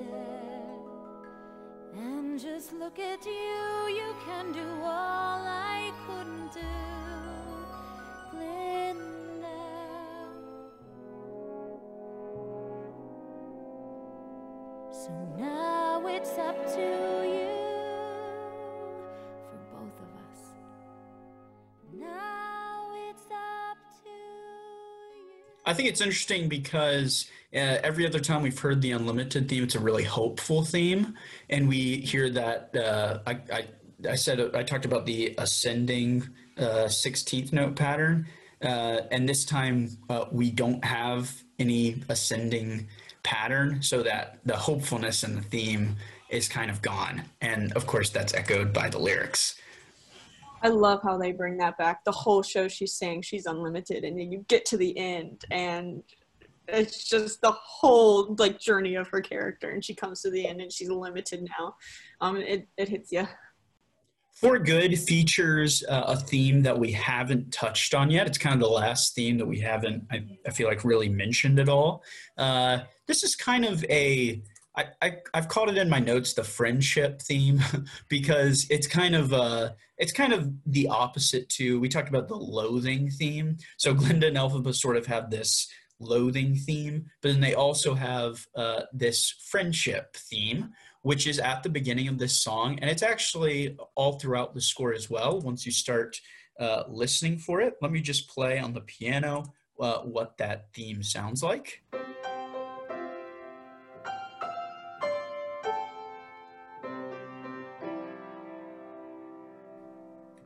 [1.93, 3.31] And just look at you,
[3.89, 6.61] you can do all I couldn't do.
[8.31, 9.59] Glinda.
[14.91, 16.81] So now it's up to
[17.27, 17.54] you
[25.65, 29.75] I think it's interesting because uh, every other time we've heard the Unlimited theme, it's
[29.75, 31.15] a really hopeful theme,
[31.49, 32.75] and we hear that.
[32.75, 33.65] Uh, I, I
[34.09, 38.27] I said I talked about the ascending uh, sixteenth note pattern,
[38.61, 42.87] uh, and this time uh, we don't have any ascending
[43.23, 45.95] pattern, so that the hopefulness in the theme
[46.29, 49.55] is kind of gone, and of course that's echoed by the lyrics.
[50.61, 52.03] I love how they bring that back.
[52.03, 56.03] The whole show she's saying she's unlimited, and then you get to the end, and
[56.67, 60.61] it's just the whole like journey of her character, and she comes to the end,
[60.61, 61.75] and she's limited now.
[62.21, 63.27] Um, it it hits you.
[64.35, 68.27] For Good features uh, a theme that we haven't touched on yet.
[68.27, 71.57] It's kind of the last theme that we haven't, I, I feel like, really mentioned
[71.57, 72.03] at all.
[72.37, 74.43] Uh, this is kind of a,
[74.75, 77.61] I, I, I've called it in my notes the friendship theme
[78.09, 82.35] because it's kind of uh, it's kind of the opposite to we talked about the
[82.35, 83.57] loathing theme.
[83.77, 85.67] So Glinda and Elphaba sort of have this
[85.99, 90.73] loathing theme, but then they also have uh, this friendship theme,
[91.03, 94.93] which is at the beginning of this song, and it's actually all throughout the score
[94.93, 95.39] as well.
[95.39, 96.19] Once you start
[96.59, 101.03] uh, listening for it, let me just play on the piano uh, what that theme
[101.03, 101.81] sounds like.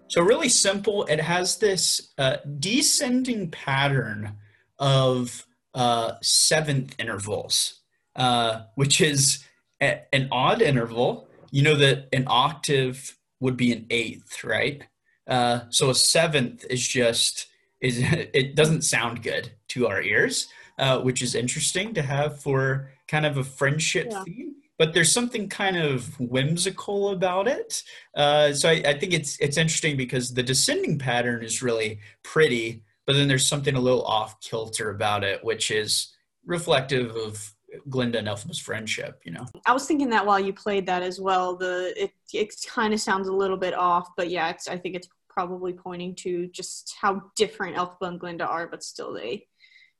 [0.10, 1.06] So really simple.
[1.06, 4.38] It has this uh, descending pattern
[4.80, 5.45] of
[5.76, 7.81] uh, seventh intervals,
[8.15, 9.45] uh, which is
[9.81, 11.27] a- an odd interval.
[11.52, 14.84] You know that an octave would be an eighth, right?
[15.27, 17.45] Uh, so a seventh is just
[17.80, 17.99] is
[18.34, 20.48] it doesn't sound good to our ears,
[20.80, 24.23] uh, which is interesting to have for kind of a friendship Yeah.
[24.23, 24.56] theme.
[24.80, 27.84] But there's something kind of whimsical about it.
[28.16, 32.84] Uh, so I, I think it's it's interesting because the descending pattern is really pretty,
[33.06, 36.16] but then there's something a little off kilter about it, which is
[36.46, 37.54] reflective of
[37.90, 39.22] Glinda and Elphaba's friendship.
[39.26, 39.46] You know.
[39.68, 41.56] I was thinking that while you played that as well.
[41.56, 45.10] The it it kind of sounds a little bit off, but yeah, I think it's
[45.30, 49.46] probably pointing to just how different Elphaba and Glinda are, but still they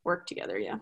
[0.04, 0.58] work together.
[0.58, 0.80] Yeah.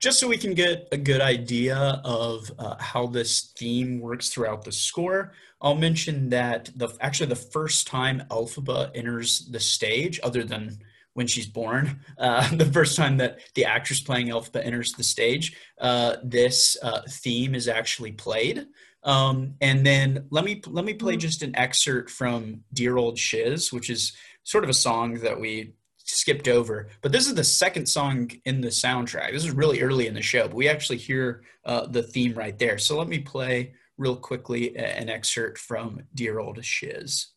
[0.00, 4.64] Just so we can get a good idea of uh, how this theme works throughout
[4.64, 10.44] the score, I'll mention that the actually the first time Elphaba enters the stage, other
[10.44, 10.78] than
[11.14, 15.56] when she's born, uh, the first time that the actress playing Elphaba enters the stage,
[15.80, 18.66] uh, this uh, theme is actually played.
[19.04, 23.72] Um, and then let me let me play just an excerpt from "Dear Old Shiz,"
[23.72, 24.12] which is
[24.44, 25.74] sort of a song that we
[26.04, 26.88] skipped over.
[27.02, 29.32] But this is the second song in the soundtrack.
[29.32, 32.58] This is really early in the show, but we actually hear uh, the theme right
[32.58, 32.78] there.
[32.78, 37.28] So let me play real quickly an excerpt from "Dear Old Shiz."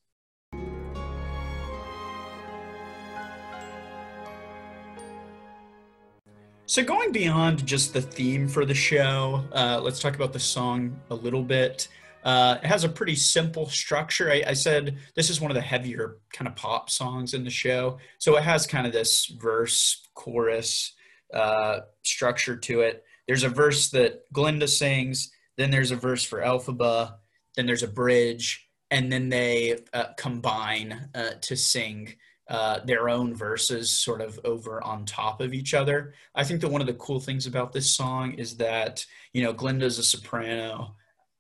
[6.69, 10.99] So going beyond just the theme for the show, uh, let's talk about the song
[11.10, 11.88] a little bit.
[12.23, 14.31] Uh, it has a pretty simple structure.
[14.31, 17.49] I, I, said this is one of the heavier kind of pop songs in the
[17.49, 20.94] show, so it has kind of this verse chorus
[21.34, 23.03] uh, structure to it.
[23.27, 27.15] There's a verse that Glinda sings, then there's a verse for Elphaba,
[27.56, 32.15] then there's a bridge, and then they uh, combine uh, to sing
[32.49, 36.14] uh, their own verses sort of over on top of each other.
[36.34, 39.52] I think that one of the cool things about this song is that, you know,
[39.52, 40.95] Glinda's a soprano,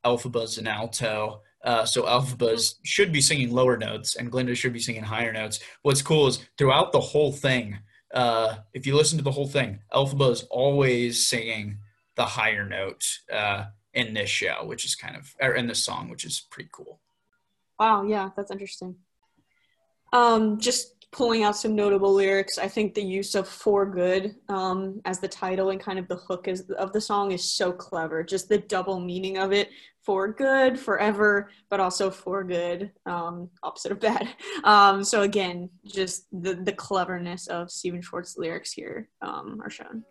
[0.07, 1.41] Elphaba's and alto.
[1.63, 5.59] Uh, so Elphaba's should be singing lower notes and Glinda should be singing higher notes.
[5.81, 7.79] What's cool is throughout the whole thing,
[8.13, 11.79] uh, if you listen to the whole thing, Elphaba is always singing
[12.15, 16.09] the higher note uh, in this show, which is kind of, or in this song,
[16.09, 16.99] which is pretty cool.
[17.79, 18.95] Wow, yeah, that's interesting.
[20.13, 22.57] Um, just pulling out some notable lyrics.
[22.57, 26.15] I think the use of "for good" um, as the title and kind of the
[26.15, 28.23] hook is, of the song is so clever.
[28.23, 29.69] Just the double meaning of it:
[30.07, 34.29] for good, forever, but also for good, um, opposite of bad.
[34.63, 40.03] Um, so again, just the the cleverness of Stephen Schwartz's lyrics here um, are shown.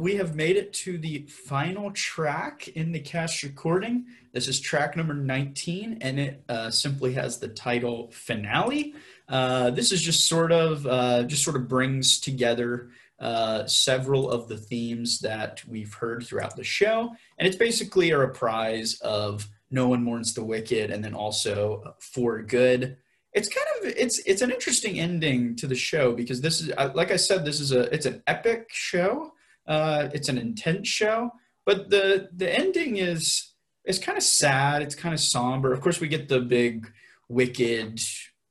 [0.00, 4.06] We have made it to the final track in the cast recording.
[4.32, 8.94] This is track number 19, and it uh, simply has the title Finale.
[9.28, 12.88] Uh, this is just sort of uh, just sort of brings together
[13.20, 18.18] uh, several of the themes that we've heard throughout the show, and it's basically a
[18.18, 22.96] reprise of No One Mourns the Wicked, and then also For Good
[23.32, 27.12] it's kind of it's it's an interesting ending to the show because this is like
[27.12, 29.32] I said this is a it's an epic show
[29.70, 31.30] uh, it's an intense show,
[31.64, 33.52] but the the ending is
[33.84, 34.82] is kind of sad.
[34.82, 35.72] It's kind of somber.
[35.72, 36.92] Of course, we get the big
[37.28, 38.00] wicked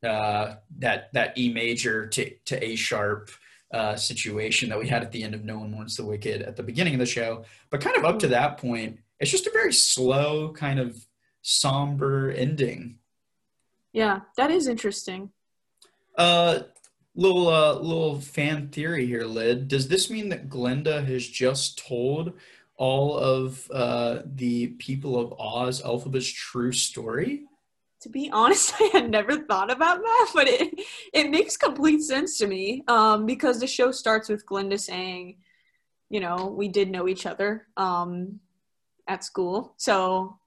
[0.01, 3.31] uh, that that E major to to A sharp
[3.73, 6.55] uh, situation that we had at the end of No One Wants the Wicked at
[6.55, 7.43] the beginning of the show.
[7.69, 11.05] But kind of up to that point, it's just a very slow kind of
[11.41, 12.97] somber ending.
[13.91, 15.31] Yeah, that is interesting.
[16.17, 16.61] Uh,
[17.19, 19.67] little uh, little fan theory here, Lid.
[19.67, 22.33] Does this mean that Glinda has just told
[22.77, 27.43] all of uh, the people of Oz Elphaba's true story?
[28.01, 30.79] To be honest, I had never thought about that, but it
[31.13, 35.37] it makes complete sense to me um, because the show starts with Glinda saying,
[36.09, 38.39] you know, we did know each other um,
[39.07, 40.39] at school, so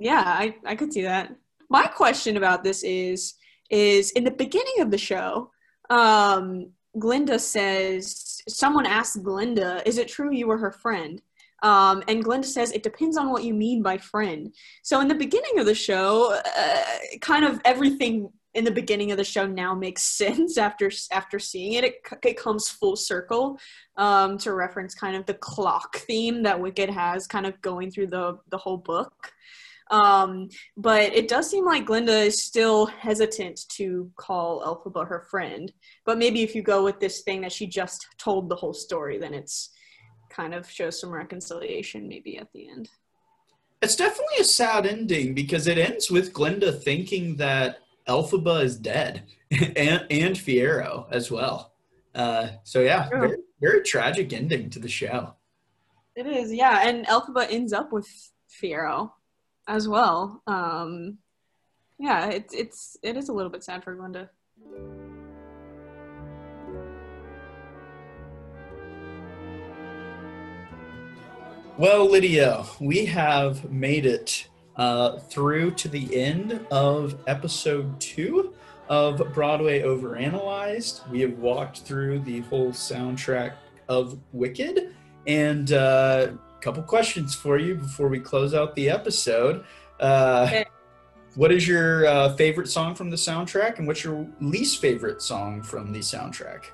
[0.00, 1.36] yeah, I I could see that.
[1.68, 3.34] My question about this is
[3.68, 5.50] is in the beginning of the show,
[5.90, 11.20] um, Glinda says, someone asked Glinda, is it true you were her friend?
[11.62, 14.54] Um, and Glinda says, it depends on what you mean by friend.
[14.82, 16.82] So in the beginning of the show, uh,
[17.20, 21.74] kind of everything in the beginning of the show now makes sense after after seeing
[21.74, 21.84] it.
[21.84, 21.94] It,
[22.24, 23.58] it comes full circle
[23.96, 28.08] um, to reference kind of the clock theme that Wicked has kind of going through
[28.08, 29.32] the the whole book.
[29.90, 35.72] Um, but it does seem like Glinda is still hesitant to call Elphaba her friend.
[36.04, 39.18] But maybe if you go with this thing that she just told the whole story,
[39.18, 39.70] then it's
[40.30, 42.88] kind of shows some reconciliation maybe at the end.
[43.80, 47.78] It's definitely a sad ending because it ends with Glinda thinking that
[48.08, 51.72] Elphaba is dead and, and Fiyero as well.
[52.14, 55.34] Uh, so yeah, very, very tragic ending to the show.
[56.16, 56.88] It is, yeah.
[56.88, 58.08] And Elphaba ends up with
[58.50, 59.12] Fiyero
[59.68, 60.42] as well.
[60.46, 61.18] Um,
[61.98, 64.30] yeah, it's it's it is a little bit sad for Glinda.
[71.76, 78.52] Well, Lydia, we have made it uh, through to the end of episode two
[78.88, 81.08] of Broadway Overanalyzed.
[81.08, 83.52] We have walked through the whole soundtrack
[83.88, 84.92] of Wicked,
[85.28, 86.28] and uh,
[86.60, 89.64] couple questions for you before we close out the episode.
[90.00, 90.66] Uh, Okay.
[91.34, 95.62] What is your uh, favorite song from the soundtrack, and what's your least favorite song
[95.62, 96.64] from the soundtrack?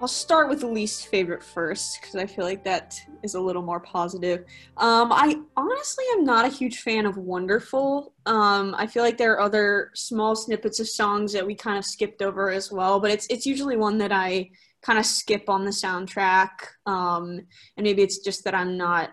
[0.00, 2.94] I'll start with the least favorite first because I feel like that
[3.24, 4.44] is a little more positive.
[4.76, 8.12] Um, I honestly am not a huge fan of Wonderful.
[8.24, 11.84] Um, I feel like there are other small snippets of songs that we kind of
[11.84, 14.50] skipped over as well, but it's it's usually one that I
[14.82, 16.50] kind of skip on the soundtrack.
[16.86, 17.40] Um,
[17.76, 19.10] and maybe it's just that I'm not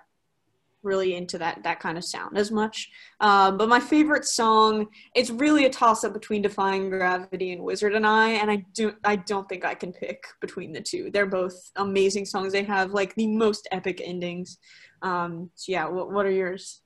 [0.86, 2.90] really into that that kind of sound as much.
[3.20, 7.96] Um, but my favorite song, it's really a toss up between Defying Gravity and Wizard
[7.96, 11.10] and I, and I do I don't think I can pick between the two.
[11.12, 12.54] They're both amazing songs.
[12.54, 14.60] They have like the most epic endings.
[15.02, 16.82] Um, so yeah, what, what are yours?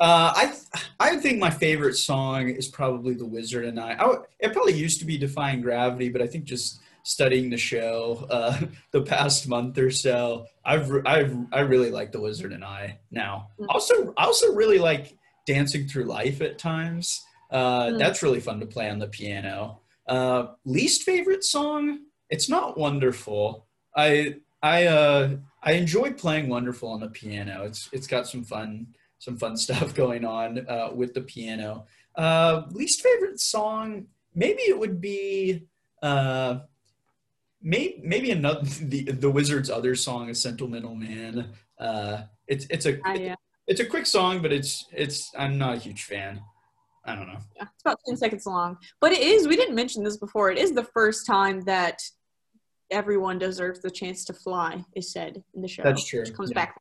[0.00, 3.92] Uh, I th- I think my favorite song is probably The Wizard and I.
[3.92, 7.56] I w- it probably used to be Defying Gravity, but I think just studying the
[7.56, 8.58] show uh,
[8.90, 13.50] the past month or so, I've I've I really like The Wizard and I now.
[13.60, 13.66] Mm.
[13.68, 15.16] Also, I also really like
[15.46, 17.24] Dancing Through Life at times.
[17.50, 17.98] Uh, Mm.
[17.98, 19.80] That's really fun to play on the piano.
[20.08, 22.00] Uh, least favorite song?
[22.30, 23.66] It's not Wonderful.
[23.96, 27.64] I I uh, I enjoy playing Wonderful on the piano.
[27.64, 31.86] It's it's got some fun some fun stuff going on uh, with the piano.
[32.16, 34.06] Uh, least favorite song?
[34.34, 35.66] Maybe it would be
[36.02, 36.60] uh,
[37.64, 43.00] maybe maybe another the the Wizard's other song, "A Sentimental Man." Uh, it's it's a
[43.08, 43.34] Uh, yeah,
[43.66, 46.40] it's a quick song, but it's it's I'm not a huge fan.
[47.04, 47.38] I don't know.
[47.56, 49.48] yeah, it's about ten seconds long, but it is.
[49.48, 50.50] We didn't mention this before.
[50.50, 52.00] It is the first time that
[52.90, 54.84] everyone deserves the chance to fly.
[54.94, 55.82] Is said in the show.
[55.82, 56.66] That's true, Which comes yeah.
[56.66, 56.80] back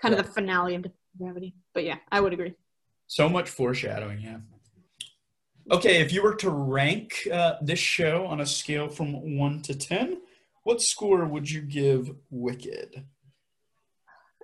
[0.00, 0.84] kind of the finale of
[1.18, 1.54] Gravity.
[1.74, 2.54] But yeah, I would agree.
[3.06, 4.38] So much foreshadowing, yeah.
[5.70, 9.74] Okay, if you were to rank uh, this show on a scale from one to
[9.74, 10.18] ten,
[10.62, 13.04] what score would you give Wicked?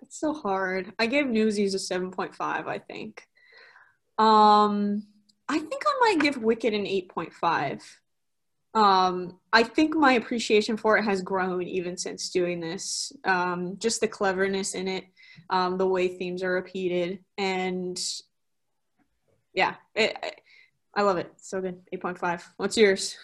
[0.02, 0.92] It's so hard.
[0.98, 3.26] I gave Newsies a 7.5, I think.
[4.18, 5.06] Um,
[5.48, 7.80] I think I might give Wicked an 8.5.
[8.74, 13.12] Um, I think my appreciation for it has grown even since doing this.
[13.24, 15.04] Um, just the cleverness in it,
[15.48, 17.98] um, the way themes are repeated, and
[19.54, 20.40] yeah, it,
[20.94, 21.32] I- love it.
[21.36, 21.80] So good.
[21.92, 22.42] 8.5.
[22.56, 23.16] What's yours?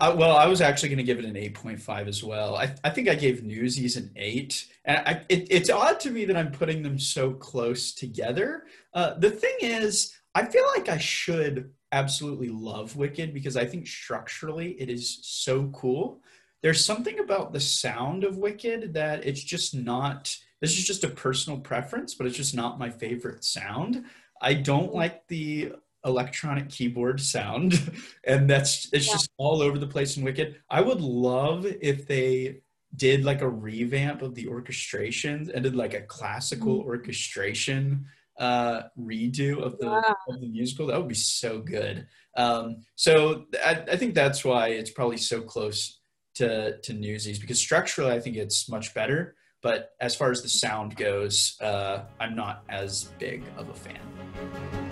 [0.00, 2.56] I, well, I was actually going to give it an 8.5 as well.
[2.56, 4.68] I, I think I gave Newsies an 8.
[4.84, 8.64] And I, it, it's odd to me that I'm putting them so close together.
[8.92, 13.86] Uh, the thing is, I feel like I should absolutely love Wicked because I think
[13.86, 16.20] structurally it is so cool.
[16.62, 21.08] There's something about the sound of Wicked that it's just not, this is just a
[21.08, 24.04] personal preference, but it's just not my favorite sound.
[24.42, 25.72] I don't like the
[26.04, 27.92] electronic keyboard sound
[28.24, 29.12] and that's it's Yeah.
[29.14, 30.56] just all over the place in wicked.
[30.70, 32.62] I would love if they
[32.96, 38.06] did like a revamp of the orchestration and did like a classical orchestration
[38.38, 40.14] uh redo of the Yeah.
[40.28, 40.86] of the musical.
[40.86, 42.06] That would be so good.
[42.36, 46.00] Um so I, I think that's why it's probably so close
[46.36, 49.34] to to newsies because structurally i think it's much better.
[49.62, 54.89] But as far as the sound goes uh i'm not as big of a fan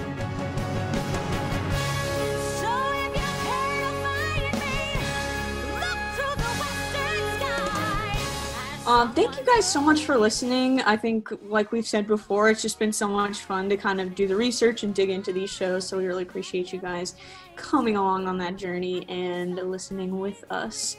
[8.88, 10.80] Um, thank you guys so much for listening.
[10.80, 14.14] I think, like we've said before, it's just been so much fun to kind of
[14.14, 15.86] do the research and dig into these shows.
[15.86, 17.14] So we really appreciate you guys
[17.54, 20.96] coming along on that journey and listening with us.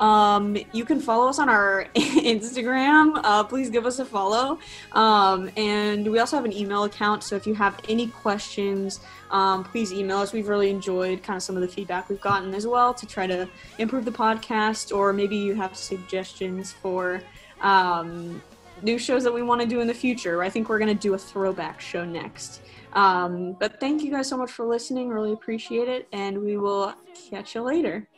[0.00, 3.20] Um, you can follow us on our Instagram.
[3.22, 4.58] Uh, please give us a follow.
[4.92, 7.22] Um, and we also have an email account.
[7.22, 9.00] So if you have any questions,
[9.30, 10.32] um, please email us.
[10.32, 13.26] We've really enjoyed kind of some of the feedback we've gotten as well to try
[13.26, 13.48] to
[13.78, 17.22] improve the podcast, or maybe you have suggestions for
[17.60, 18.42] um,
[18.82, 20.42] new shows that we want to do in the future.
[20.42, 22.62] I think we're going to do a throwback show next.
[22.94, 25.10] Um, but thank you guys so much for listening.
[25.10, 26.08] Really appreciate it.
[26.12, 26.94] And we will
[27.30, 28.08] catch you later.